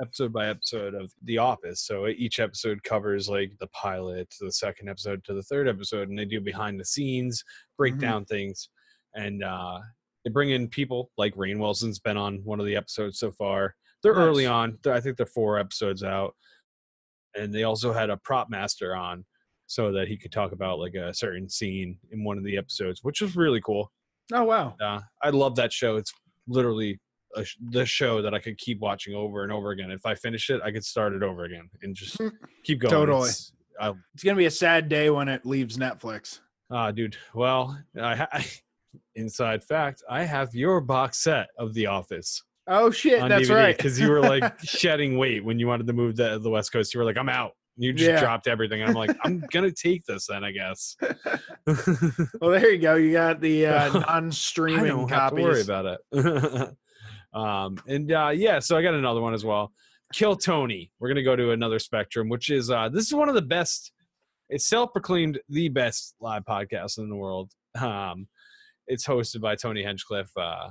episode 0.01 0.33
by 0.33 0.47
episode 0.47 0.93
of 0.93 1.11
The 1.23 1.37
Office. 1.37 1.81
So 1.81 2.07
each 2.07 2.39
episode 2.39 2.83
covers 2.83 3.29
like 3.29 3.51
the 3.59 3.67
pilot 3.67 4.29
to 4.31 4.45
the 4.45 4.51
second 4.51 4.89
episode 4.89 5.23
to 5.25 5.33
the 5.33 5.43
third 5.43 5.67
episode, 5.67 6.09
and 6.09 6.17
they 6.17 6.25
do 6.25 6.41
behind 6.41 6.79
the 6.79 6.85
scenes, 6.85 7.43
break 7.77 7.95
Mhm. 7.95 7.99
down 8.01 8.25
things, 8.25 8.69
and 9.13 9.43
uh, 9.43 9.79
they 10.23 10.31
bring 10.31 10.49
in 10.51 10.67
people 10.67 11.11
like 11.17 11.35
Rainn 11.35 11.59
Wilson's 11.59 11.99
been 11.99 12.17
on 12.17 12.43
one 12.43 12.59
of 12.59 12.65
the 12.65 12.75
episodes 12.75 13.19
so 13.19 13.31
far. 13.31 13.75
They're 14.03 14.13
early 14.13 14.45
on. 14.45 14.77
I 14.85 14.99
think 14.99 15.17
they're 15.17 15.25
four 15.25 15.57
episodes 15.57 16.03
out, 16.03 16.35
and 17.35 17.53
they 17.53 17.63
also 17.63 17.91
had 17.93 18.09
a 18.09 18.17
prop 18.17 18.49
master 18.49 18.95
on 18.95 19.25
so 19.67 19.91
that 19.93 20.07
he 20.07 20.17
could 20.17 20.31
talk 20.31 20.51
about 20.51 20.77
like 20.79 20.93
a 20.95 21.13
certain 21.13 21.49
scene 21.49 21.97
in 22.11 22.23
one 22.23 22.37
of 22.37 22.43
the 22.43 22.57
episodes, 22.57 23.03
which 23.03 23.21
was 23.21 23.35
really 23.35 23.61
cool. 23.61 23.91
Oh 24.33 24.43
wow. 24.43 24.75
Uh, 24.81 25.01
I 25.23 25.29
love 25.31 25.55
that 25.55 25.71
show. 25.73 25.95
It's 25.97 26.13
literally 26.47 26.99
a, 27.35 27.43
sh- 27.45 27.57
the 27.69 27.85
show 27.85 28.21
that 28.21 28.33
I 28.33 28.39
could 28.39 28.57
keep 28.57 28.79
watching 28.79 29.13
over 29.15 29.43
and 29.43 29.51
over 29.51 29.71
again. 29.71 29.91
If 29.91 30.05
I 30.05 30.15
finish 30.15 30.49
it, 30.49 30.61
I 30.63 30.71
could 30.71 30.85
start 30.85 31.13
it 31.13 31.23
over 31.23 31.43
again 31.45 31.69
and 31.83 31.95
just 31.95 32.17
keep 32.63 32.79
going. 32.79 32.91
Totally. 32.91 33.29
It's- 33.29 33.51
It's 34.13 34.23
gonna 34.23 34.37
be 34.37 34.45
a 34.45 34.51
sad 34.51 34.87
day 34.89 35.09
when 35.09 35.27
it 35.27 35.45
leaves 35.45 35.77
Netflix. 35.77 36.39
ah, 36.71 36.91
dude. 36.91 37.17
Well, 37.33 37.77
I, 38.01 38.15
ha- 38.15 38.41
inside 39.15 39.63
fact, 39.63 40.01
I 40.09 40.23
have 40.23 40.55
your 40.55 40.79
box 40.81 41.17
set 41.21 41.47
of 41.57 41.73
The 41.73 41.87
Office 41.87 42.41
Oh 42.67 42.89
shit, 42.89 43.19
that's 43.29 43.47
DVD 43.49 43.55
right. 43.55 43.77
because 43.77 43.99
you 43.99 44.09
were 44.09 44.21
like 44.21 44.57
shedding 44.63 45.17
weight 45.19 45.43
when 45.45 45.59
you 45.59 45.67
wanted 45.67 45.85
to 45.87 45.93
move 45.93 46.15
to 46.15 46.39
the 46.39 46.49
West 46.49 46.71
Coast. 46.73 46.93
You 46.95 46.99
were 46.99 47.05
like, 47.05 47.17
I'm 47.17 47.29
out. 47.29 47.51
You 47.77 47.91
just 47.93 48.09
Yeah. 48.09 48.19
dropped 48.21 48.47
everything. 48.47 48.81
And 48.81 48.89
I'm 48.89 48.95
like, 48.95 49.15
I'm 49.23 49.43
gonna 49.51 49.71
take 49.71 50.03
this 50.05 50.25
then, 50.27 50.43
I 50.43 50.51
guess. 50.51 50.95
well, 51.67 52.51
there 52.51 52.71
you 52.71 52.79
go. 52.79 52.95
You 52.95 53.11
got 53.11 53.41
the 53.41 53.67
uh, 53.67 53.99
non-streaming 53.99 54.85
don't 54.85 55.09
have 55.11 55.35
to 55.35 55.41
worry 55.43 55.61
about 55.61 55.85
it. 55.85 56.75
Um, 57.35 57.77
and 57.87 58.11
uh, 58.11 58.31
yeah, 58.33 58.59
so 58.59 58.77
I 58.77 58.81
got 58.81 58.93
another 58.93 59.21
one 59.21 59.33
as 59.33 59.43
well. 59.45 59.71
Kill 60.13 60.35
Tony. 60.35 60.91
We're 60.99 61.09
gonna 61.09 61.23
go 61.23 61.35
to 61.35 61.51
another 61.51 61.79
spectrum, 61.79 62.29
which 62.29 62.49
is 62.49 62.71
uh, 62.71 62.89
this 62.89 63.05
is 63.07 63.13
one 63.13 63.27
of 63.29 63.35
the 63.35 63.41
best. 63.41 63.91
It's 64.49 64.67
self-proclaimed 64.67 65.39
the 65.49 65.69
best 65.69 66.15
live 66.21 66.43
podcast 66.45 66.97
in 66.99 67.09
the 67.09 67.15
world. 67.15 67.51
Um, 67.79 68.27
it's 68.87 69.05
hosted 69.05 69.41
by 69.41 69.55
Tony 69.55 69.83
Hinchcliffe, 69.83 70.31
uh, 70.37 70.69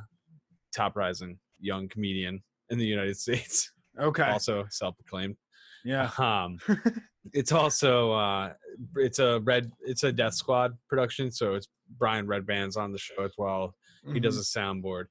top 0.74 0.96
rising 0.96 1.38
young 1.61 1.88
comedian 1.88 2.42
in 2.70 2.79
the 2.79 2.87
United 2.87 3.16
States, 3.16 3.72
Okay. 4.00 4.22
also 4.22 4.64
self-proclaimed. 4.70 5.37
yeah. 5.85 6.11
Um, 6.18 6.59
it's 7.33 7.53
also 7.53 8.12
uh, 8.12 8.53
it's 8.96 9.18
a 9.18 9.40
red 9.40 9.70
it's 9.81 10.05
a 10.05 10.12
Death 10.12 10.35
Squad 10.35 10.79
production, 10.88 11.31
so 11.31 11.55
it's 11.55 11.66
Brian 11.98 12.27
Redban's 12.27 12.77
on 12.77 12.92
the 12.92 12.98
show 12.98 13.24
as 13.24 13.33
well. 13.37 13.74
He 14.12 14.20
does 14.20 14.37
Mhm. 14.37 14.40
a 14.40 14.59
soundboard. 14.59 15.05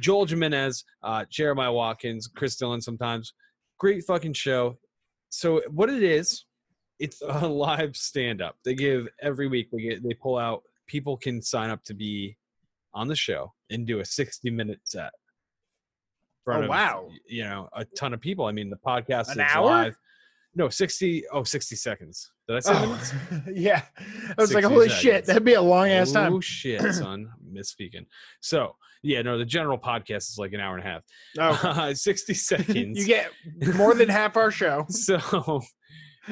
Joel 0.00 0.26
Jimenez, 0.26 0.84
uh, 1.02 1.24
Jeremiah 1.30 1.72
Watkins, 1.72 2.28
Chris 2.28 2.56
Dillon 2.56 2.80
sometimes. 2.80 3.32
Great 3.78 4.04
fucking 4.04 4.32
show. 4.34 4.78
So 5.28 5.62
what 5.70 5.90
it 5.90 6.02
is, 6.02 6.44
it's 6.98 7.22
a 7.26 7.46
live 7.48 7.96
stand 7.96 8.40
up. 8.42 8.56
They 8.64 8.74
give 8.74 9.06
every 9.22 9.48
week 9.48 9.68
they 9.70 9.80
get 9.80 10.02
they 10.02 10.14
pull 10.14 10.38
out 10.38 10.62
people 10.86 11.16
can 11.16 11.42
sign 11.42 11.70
up 11.70 11.82
to 11.84 11.94
be 11.94 12.36
on 12.94 13.08
the 13.08 13.16
show 13.16 13.52
and 13.70 13.86
do 13.86 14.00
a 14.00 14.04
60 14.04 14.50
minute 14.50 14.80
set. 14.84 15.10
Oh, 16.48 16.62
of, 16.62 16.68
wow. 16.68 17.08
You 17.28 17.44
know, 17.44 17.68
a 17.74 17.84
ton 17.84 18.14
of 18.14 18.20
people. 18.20 18.44
I 18.46 18.52
mean, 18.52 18.70
the 18.70 18.76
podcast 18.76 19.32
An 19.32 19.40
is 19.40 19.52
hour? 19.52 19.64
live. 19.64 19.96
No, 20.54 20.68
60 20.70 21.24
oh 21.32 21.42
60 21.42 21.76
seconds. 21.76 22.30
Did 22.48 22.56
I 22.56 22.60
say 22.60 22.72
Oh, 22.74 22.86
minutes? 22.86 23.12
yeah. 23.52 23.82
I 23.98 24.34
was 24.40 24.54
like, 24.54 24.62
60 24.62 24.74
holy 24.74 24.88
shit, 24.88 25.26
that'd 25.26 25.44
be 25.44 25.54
a 25.54 25.60
long 25.60 25.88
ass 25.88 26.12
time. 26.12 26.32
Oh 26.32 26.40
shit, 26.40 26.80
son. 26.94 27.28
Misspeaking. 27.56 28.06
So 28.40 28.76
yeah, 29.02 29.22
no, 29.22 29.38
the 29.38 29.44
general 29.44 29.78
podcast 29.78 30.28
is 30.30 30.36
like 30.38 30.52
an 30.52 30.60
hour 30.60 30.76
and 30.76 30.86
a 30.86 30.90
half. 30.90 31.02
Oh, 31.78 31.92
60 31.94 32.34
seconds. 32.34 32.98
you 32.98 33.06
get 33.06 33.30
more 33.74 33.94
than 33.94 34.08
half 34.08 34.36
our 34.36 34.50
show. 34.50 34.84
so 34.90 35.60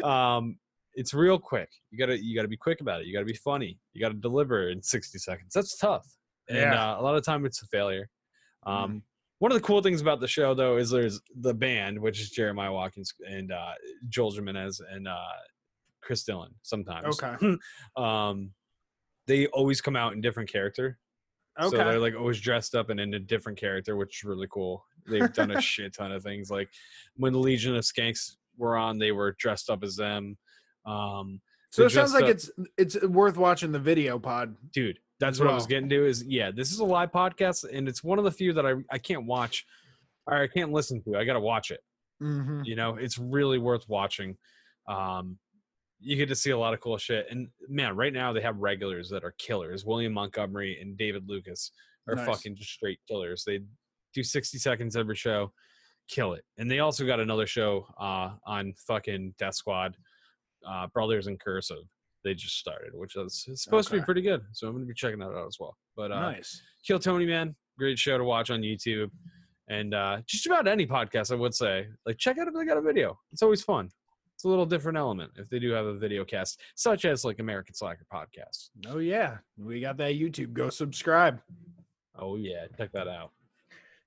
um 0.03 0.59
it's 0.95 1.13
real 1.15 1.39
quick. 1.39 1.69
You 1.91 1.99
gotta 1.99 2.23
you 2.23 2.37
gotta 2.37 2.49
be 2.49 2.57
quick 2.57 2.81
about 2.81 3.01
it. 3.01 3.07
You 3.07 3.13
gotta 3.13 3.27
be 3.27 3.35
funny. 3.35 3.79
You 3.93 4.01
gotta 4.01 4.15
deliver 4.15 4.69
in 4.71 4.83
60 4.83 5.19
seconds. 5.19 5.53
That's 5.55 5.77
tough. 5.79 6.07
And 6.49 6.59
Yeah. 6.59 6.93
uh, 6.95 7.01
a 7.01 7.03
lot 7.03 7.17
of 7.17 7.25
time 7.25 7.45
it's 7.47 7.63
a 7.63 7.67
failure. 7.67 8.09
Um 8.67 9.03
one 9.41 9.51
of 9.53 9.57
the 9.59 9.67
cool 9.67 9.83
things 9.83 10.01
about 10.01 10.21
the 10.21 10.29
show 10.29 10.55
though 10.55 10.77
is 10.79 10.91
there's 10.91 11.21
the 11.41 11.53
band, 11.53 11.99
which 12.01 12.21
is 12.21 12.31
Jeremiah 12.31 12.73
Watkins 12.73 13.13
and 13.29 13.53
uh 13.53 13.73
Joel 14.09 14.33
Jimenez 14.33 14.81
and 14.91 15.07
uh 15.09 15.17
Chris 16.03 16.23
Dillon 16.25 16.51
sometimes. 16.63 17.21
Okay. 17.23 17.57
um 17.97 18.53
they 19.27 19.47
always 19.49 19.81
come 19.81 19.97
out 19.97 20.13
in 20.13 20.21
different 20.21 20.51
character. 20.51 20.99
So 21.71 21.77
they're 21.85 21.99
like 22.01 22.15
always 22.17 22.41
dressed 22.41 22.75
up 22.75 22.91
and 22.91 22.99
in 22.99 23.15
a 23.15 23.19
different 23.19 23.59
character, 23.59 23.97
which 23.97 24.21
is 24.21 24.25
really 24.25 24.49
cool. 24.51 24.85
They've 25.09 25.33
done 25.33 25.51
a 25.53 25.61
shit 25.61 25.95
ton 25.95 26.11
of 26.13 26.23
things. 26.23 26.51
Like 26.51 26.69
when 27.17 27.33
the 27.33 27.39
Legion 27.39 27.77
of 27.77 27.85
Skanks 27.85 28.37
were 28.57 28.77
on, 28.77 28.99
they 28.99 29.13
were 29.13 29.37
dressed 29.39 29.71
up 29.71 29.83
as 29.85 29.97
them. 29.97 30.37
Um, 30.87 31.41
so 31.71 31.85
it 31.87 31.91
sounds 31.91 32.13
like 32.15 32.25
up- 32.25 32.31
it's 32.31 32.51
it's 32.77 33.03
worth 33.03 33.37
watching 33.37 33.73
the 33.73 33.79
video 33.79 34.19
pod. 34.19 34.57
dude. 34.73 34.99
That's 35.21 35.39
what 35.39 35.49
I 35.49 35.55
was 35.55 35.67
getting 35.67 35.89
to. 35.91 36.05
Is 36.07 36.25
yeah, 36.25 36.51
this 36.51 36.73
is 36.73 36.81
a 36.81 36.85
live 36.85 37.13
podcast, 37.13 37.65
and 37.73 37.89
it's 37.89 38.03
one 38.03 38.19
of 38.19 38.25
the 38.25 38.31
few 38.33 38.53
that 38.53 38.67
I 38.67 38.75
I 38.91 38.99
can't 38.99 39.27
watch 39.27 39.65
right, 40.29 40.43
I 40.43 40.47
can't 40.49 40.73
listen 40.73 41.03
to. 41.05 41.17
I 41.17 41.25
got 41.25 41.35
to 41.35 41.41
watch 41.41 41.71
it. 41.71 41.81
hmm 42.21 42.63
You 42.65 42.75
know, 42.77 42.97
it's 42.97 43.17
really 43.19 43.59
worth 43.59 43.89
watching. 43.89 44.37
Um, 44.89 45.39
you 46.05 46.17
get 46.17 46.29
to 46.29 46.35
see 46.35 46.51
a 46.51 46.59
lot 46.59 46.75
of 46.75 46.81
cool 46.81 46.99
shit. 46.99 47.27
And 47.31 47.49
man, 47.69 47.97
right 47.97 48.13
now 48.13 48.33
they 48.33 48.43
have 48.43 48.59
regulars 48.59 49.09
that 49.09 49.25
are 49.25 49.35
killers. 49.39 49.85
William 49.85 50.13
Montgomery 50.13 50.79
and 50.81 50.97
David 50.99 51.25
Lucas 51.27 51.73
are 52.09 52.15
Nice. 52.15 52.27
fucking 52.27 52.57
just 52.57 52.71
straight 52.71 52.99
killers. 53.09 53.43
They 53.47 53.61
do 54.13 54.23
60 54.23 54.59
seconds 54.59 54.97
every 54.97 55.17
show, 55.17 55.53
kill 56.09 56.35
it. 56.35 56.45
And 56.59 56.71
they 56.71 56.81
also 56.81 57.07
got 57.07 57.21
another 57.21 57.47
show 57.47 57.87
uh, 57.99 58.33
on 58.47 58.75
fucking 58.87 59.35
Death 59.39 59.55
Squad, 59.55 59.97
uh, 60.69 60.87
Brothers 60.93 61.27
in 61.27 61.39
Cursive. 61.39 61.85
They 62.23 62.35
just 62.35 62.59
started, 62.59 62.93
which 62.95 63.17
is 63.17 63.47
supposed 63.55 63.89
to 63.91 63.99
be 63.99 64.03
pretty 64.05 64.23
good. 64.23 64.43
So 64.53 64.67
I'm 64.67 64.75
gonna 64.75 64.87
be 64.87 64.95
checking 64.95 65.19
that 65.21 65.27
out 65.29 65.47
as 65.47 65.57
well. 65.61 65.77
But 65.97 66.11
uh, 66.13 66.21
nice. 66.21 66.61
Kill 66.87 66.99
Tony, 66.99 67.27
man, 67.27 67.55
great 67.79 67.99
show 67.99 68.17
to 68.19 68.25
watch 68.25 68.51
on 68.51 68.61
YouTube. 68.61 69.11
And 69.69 69.95
uh, 69.95 70.19
just 70.27 70.47
about 70.47 70.67
any 70.69 70.87
podcast, 70.87 71.33
I 71.33 71.37
would 71.37 71.55
say, 71.55 71.87
like 72.07 72.19
check 72.19 72.39
out 72.39 72.49
if 72.49 72.55
they 72.55 72.65
got 72.65 72.77
a 72.77 72.83
video. 72.83 73.19
It's 73.33 73.43
always 73.43 73.63
fun. 73.63 73.91
It's 74.35 74.45
a 74.45 74.49
little 74.49 74.67
different 74.67 74.99
element 74.99 75.33
if 75.37 75.49
they 75.49 75.59
do 75.59 75.71
have 75.71 75.87
a 75.87 75.95
video 75.95 76.25
cast, 76.25 76.61
such 76.75 77.05
as 77.05 77.25
like 77.25 77.39
American 77.39 77.75
Slacker 77.75 78.07
podcast. 78.13 78.71
Oh 78.89 78.99
yeah, 78.99 79.39
we 79.57 79.81
got 79.81 79.97
that 79.99 80.15
YouTube. 80.15 80.53
Go 80.53 80.71
subscribe. 80.71 81.41
Oh 82.19 82.37
yeah, 82.37 82.67
check 82.77 82.93
that 82.93 83.09
out. 83.09 83.31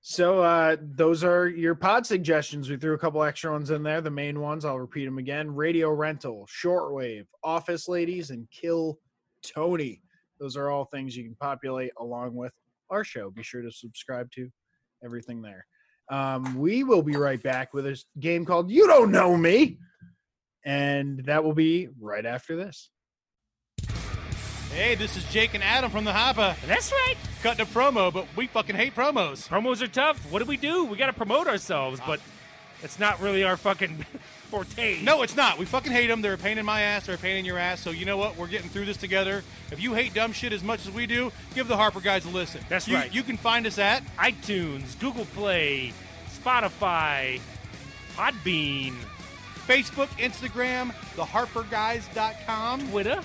So 0.00 0.40
uh 0.40 0.76
those 0.80 1.24
are 1.24 1.48
your 1.48 1.74
pod 1.74 2.06
suggestions. 2.06 2.70
We 2.70 2.76
threw 2.76 2.94
a 2.94 2.98
couple 2.98 3.22
extra 3.22 3.50
ones 3.52 3.70
in 3.70 3.82
there. 3.82 4.00
The 4.00 4.10
main 4.10 4.40
ones, 4.40 4.64
I'll 4.64 4.78
repeat 4.78 5.06
them 5.06 5.18
again. 5.18 5.54
Radio 5.54 5.90
rental, 5.90 6.46
shortwave, 6.46 7.26
office 7.42 7.88
ladies, 7.88 8.30
and 8.30 8.46
kill 8.50 8.98
Tony. 9.42 10.02
Those 10.38 10.56
are 10.56 10.70
all 10.70 10.84
things 10.84 11.16
you 11.16 11.24
can 11.24 11.34
populate 11.34 11.90
along 11.98 12.34
with 12.34 12.52
our 12.90 13.02
show. 13.02 13.30
Be 13.30 13.42
sure 13.42 13.62
to 13.62 13.72
subscribe 13.72 14.30
to 14.32 14.48
everything 15.04 15.42
there. 15.42 15.66
Um, 16.10 16.56
we 16.58 16.84
will 16.84 17.02
be 17.02 17.16
right 17.16 17.42
back 17.42 17.74
with 17.74 17.86
a 17.86 18.02
game 18.20 18.44
called 18.44 18.70
You 18.70 18.86
Don't 18.86 19.10
Know 19.10 19.36
Me. 19.36 19.78
And 20.64 21.24
that 21.26 21.44
will 21.44 21.54
be 21.54 21.88
right 22.00 22.24
after 22.26 22.56
this. 22.56 22.90
Hey, 24.74 24.94
this 24.94 25.16
is 25.16 25.24
Jake 25.32 25.54
and 25.54 25.64
Adam 25.64 25.90
from 25.90 26.04
the 26.04 26.12
Hopper. 26.12 26.54
That's 26.66 26.92
right. 26.92 27.14
Cutting 27.42 27.62
a 27.62 27.66
promo, 27.66 28.12
but 28.12 28.26
we 28.36 28.46
fucking 28.46 28.76
hate 28.76 28.94
promos. 28.94 29.48
Promos 29.48 29.80
are 29.82 29.86
tough. 29.88 30.30
What 30.30 30.40
do 30.40 30.44
we 30.44 30.56
do? 30.56 30.84
We 30.84 30.96
got 30.96 31.06
to 31.06 31.12
promote 31.14 31.48
ourselves, 31.48 32.00
but 32.06 32.20
it's 32.82 32.98
not 32.98 33.20
really 33.20 33.42
our 33.44 33.56
fucking 33.56 34.04
forte. 34.50 35.02
No, 35.02 35.22
it's 35.22 35.34
not. 35.34 35.58
We 35.58 35.64
fucking 35.64 35.90
hate 35.90 36.08
them. 36.08 36.20
They're 36.20 36.34
a 36.34 36.38
pain 36.38 36.58
in 36.58 36.66
my 36.66 36.82
ass. 36.82 37.06
They're 37.06 37.14
a 37.14 37.18
pain 37.18 37.36
in 37.38 37.44
your 37.44 37.58
ass. 37.58 37.80
So 37.80 37.90
you 37.90 38.04
know 38.04 38.18
what? 38.18 38.36
We're 38.36 38.46
getting 38.46 38.68
through 38.68 38.84
this 38.84 38.98
together. 38.98 39.42
If 39.72 39.80
you 39.80 39.94
hate 39.94 40.12
dumb 40.14 40.32
shit 40.32 40.52
as 40.52 40.62
much 40.62 40.86
as 40.86 40.92
we 40.92 41.06
do, 41.06 41.32
give 41.54 41.66
the 41.66 41.76
Harper 41.76 42.00
guys 42.00 42.24
a 42.26 42.28
listen. 42.28 42.60
That's 42.68 42.86
You- 42.86 42.96
right. 42.96 43.12
You 43.12 43.22
can 43.22 43.36
find 43.38 43.66
us 43.66 43.78
at 43.78 44.02
iTunes, 44.16 44.98
Google 45.00 45.24
Play, 45.24 45.92
Spotify, 46.44 47.40
Podbean, 48.16 48.94
Facebook, 49.68 50.08
Instagram, 50.18 50.92
theharperguys.com. 51.14 52.88
Twitter, 52.88 53.20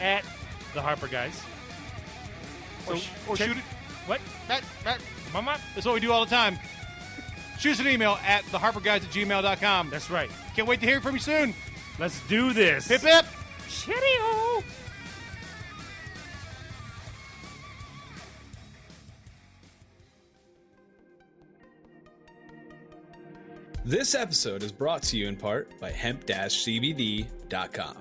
at 0.00 0.24
the 0.72 0.80
Harper 0.80 1.06
Guys. 1.06 1.40
Or, 2.88 2.96
sh- 2.96 3.08
or 3.28 3.36
check- 3.36 3.48
shoot 3.48 3.58
it. 3.58 3.64
What? 4.06 4.20
That, 4.48 4.62
that, 4.84 5.00
Mama? 5.32 5.58
that's 5.74 5.86
what 5.86 5.94
we 5.94 6.00
do 6.00 6.10
all 6.10 6.24
the 6.24 6.30
time. 6.30 6.58
Shoot 7.58 7.72
us 7.72 7.80
an 7.80 7.88
email 7.88 8.18
at 8.24 8.42
theharperguys 8.44 8.86
at 8.86 9.02
gmail.com. 9.02 9.90
That's 9.90 10.10
right. 10.10 10.30
Can't 10.56 10.66
wait 10.66 10.80
to 10.80 10.86
hear 10.86 11.00
from 11.02 11.14
you 11.14 11.20
soon. 11.20 11.54
Let's 11.98 12.18
do 12.26 12.54
this. 12.54 12.88
Hip 12.88 13.02
hip. 13.02 13.26
Cheerio. 13.68 14.62
This 23.90 24.14
episode 24.14 24.62
is 24.62 24.70
brought 24.70 25.02
to 25.02 25.16
you 25.16 25.26
in 25.26 25.34
part 25.34 25.68
by 25.80 25.90
hemp-cbd.com. 25.90 27.96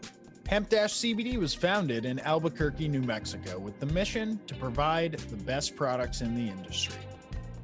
Hemp 0.48 0.70
CBD 0.70 1.38
was 1.38 1.56
founded 1.56 2.06
in 2.06 2.20
Albuquerque, 2.20 2.88
New 2.88 3.02
Mexico, 3.02 3.58
with 3.58 3.80
the 3.80 3.88
mission 3.88 4.40
to 4.46 4.54
provide 4.54 5.14
the 5.14 5.38
best 5.38 5.76
products 5.76 6.22
in 6.22 6.36
the 6.36 6.48
industry. 6.48 7.02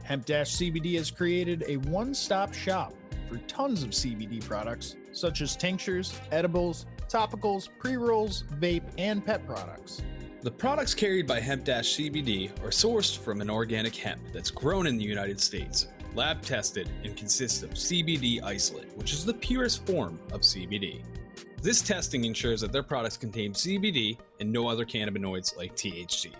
Hemp 0.01 0.25
CBD 0.25 0.95
has 0.95 1.11
created 1.11 1.65
a 1.67 1.77
one 1.77 2.15
stop 2.15 2.51
shop 2.51 2.95
for 3.29 3.37
tons 3.47 3.83
of 3.83 3.91
CBD 3.91 4.43
products, 4.43 4.95
such 5.11 5.41
as 5.41 5.55
tinctures, 5.55 6.19
edibles, 6.31 6.87
topicals, 7.07 7.69
pre 7.77 7.95
rolls, 7.95 8.43
vape, 8.59 8.89
and 8.97 9.23
pet 9.23 9.45
products. 9.45 10.01
The 10.41 10.49
products 10.49 10.95
carried 10.95 11.27
by 11.27 11.41
Hemp-CBD 11.41 12.59
are 12.63 12.69
sourced 12.69 13.19
from 13.19 13.41
an 13.41 13.51
organic 13.51 13.95
hemp 13.95 14.21
that's 14.33 14.49
grown 14.49 14.87
in 14.87 14.97
the 14.97 15.03
United 15.03 15.39
States, 15.39 15.89
lab 16.15 16.41
tested, 16.41 16.89
and 17.03 17.15
consists 17.15 17.63
of 17.63 17.71
CBD 17.71 18.41
isolate, 18.43 18.95
which 18.97 19.13
is 19.13 19.25
the 19.25 19.33
purest 19.33 19.85
form 19.85 20.19
of 20.31 20.41
CBD. 20.41 21.01
This 21.61 21.81
testing 21.81 22.25
ensures 22.25 22.61
that 22.61 22.71
their 22.71 22.83
products 22.83 23.17
contain 23.17 23.53
CBD 23.53 24.17
and 24.39 24.51
no 24.51 24.67
other 24.67 24.85
cannabinoids 24.85 25.57
like 25.57 25.75
THC. 25.75 26.31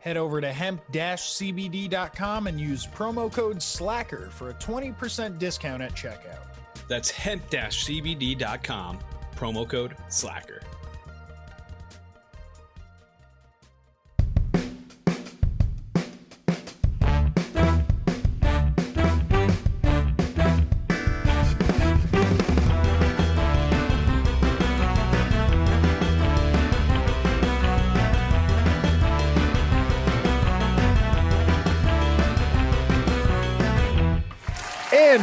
Head 0.00 0.16
over 0.16 0.40
to 0.40 0.50
hemp 0.52 0.80
CBD.com 0.90 2.46
and 2.46 2.58
use 2.58 2.86
promo 2.86 3.30
code 3.30 3.62
SLACKER 3.62 4.30
for 4.30 4.48
a 4.48 4.54
20% 4.54 5.38
discount 5.38 5.82
at 5.82 5.92
checkout. 5.92 6.46
That's 6.88 7.10
hemp-cbd.com, 7.10 8.98
promo 9.36 9.68
code 9.68 9.94
SLACKER. 10.08 10.62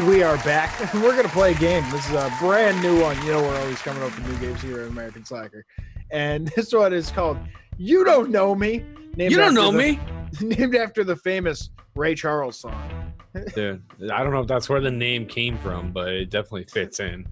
We 0.08 0.24
are 0.24 0.38
back. 0.38 0.94
We're 0.94 1.12
going 1.12 1.24
to 1.24 1.30
play 1.30 1.52
a 1.52 1.56
game. 1.56 1.84
This 1.92 2.08
is 2.08 2.16
a 2.16 2.34
brand 2.40 2.82
new 2.82 3.02
one. 3.02 3.18
You 3.26 3.34
know, 3.34 3.42
we're 3.42 3.60
always 3.60 3.82
coming 3.82 4.02
up 4.02 4.16
with 4.18 4.26
new 4.30 4.48
games 4.48 4.62
here 4.62 4.82
at 4.82 4.88
American 4.88 5.26
Slacker. 5.26 5.66
And 6.12 6.48
this 6.56 6.72
one 6.72 6.94
is 6.94 7.12
called 7.12 7.38
You 7.78 8.06
Don't 8.06 8.30
Know 8.30 8.56
Me. 8.56 8.86
Named 9.18 9.32
You 9.32 9.38
don't 9.38 9.54
know 9.54 9.70
the- 9.72 9.78
me, 9.78 10.00
Named 10.42 10.76
after 10.76 11.04
the 11.04 11.16
famous 11.18 11.72
Ray 11.96 12.16
Charles 12.16 12.58
song. 12.58 13.14
dude. 13.54 13.84
I 14.10 14.24
don't 14.24 14.32
know 14.32 14.40
if 14.40 14.48
that's 14.48 14.70
where 14.70 14.80
the 14.80 14.92
name 14.92 15.26
came 15.26 15.58
from, 15.58 15.92
but 15.92 16.08
it 16.14 16.30
definitely 16.30 16.66
fits 16.66 17.02
in. 17.02 17.28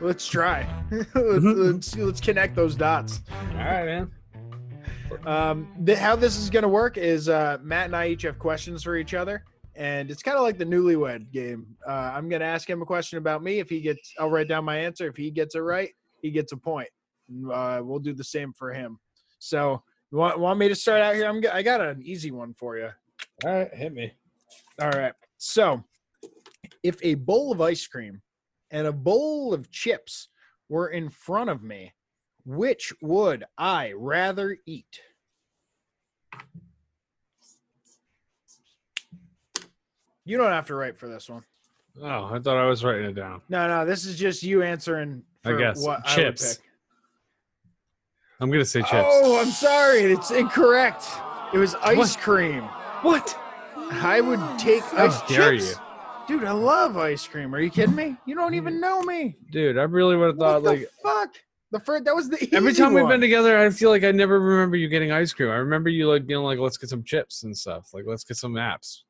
Let's 0.00 0.28
try. 0.28 0.66
let's, 0.90 1.14
let's, 1.14 1.96
let's 1.96 2.20
connect 2.20 2.54
those 2.54 2.76
dots. 2.76 3.20
All 3.52 3.56
right, 3.56 3.84
man. 3.84 4.10
Um, 5.26 5.68
th- 5.84 5.98
how 5.98 6.14
this 6.16 6.36
is 6.38 6.50
going 6.50 6.62
to 6.62 6.68
work 6.68 6.96
is 6.98 7.28
uh, 7.28 7.58
Matt 7.62 7.86
and 7.86 7.96
I 7.96 8.08
each 8.08 8.22
have 8.22 8.38
questions 8.38 8.82
for 8.84 8.96
each 8.96 9.12
other, 9.14 9.44
and 9.74 10.10
it's 10.10 10.22
kind 10.22 10.36
of 10.36 10.42
like 10.42 10.58
the 10.58 10.66
newlywed 10.66 11.30
game. 11.32 11.66
Uh, 11.86 12.12
I'm 12.14 12.28
going 12.28 12.40
to 12.40 12.46
ask 12.46 12.68
him 12.68 12.82
a 12.82 12.86
question 12.86 13.18
about 13.18 13.42
me. 13.42 13.58
If 13.58 13.70
he 13.70 13.80
gets, 13.80 14.12
I'll 14.18 14.30
write 14.30 14.48
down 14.48 14.64
my 14.64 14.76
answer. 14.76 15.06
If 15.08 15.16
he 15.16 15.30
gets 15.30 15.54
it 15.54 15.60
right, 15.60 15.90
he 16.20 16.30
gets 16.30 16.52
a 16.52 16.56
point. 16.56 16.88
Uh, 17.50 17.80
we'll 17.82 17.98
do 17.98 18.12
the 18.12 18.24
same 18.24 18.52
for 18.52 18.72
him. 18.72 18.98
So, 19.38 19.82
you 20.10 20.18
want, 20.18 20.38
want 20.38 20.58
me 20.58 20.68
to 20.68 20.74
start 20.74 21.00
out 21.00 21.14
here? 21.14 21.26
I'm, 21.26 21.40
g- 21.40 21.48
I 21.48 21.62
got 21.62 21.80
an 21.80 22.02
easy 22.02 22.30
one 22.30 22.54
for 22.54 22.76
you. 22.76 22.90
All 23.44 23.52
right, 23.52 23.74
hit 23.74 23.94
me. 23.94 24.12
All 24.80 24.90
right. 24.90 25.14
So, 25.38 25.82
if 26.82 26.98
a 27.02 27.14
bowl 27.14 27.52
of 27.52 27.60
ice 27.60 27.86
cream 27.86 28.20
and 28.70 28.86
a 28.86 28.92
bowl 28.92 29.54
of 29.54 29.70
chips 29.70 30.28
were 30.68 30.88
in 30.88 31.08
front 31.08 31.48
of 31.48 31.62
me, 31.62 31.92
which 32.44 32.92
would 33.00 33.44
I 33.56 33.92
rather 33.96 34.58
eat? 34.66 35.00
You 40.24 40.36
don't 40.38 40.50
have 40.52 40.66
to 40.68 40.74
write 40.74 40.96
for 40.98 41.08
this 41.08 41.28
one. 41.28 41.42
Oh, 42.00 42.24
I 42.32 42.38
thought 42.38 42.56
I 42.56 42.66
was 42.66 42.84
writing 42.84 43.04
it 43.06 43.14
down. 43.14 43.42
No, 43.48 43.66
no, 43.68 43.84
this 43.84 44.04
is 44.06 44.18
just 44.18 44.42
you 44.42 44.62
answering 44.62 45.22
I 45.44 45.56
guess. 45.56 45.86
I 45.86 46.00
Chips. 46.14 46.56
pick. 46.56 46.64
I'm 48.40 48.50
gonna 48.50 48.64
say 48.64 48.80
chips. 48.80 48.92
Oh, 48.94 49.40
I'm 49.40 49.50
sorry. 49.50 50.00
It's 50.12 50.30
incorrect. 50.30 51.04
It 51.52 51.58
was 51.58 51.74
ice 51.76 51.96
What? 51.96 52.18
cream. 52.18 52.62
what? 53.02 53.38
I 53.76 54.20
would 54.20 54.40
take 54.58 54.82
How 54.84 55.06
ice 55.06 55.20
dare 55.28 55.52
chips. 55.56 55.76
you. 56.28 56.38
Dude, 56.38 56.44
I 56.48 56.52
love 56.52 56.96
ice 56.96 57.26
cream. 57.26 57.54
Are 57.54 57.60
you 57.60 57.70
kidding 57.70 57.94
me? 57.94 58.16
You 58.26 58.34
don't 58.34 58.54
even 58.54 58.80
know 58.80 59.02
me. 59.02 59.36
Dude, 59.50 59.76
I 59.76 59.82
really 59.82 60.16
would 60.16 60.28
have 60.28 60.38
thought 60.38 60.62
the 60.62 60.70
like 60.70 60.88
fuck? 61.02 61.30
The 61.72 61.80
first 61.80 62.04
that 62.04 62.14
was 62.14 62.28
the 62.30 62.48
every 62.52 62.72
time 62.74 62.94
we've 62.94 63.08
been 63.08 63.20
together, 63.20 63.58
I 63.58 63.70
feel 63.70 63.90
like 63.90 64.04
I 64.04 64.12
never 64.12 64.40
remember 64.40 64.76
you 64.76 64.88
getting 64.88 65.10
ice 65.12 65.32
cream. 65.32 65.50
I 65.50 65.56
remember 65.56 65.88
you 65.88 66.08
like 66.08 66.26
being 66.26 66.40
like, 66.40 66.58
"Let's 66.58 66.76
get 66.76 66.90
some 66.90 67.02
chips 67.04 67.42
and 67.44 67.56
stuff. 67.56 67.92
Like, 67.94 68.04
let's 68.06 68.24
get 68.24 68.36
some 68.36 68.54
apps." 68.54 69.02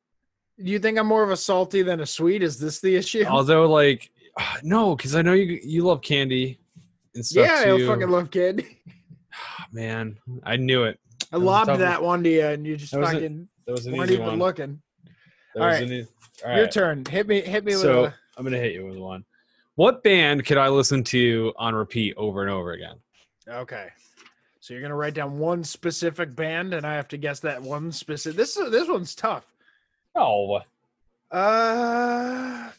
Do 0.59 0.69
you 0.71 0.79
think 0.79 0.97
I'm 0.97 1.07
more 1.07 1.23
of 1.23 1.31
a 1.31 1.37
salty 1.37 1.81
than 1.81 1.99
a 2.01 2.05
sweet? 2.05 2.43
Is 2.43 2.59
this 2.59 2.79
the 2.79 2.95
issue? 2.95 3.23
Although, 3.27 3.69
like, 3.69 4.11
no, 4.63 4.95
because 4.95 5.15
I 5.15 5.21
know 5.21 5.33
you 5.33 5.59
you 5.63 5.83
love 5.83 6.01
candy 6.01 6.59
and 7.15 7.25
stuff 7.25 7.47
yeah. 7.47 7.73
I 7.73 7.85
fucking 7.85 8.09
love 8.09 8.31
kid. 8.31 8.65
Man, 9.71 10.17
I 10.43 10.57
knew 10.57 10.83
it. 10.83 10.99
I 11.31 11.37
lobbed 11.37 11.79
that 11.79 12.01
one 12.01 12.23
to 12.23 12.29
you, 12.29 12.45
and 12.45 12.65
you 12.65 12.77
just 12.77 12.91
That 12.91 12.99
was 12.99 13.09
a- 13.09 13.13
fucking 13.13 13.47
That 13.65 13.71
was 13.71 13.85
an 13.87 13.93
weren't 13.97 14.11
easy 14.11 14.15
even 14.21 14.27
one. 14.27 14.39
looking. 14.39 14.81
All 15.55 15.65
was 15.67 15.79
right. 15.81 15.89
an- 15.89 16.07
all 16.45 16.57
Your 16.57 16.67
turn. 16.67 17.05
Hit 17.05 17.27
me. 17.27 17.41
Hit 17.41 17.63
me 17.65 17.73
So 17.73 18.03
with 18.03 18.11
a. 18.11 18.15
I'm 18.37 18.43
gonna 18.43 18.57
hit 18.57 18.73
you 18.73 18.85
with 18.85 18.97
one. 18.97 19.23
What 19.75 20.03
band 20.03 20.45
could 20.45 20.57
I 20.57 20.67
listen 20.67 21.03
to 21.05 21.53
on 21.57 21.73
repeat 21.73 22.13
over 22.17 22.41
and 22.43 22.51
over 22.51 22.73
again? 22.73 22.95
Okay. 23.47 23.87
So 24.59 24.73
you're 24.73 24.81
gonna 24.81 24.95
write 24.95 25.13
down 25.15 25.39
one 25.39 25.63
specific 25.63 26.35
band, 26.35 26.73
and 26.73 26.85
I 26.85 26.93
have 26.93 27.07
to 27.09 27.17
guess 27.17 27.39
that 27.41 27.61
one 27.61 27.91
specific. 27.91 28.37
This 28.37 28.55
is 28.57 28.71
this 28.71 28.87
one's 28.87 29.15
tough. 29.15 29.45
Oh, 30.15 30.59
Uh, 31.31 32.69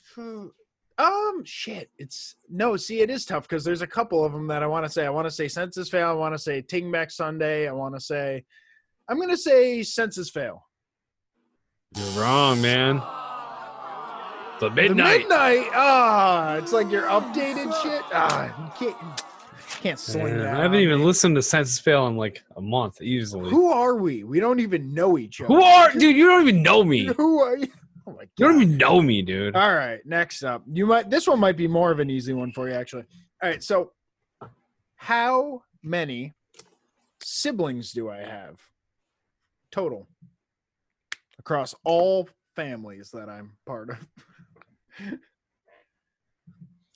um, 0.99 1.43
shit. 1.45 1.91
It's 1.99 2.37
no. 2.49 2.77
See, 2.77 3.01
it 3.01 3.11
is 3.11 3.25
tough 3.25 3.49
because 3.49 3.65
there's 3.65 3.83
a 3.83 3.87
couple 3.87 4.25
of 4.25 4.33
them 4.33 4.47
that 4.47 4.63
I 4.63 4.67
want 4.69 4.87
to 4.87 4.91
say. 4.93 5.05
I 5.05 5.11
want 5.11 5.27
to 5.27 5.31
say 5.31 5.49
Senses 5.49 5.89
Fail. 5.89 6.09
I 6.09 6.13
want 6.13 6.35
to 6.35 6.39
say 6.39 6.63
Taking 6.63 6.93
Back 6.93 7.11
Sunday. 7.11 7.69
I 7.69 7.73
want 7.73 7.95
to 7.95 8.01
say. 8.01 8.45
I'm 9.09 9.19
gonna 9.21 9.37
say 9.37 9.83
Senses 9.83 10.31
Fail. 10.31 10.65
you're 11.97 12.07
wrong, 12.23 12.63
man. 12.63 13.03
The 14.61 14.71
midnight. 14.71 14.71
The 14.71 14.71
midnight. 14.71 15.19
midnight. 15.21 15.67
Ah, 15.75 16.55
it's 16.57 16.73
like 16.73 16.91
your 16.91 17.03
updated 17.05 17.75
shit. 17.83 18.03
Ah, 18.13 18.73
you 18.81 18.87
can't 18.93 19.25
can't 19.85 19.99
sling 19.99 20.25
Man, 20.25 20.39
that. 20.39 20.55
I 20.55 20.63
haven't 20.63 20.81
even 20.81 21.01
me. 21.01 21.05
listened 21.05 21.37
to 21.37 21.43
Senses 21.43 21.79
Fail 21.79 22.07
in 22.07 22.17
like 22.17 22.43
a 22.57 22.61
month 22.61 23.03
easily. 23.03 23.51
Who 23.51 23.71
are 23.71 23.97
we? 23.97 24.25
We 24.25 24.41
don't 24.41 24.59
even 24.61 24.95
know 24.95 25.19
each 25.19 25.43
other. 25.43 25.49
Who 25.49 25.63
are, 25.63 25.93
dude? 25.93 26.17
You 26.17 26.27
don't 26.27 26.41
even 26.41 26.63
know 26.63 26.83
me. 26.83 27.05
Who 27.17 27.41
are 27.41 27.59
you? 27.59 27.69
Oh 28.07 28.13
my 28.13 28.23
god. 28.23 28.29
You 28.39 28.47
don't 28.47 28.63
even 28.63 28.79
know 28.79 29.03
me, 29.03 29.21
dude. 29.21 29.55
All 29.55 29.75
right, 29.75 30.01
next 30.07 30.43
up. 30.43 30.63
You 30.73 30.87
might 30.87 31.11
this 31.11 31.27
one 31.27 31.39
might 31.39 31.59
be 31.59 31.69
more 31.69 31.91
of 31.91 32.01
an 32.01 32.09
easy 32.09 32.33
one 32.33 32.51
for 32.51 32.67
you 32.67 32.75
actually. 32.75 33.05
All 33.43 33.51
right, 33.51 33.63
so 33.63 33.93
how 34.97 35.63
many 35.83 36.33
siblings 37.23 37.93
do 37.93 38.09
I 38.09 38.21
have 38.21 38.59
total 39.71 40.09
across 41.39 41.75
all 41.85 42.27
families 42.57 43.11
that 43.11 43.29
I'm 43.29 43.53
part 43.67 43.91
of? 43.91 43.97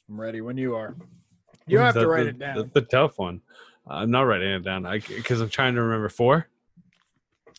I'm 0.09 0.19
ready 0.19 0.41
when 0.41 0.57
you 0.57 0.75
are. 0.75 0.97
You 1.69 1.79
don't 1.79 1.87
have 1.87 1.95
to 1.95 2.07
write 2.09 2.25
the- 2.25 2.29
it 2.31 2.39
down. 2.39 2.57
That's 2.57 2.73
the 2.73 2.83
tough 2.83 3.19
one. 3.19 3.41
I'm 3.87 4.11
not 4.11 4.23
writing 4.23 4.51
it 4.51 4.65
down 4.65 4.83
because 5.09 5.41
I'm 5.41 5.49
trying 5.49 5.75
to 5.75 5.83
remember 5.83 6.09
four. 6.09 6.47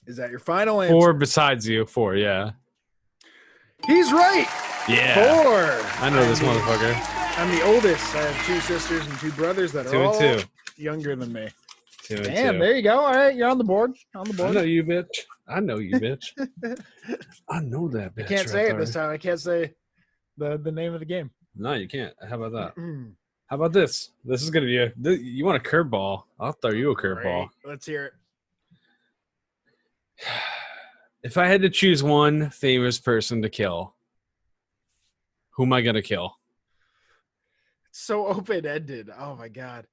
Is 0.05 0.17
that 0.17 0.29
your 0.29 0.39
final 0.39 0.81
answer? 0.81 0.93
Four 0.93 1.13
besides 1.13 1.67
you. 1.67 1.85
Four, 1.85 2.15
yeah. 2.15 2.51
He's 3.87 4.11
right. 4.11 4.47
Yeah. 4.87 5.13
Four. 5.15 6.03
I 6.03 6.09
know 6.09 6.27
this 6.27 6.39
motherfucker. 6.39 7.37
I'm 7.39 7.49
the 7.55 7.63
oldest. 7.63 8.15
I 8.15 8.21
have 8.23 8.45
two 8.45 8.59
sisters 8.61 9.05
and 9.07 9.17
two 9.19 9.31
brothers 9.31 9.71
that 9.71 9.85
are 9.87 9.91
Two 9.91 10.01
all 10.01 10.19
two. 10.19 10.41
younger 10.77 11.15
than 11.15 11.31
me. 11.31 11.47
Two 12.03 12.15
and 12.15 12.23
Damn, 12.25 12.53
two. 12.55 12.59
there 12.59 12.75
you 12.75 12.81
go. 12.81 12.99
All 12.99 13.11
right, 13.13 13.35
you're 13.35 13.47
on 13.47 13.57
the 13.57 13.63
board. 13.63 13.95
On 14.15 14.27
the 14.27 14.33
board. 14.33 14.49
I 14.49 14.53
know 14.53 14.61
you, 14.63 14.83
bitch. 14.83 15.07
I 15.47 15.59
know 15.59 15.77
you, 15.77 15.99
bitch. 15.99 16.31
I 17.49 17.61
know 17.61 17.87
that 17.89 18.15
bitch. 18.15 18.25
I 18.25 18.27
can't 18.27 18.47
right 18.47 18.51
say 18.51 18.69
it 18.69 18.77
this 18.77 18.93
time. 18.93 19.09
I 19.09 19.17
can't 19.17 19.39
say 19.39 19.73
the 20.37 20.57
the 20.57 20.71
name 20.71 20.93
of 20.93 20.99
the 20.99 21.05
game. 21.05 21.31
No, 21.55 21.73
you 21.73 21.87
can't. 21.87 22.13
How 22.27 22.35
about 22.41 22.51
that? 22.53 22.75
Mm, 22.81 23.13
How 23.49 23.55
about 23.55 23.73
this? 23.73 24.11
This 24.23 24.43
is 24.43 24.49
gonna 24.51 24.67
be 24.67 24.77
a. 24.77 24.89
th- 24.91 25.19
You 25.21 25.43
want 25.45 25.57
a 25.65 25.67
curveball? 25.69 26.23
I'll 26.39 26.51
throw 26.51 26.71
you 26.71 26.91
a 26.91 26.95
curveball. 26.95 27.49
Let's 27.65 27.85
hear 27.85 28.05
it. 28.05 28.13
If 31.21 31.35
I 31.37 31.47
had 31.47 31.61
to 31.63 31.69
choose 31.69 32.01
one 32.01 32.49
famous 32.49 32.97
person 32.97 33.41
to 33.41 33.49
kill, 33.49 33.93
who 35.49 35.63
am 35.63 35.73
I 35.73 35.81
gonna 35.81 36.01
kill? 36.01 36.33
It's 37.89 37.99
so 37.99 38.25
open 38.27 38.65
ended. 38.65 39.09
Oh 39.19 39.35
my 39.35 39.49
god. 39.49 39.85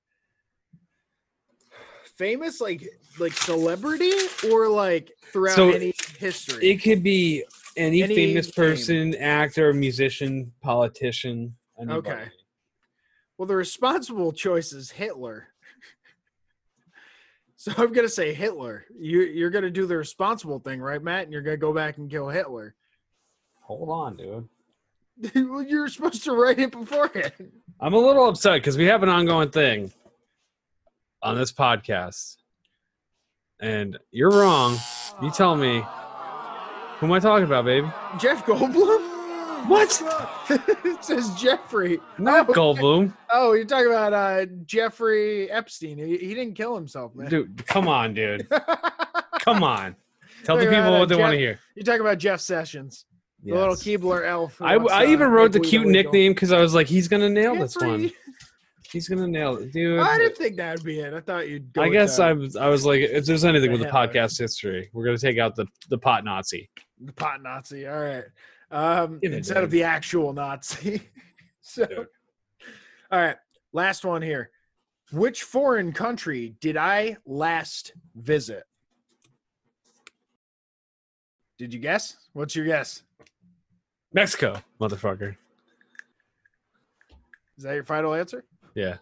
Famous 2.17 2.61
like 2.61 2.89
like 3.19 3.33
celebrity 3.33 4.13
or 4.53 4.69
like 4.69 5.11
throughout 5.33 5.57
So, 5.57 5.71
any 5.73 5.93
history. 6.17 6.65
It 6.71 6.77
could 6.77 7.03
be 7.03 7.43
any, 7.77 8.05
Any 8.05 8.15
famous 8.15 8.47
name. 8.47 8.53
person, 8.55 9.15
actor, 9.17 9.73
musician, 9.73 10.53
politician. 10.63 11.57
Anybody. 11.81 12.09
Okay. 12.09 12.25
Well, 13.39 13.47
the 13.47 13.57
responsible 13.57 14.33
choice 14.33 14.73
is 14.73 14.91
Hitler. 14.91 15.49
so 17.57 17.73
I'm 17.77 17.93
gonna 17.93 18.09
say 18.09 18.33
Hitler. 18.33 18.85
You 18.99 19.23
you're 19.23 19.51
gonna 19.51 19.71
do 19.71 19.87
the 19.87 19.97
responsible 19.97 20.59
thing, 20.59 20.81
right, 20.81 21.03
Matt? 21.03 21.25
And 21.25 21.33
you're 21.33 21.43
gonna 21.43 21.57
go 21.57 21.73
back 21.73 21.99
and 21.99 22.11
kill 22.11 22.29
Hitler. 22.29 22.75
Hold 23.63 23.91
on, 23.91 24.17
dude. 24.17 24.49
well, 25.51 25.63
you're 25.63 25.89
supposed 25.89 26.25
to 26.25 26.33
write 26.33 26.59
it 26.59 26.73
beforehand. 26.73 27.53
I'm 27.81 27.95
a 27.95 27.99
little 27.99 28.29
upset 28.29 28.55
because 28.55 28.77
we 28.77 28.85
have 28.85 29.03
an 29.03 29.09
ongoing 29.09 29.51
thing 29.51 29.93
on 31.23 31.37
this 31.37 31.53
podcast, 31.53 32.37
and 33.61 33.99
you're 34.11 34.31
wrong. 34.31 34.79
You 35.23 35.31
tell 35.31 35.57
me. 35.57 35.85
Who 36.99 37.07
am 37.07 37.13
I 37.13 37.19
talking 37.19 37.45
about, 37.45 37.67
baby? 37.67 37.91
Jeff 38.19 38.47
Goldblum? 38.47 39.16
What? 39.69 40.03
it 40.85 41.05
says 41.05 41.31
Jeffrey. 41.35 41.99
Not 42.19 42.49
Oh, 42.51 42.53
Goldblum, 42.53 43.13
Oh, 43.31 43.53
you're 43.53 43.65
talking 43.65 43.89
about 43.89 44.13
uh, 44.13 44.47
Jeffrey 44.65 45.51
Epstein. 45.51 45.99
He, 45.99 46.17
he 46.19 46.35
didn't 46.35 46.55
kill 46.55 46.75
himself, 46.75 47.15
man. 47.15 47.29
dude. 47.29 47.67
Come 47.67 47.89
on, 47.89 48.15
dude. 48.15 48.49
Come 49.41 49.63
on. 49.63 49.97
Tell 50.45 50.57
the 50.57 50.67
people 50.67 50.99
what 50.99 51.09
they 51.09 51.17
want 51.17 51.33
to 51.33 51.39
hear. 51.39 51.59
You're 51.75 51.85
talking 51.85 52.01
about 52.01 52.19
Jeff 52.19 52.41
Sessions, 52.41 53.07
the 53.43 53.55
little 53.55 53.71
Yes. 53.71 53.83
Keebler 53.83 54.27
elf. 54.27 54.61
I, 54.63 54.77
wants, 54.77 54.93
I 54.93 55.05
uh, 55.05 55.09
even 55.09 55.29
wrote 55.29 55.53
the 55.53 55.61
cute 55.61 55.87
nickname 55.87 56.33
because 56.33 56.53
I 56.53 56.61
was 56.61 56.75
like, 56.75 56.87
he's 56.87 57.09
gonna 57.09 57.29
nail 57.29 57.55
this 57.57 57.77
one. 57.77 58.11
He's 58.93 59.09
gonna 59.09 59.27
nail 59.27 59.57
it, 59.57 59.73
dude. 59.73 59.99
I 59.99 60.17
didn't 60.19 60.37
think 60.37 60.57
that 60.57 60.77
would 60.77 60.85
be 60.85 61.01
it. 61.01 61.13
I 61.13 61.21
thought 61.21 61.49
you'd 61.49 61.73
go 61.73 61.83
I 61.83 61.89
guess 61.89 62.19
I 62.21 62.33
was 62.33 62.55
I 62.57 62.69
was 62.69 62.87
like, 62.87 63.01
if 63.01 63.27
there's 63.27 63.45
anything 63.45 63.73
The 63.73 63.79
with 63.79 63.87
the 63.87 63.93
podcast 63.93 64.39
history, 64.39 64.89
we're 64.93 65.05
gonna 65.05 65.19
take 65.19 65.39
out 65.39 65.57
the 65.57 65.67
the 65.91 65.99
pot 65.99 66.25
Nazi. 66.25 66.71
the 67.01 67.13
pot 67.13 67.43
Nazi. 67.43 67.87
All 67.87 67.99
right. 68.01 68.25
Um, 68.71 69.21
instead 69.23 69.63
of 69.63 69.71
the 69.71 69.83
actual 69.83 70.33
Nazi. 70.33 71.03
so, 71.61 71.87
Dude. 71.87 72.07
all 73.11 73.21
right. 73.21 73.37
Last 73.73 74.05
one 74.05 74.23
here. 74.23 74.51
Which 75.13 75.45
foreign 75.45 75.93
country 75.93 76.57
did 76.61 76.77
I 76.77 77.17
last 77.27 77.93
visit? 78.17 78.65
Did 81.59 81.73
you 81.73 81.81
guess? 81.81 82.17
What's 82.33 82.57
your 82.57 82.67
guess? 82.67 83.03
Mexico, 84.13 84.61
motherfucker. 84.81 85.37
Is 87.57 87.65
that 87.65 87.75
your 87.75 87.85
final 87.85 88.15
answer? 88.15 88.45
Yeah. 88.75 88.97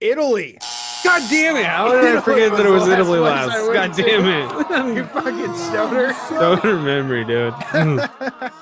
Italy. 0.00 0.58
God 1.04 1.22
damn 1.30 1.56
it! 1.56 1.64
How 1.66 1.90
did 1.92 2.04
I 2.04 2.08
Italy 2.10 2.22
forget 2.22 2.52
that 2.56 2.66
it 2.66 2.70
was 2.70 2.82
was 2.84 2.90
Italy 2.92 3.18
last 3.18 3.48
last? 3.48 3.64
place 3.64 3.68
I 3.68 3.86
God 3.86 3.96
damn 3.96 4.26
it! 4.26 4.94
You 4.96 5.02
it! 5.02 5.10
fucking 5.10 5.54
stoner. 5.56 6.12
Stoner 6.14 6.78
memory, 6.78 7.24
dude. 7.24 7.54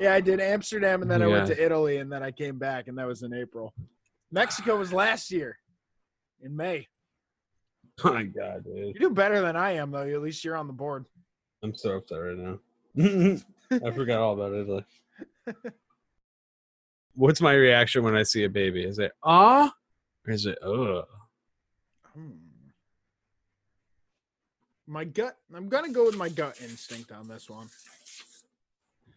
yeah, 0.00 0.12
I 0.14 0.20
did 0.20 0.40
Amsterdam 0.40 1.02
and 1.02 1.10
then 1.10 1.22
I 1.22 1.26
went 1.26 1.48
Yeah. 1.48 1.54
to 1.54 1.64
Italy 1.64 1.96
and 1.98 2.10
then 2.12 2.22
I 2.22 2.30
came 2.30 2.58
back 2.58 2.88
and 2.88 2.98
that 2.98 3.06
was 3.06 3.22
in 3.22 3.32
April. 3.32 3.72
Mexico 4.32 4.76
was 4.76 4.92
last 4.92 5.30
year 5.30 5.56
in 6.42 6.54
May. 6.56 6.86
my 8.04 8.24
god, 8.24 8.64
dude. 8.64 8.94
You 8.94 9.00
do 9.00 9.10
better 9.10 9.40
than 9.40 9.56
I 9.56 9.72
am 9.72 9.90
though. 9.90 10.02
At 10.02 10.22
least 10.22 10.44
you're 10.44 10.56
on 10.56 10.66
the 10.66 10.72
board. 10.72 11.04
I'm 11.62 11.74
so 11.74 11.92
upset 11.96 12.18
right 12.18 12.36
now. 12.36 12.58
I 13.70 13.90
forgot 13.92 14.20
all 14.20 14.34
about 14.34 14.52
Italy. 14.52 14.84
What's 17.14 17.40
my 17.40 17.54
reaction 17.54 18.02
when 18.02 18.16
I 18.16 18.24
see 18.24 18.44
a 18.44 18.48
baby? 18.50 18.84
Is 18.84 18.98
it 18.98 19.12
ah, 19.22 19.72
or 20.26 20.32
is 20.32 20.46
it 20.46 20.58
ugh? 20.62 21.06
Hmm. 22.14 22.30
My 24.86 25.04
gut. 25.04 25.36
I'm 25.54 25.68
gonna 25.68 25.90
go 25.90 26.04
with 26.04 26.16
my 26.16 26.28
gut 26.28 26.60
instinct 26.62 27.12
on 27.12 27.28
this 27.28 27.48
one. 27.48 27.68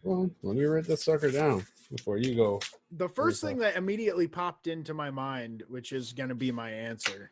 Well, 0.02 0.30
let 0.42 0.56
me 0.56 0.64
write 0.64 0.84
this 0.84 1.04
sucker 1.04 1.30
down 1.30 1.66
before 1.90 2.18
you 2.18 2.34
go. 2.34 2.60
The 2.92 3.08
first 3.08 3.42
thing 3.42 3.58
that 3.58 3.76
immediately 3.76 4.26
popped 4.26 4.66
into 4.66 4.94
my 4.94 5.10
mind, 5.10 5.64
which 5.68 5.92
is 5.92 6.12
gonna 6.12 6.34
be 6.34 6.50
my 6.52 6.70
answer, 6.70 7.30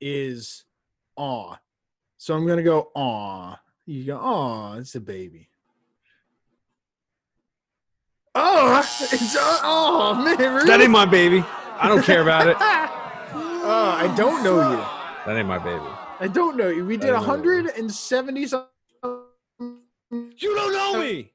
is 0.00 0.64
aw. 1.16 1.56
So 2.18 2.34
I'm 2.34 2.46
gonna 2.46 2.62
go 2.62 2.90
aw. 2.94 3.58
You 3.86 4.04
go 4.04 4.16
aw. 4.18 4.74
It's 4.74 4.94
a 4.94 5.00
baby. 5.00 5.48
Oh, 8.34 8.78
it's 9.00 9.36
oh 9.38 10.14
man, 10.14 10.54
really? 10.54 10.66
That 10.66 10.80
ain't 10.80 10.90
my 10.90 11.06
baby. 11.06 11.44
I 11.80 11.88
don't 11.88 12.02
care 12.04 12.22
about 12.22 12.46
it. 12.46 12.56
Oh, 12.60 13.94
I 13.98 14.12
don't 14.16 14.42
know 14.44 14.70
you. 14.70 14.76
That 15.26 15.36
ain't 15.36 15.48
my 15.48 15.58
baby. 15.58 15.84
I 16.20 16.28
don't 16.28 16.56
know 16.56 16.68
you. 16.68 16.84
We 16.84 16.96
did 16.96 17.10
I 17.10 17.22
don't 17.24 17.42
know 17.44 17.52
you. 17.52 17.62
170 17.64 18.46
some. 18.46 18.66
You 19.60 20.54
don't 20.54 20.72
know 20.72 20.98
me. 21.00 21.32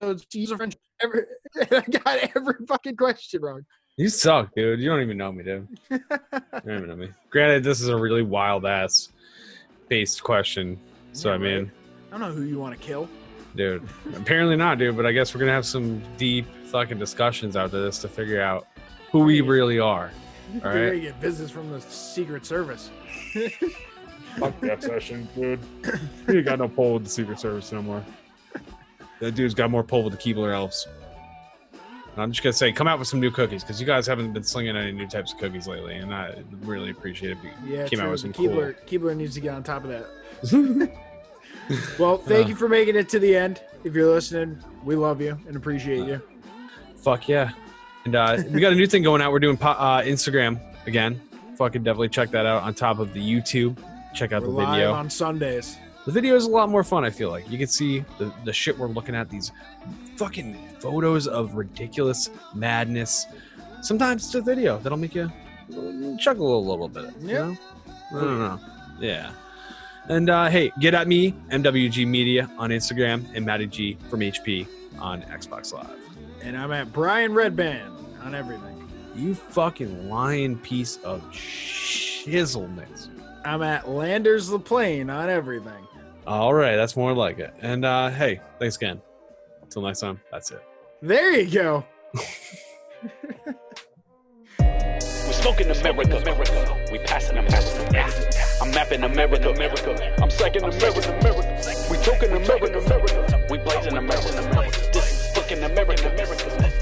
episodes 0.00 0.24
to 0.26 0.38
use 0.40 0.50
a 0.50 0.56
French. 0.56 0.76
Every, 1.02 1.22
I 1.60 1.80
got 1.82 2.30
every 2.34 2.54
fucking 2.66 2.96
question 2.96 3.42
wrong. 3.42 3.64
You 3.96 4.08
suck, 4.08 4.54
dude. 4.54 4.80
You 4.80 4.88
don't 4.88 5.02
even 5.02 5.16
know 5.16 5.32
me, 5.32 5.44
dude. 5.44 5.68
You 5.90 6.00
don't 6.72 6.76
even 6.78 6.88
know 6.88 6.96
me. 6.96 7.08
Granted, 7.30 7.64
this 7.64 7.80
is 7.80 7.88
a 7.88 7.96
really 7.96 8.22
wild 8.22 8.66
ass 8.66 9.10
based 9.88 10.22
question. 10.22 10.78
So 11.12 11.28
Yeah, 11.28 11.34
I 11.34 11.38
mean. 11.38 11.70
I 12.08 12.18
don't 12.18 12.20
know 12.20 12.32
who 12.34 12.42
you 12.42 12.58
want 12.58 12.78
to 12.78 12.84
kill. 12.84 13.08
dude. 13.54 13.82
Apparently 14.14 14.56
not, 14.56 14.78
dude. 14.78 14.96
But 14.96 15.06
I 15.06 15.12
guess 15.12 15.34
we're 15.34 15.40
gonna 15.40 15.52
have 15.52 15.66
some 15.66 16.02
deep 16.16 16.46
fucking 16.66 16.98
discussions 16.98 17.56
after 17.56 17.82
this 17.82 17.98
to 18.00 18.08
figure 18.08 18.40
out 18.40 18.66
who 19.12 19.20
we 19.20 19.40
really 19.40 19.78
are. 19.78 20.10
All 20.64 20.72
You're 20.74 20.88
gonna 20.90 21.00
get 21.00 21.20
business 21.20 21.50
from 21.50 21.70
the 21.70 21.80
Secret 21.80 22.46
Service. 22.46 22.90
Fuck 24.38 24.58
that 24.60 24.82
session, 24.82 25.28
dude. 25.34 25.60
You 26.28 26.42
got 26.42 26.58
no 26.58 26.68
pull 26.68 26.94
with 26.94 27.04
the 27.04 27.10
Secret 27.10 27.38
Service 27.40 27.72
no 27.72 27.82
more. 27.82 28.04
That 29.20 29.34
dude's 29.34 29.54
got 29.54 29.70
more 29.70 29.82
pull 29.82 30.04
with 30.04 30.12
the 30.12 30.18
Keebler 30.18 30.52
elves. 30.54 30.86
And 31.72 32.22
I'm 32.22 32.30
just 32.32 32.42
gonna 32.42 32.52
say, 32.52 32.70
come 32.72 32.86
out 32.86 32.98
with 32.98 33.08
some 33.08 33.20
new 33.20 33.30
cookies 33.30 33.62
because 33.64 33.80
you 33.80 33.86
guys 33.86 34.06
haven't 34.06 34.32
been 34.32 34.42
slinging 34.44 34.76
any 34.76 34.92
new 34.92 35.06
types 35.06 35.32
of 35.32 35.38
cookies 35.38 35.66
lately, 35.66 35.96
and 35.96 36.14
I 36.14 36.34
really 36.62 36.90
appreciate 36.90 37.32
it. 37.32 37.38
if 37.38 37.44
you 37.68 37.76
Yeah, 37.76 37.88
came 37.88 37.98
true. 37.98 38.08
out 38.08 38.12
with 38.12 38.22
The 38.22 38.32
some 38.32 38.32
cool. 38.32 38.48
Keebler, 38.56 38.76
Keebler 38.86 39.16
needs 39.16 39.34
to 39.34 39.40
get 39.40 39.54
on 39.54 39.62
top 39.62 39.84
of 39.84 39.90
that. 39.90 40.06
well, 41.98 42.18
thank 42.18 42.46
Uh. 42.46 42.48
you 42.50 42.56
for 42.56 42.68
making 42.68 42.96
it 42.96 43.08
to 43.10 43.18
the 43.18 43.34
end. 43.36 43.60
If 43.84 43.94
you're 43.94 44.10
listening, 44.10 44.58
we 44.84 44.96
love 44.96 45.20
you 45.20 45.38
and 45.46 45.56
appreciate 45.56 46.06
you. 46.06 46.20
Fuck 46.96 47.28
yeah. 47.28 47.50
And 48.06 48.14
uh, 48.14 48.40
we 48.52 48.60
got 48.60 48.72
a 48.72 48.76
new 48.76 48.86
thing 48.86 49.02
going 49.02 49.20
out. 49.20 49.32
We're 49.32 49.40
doing 49.40 49.56
po- 49.56 49.70
uh, 49.70 50.00
Instagram 50.02 50.60
again. 50.86 51.20
Fucking 51.58 51.82
definitely 51.82 52.08
check 52.08 52.30
that 52.30 52.46
out 52.46 52.62
on 52.62 52.72
top 52.72 53.00
of 53.00 53.12
the 53.12 53.20
YouTube. 53.20 53.76
Check 54.14 54.30
out 54.32 54.42
We're 54.42 54.46
the 54.48 54.54
live 54.54 54.74
video. 54.76 54.92
on 54.92 55.10
Sundays. 55.10 55.76
The 56.04 56.12
video 56.12 56.36
is 56.36 56.44
a 56.44 56.48
lot 56.50 56.68
more 56.68 56.84
fun, 56.84 57.04
I 57.04 57.10
feel 57.10 57.30
like. 57.30 57.50
You 57.50 57.58
can 57.58 57.66
see 57.66 58.04
the, 58.18 58.32
the 58.44 58.52
shit 58.52 58.78
we're 58.78 58.86
looking 58.86 59.16
at, 59.16 59.28
these 59.28 59.50
fucking 60.16 60.56
photos 60.78 61.26
of 61.26 61.56
ridiculous 61.56 62.30
madness. 62.54 63.26
Sometimes 63.82 64.24
it's 64.26 64.34
a 64.36 64.40
video 64.40 64.78
that'll 64.78 64.98
make 64.98 65.16
you 65.16 65.28
chuckle 66.20 66.56
a 66.60 66.62
little 66.70 66.88
bit. 66.88 67.12
You 67.20 67.28
Yeah. 67.28 67.34
know? 67.38 67.56
I 68.12 68.20
don't 68.20 68.38
know. 68.38 68.60
Yeah. 69.00 69.32
And 70.08 70.30
uh, 70.30 70.46
hey, 70.48 70.70
get 70.78 70.94
at 70.94 71.08
me, 71.08 71.32
MWG 71.50 72.06
Media 72.06 72.48
on 72.56 72.70
Instagram, 72.70 73.26
and 73.34 73.44
Matty 73.44 73.66
G 73.66 73.98
from 74.08 74.20
HP 74.20 74.68
on 75.00 75.22
Xbox 75.22 75.72
Live. 75.72 76.05
And 76.46 76.56
I'm 76.56 76.70
at 76.70 76.92
Brian 76.92 77.32
Redban 77.32 77.90
on 78.24 78.32
everything. 78.32 78.88
You 79.16 79.34
fucking 79.34 80.08
lying 80.08 80.56
piece 80.56 80.98
of 80.98 81.20
shizzleness. 81.32 83.08
I'm 83.44 83.62
at 83.62 83.88
Landers 83.88 84.46
the 84.46 84.60
Plane 84.60 85.10
on 85.10 85.28
everything. 85.28 85.88
All 86.24 86.54
right, 86.54 86.76
that's 86.76 86.96
more 86.96 87.12
like 87.12 87.40
it. 87.40 87.52
And 87.62 87.84
uh, 87.84 88.10
hey, 88.10 88.40
thanks 88.60 88.76
again. 88.76 89.02
Until 89.62 89.82
next 89.82 89.98
time, 89.98 90.20
that's 90.30 90.52
it. 90.52 90.62
There 91.02 91.36
you 91.40 91.50
go. 91.50 91.84
We're 94.60 95.32
smoking 95.32 95.68
America. 95.68 96.18
America. 96.18 96.86
We 96.92 96.98
passing 96.98 97.38
America. 97.38 98.30
I'm 98.62 98.70
mapping 98.70 99.02
America. 99.02 99.50
America. 99.50 100.22
I'm 100.22 100.30
second 100.30 100.62
America. 100.64 101.18
America. 101.18 101.86
We 101.90 101.96
talking 101.98 102.30
America. 102.30 102.78
America. 102.78 103.46
We 103.50 103.58
blazing 103.58 103.96
America. 103.96 104.30
This 104.92 105.12
is 105.12 105.36
fucking 105.36 105.62
America. 105.62 106.10
America. 106.12 106.35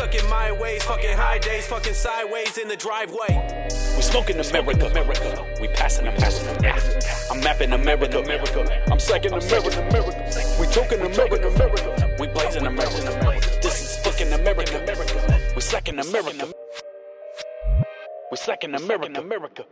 Stuck 0.00 0.14
in 0.14 0.30
my 0.30 0.50
ways, 0.50 0.82
fucking 0.84 1.14
high 1.14 1.36
days, 1.36 1.66
fucking 1.66 1.92
sideways 1.92 2.56
in 2.56 2.68
the 2.68 2.76
driveway. 2.76 3.68
We 3.96 4.02
smoking 4.02 4.40
America. 4.40 4.86
America. 4.86 5.46
We 5.60 5.68
passing 5.68 6.06
America. 6.06 6.98
I'm 7.30 7.40
mapping 7.40 7.70
America. 7.74 8.18
America. 8.18 8.82
I'm 8.90 8.98
second 8.98 9.34
America. 9.34 9.88
America. 9.88 10.56
We 10.58 10.66
talking 10.68 11.02
America. 11.02 11.48
America. 11.48 12.16
We 12.18 12.28
blazing 12.28 12.64
America. 12.64 13.50
This 13.60 13.82
is 13.82 13.98
fucking 13.98 14.32
America. 14.32 14.82
America. 14.82 15.38
We 15.54 15.60
second 15.60 16.00
America. 16.00 16.50
We 18.30 18.36
second 18.38 18.74
America. 18.76 19.20
America. 19.20 19.66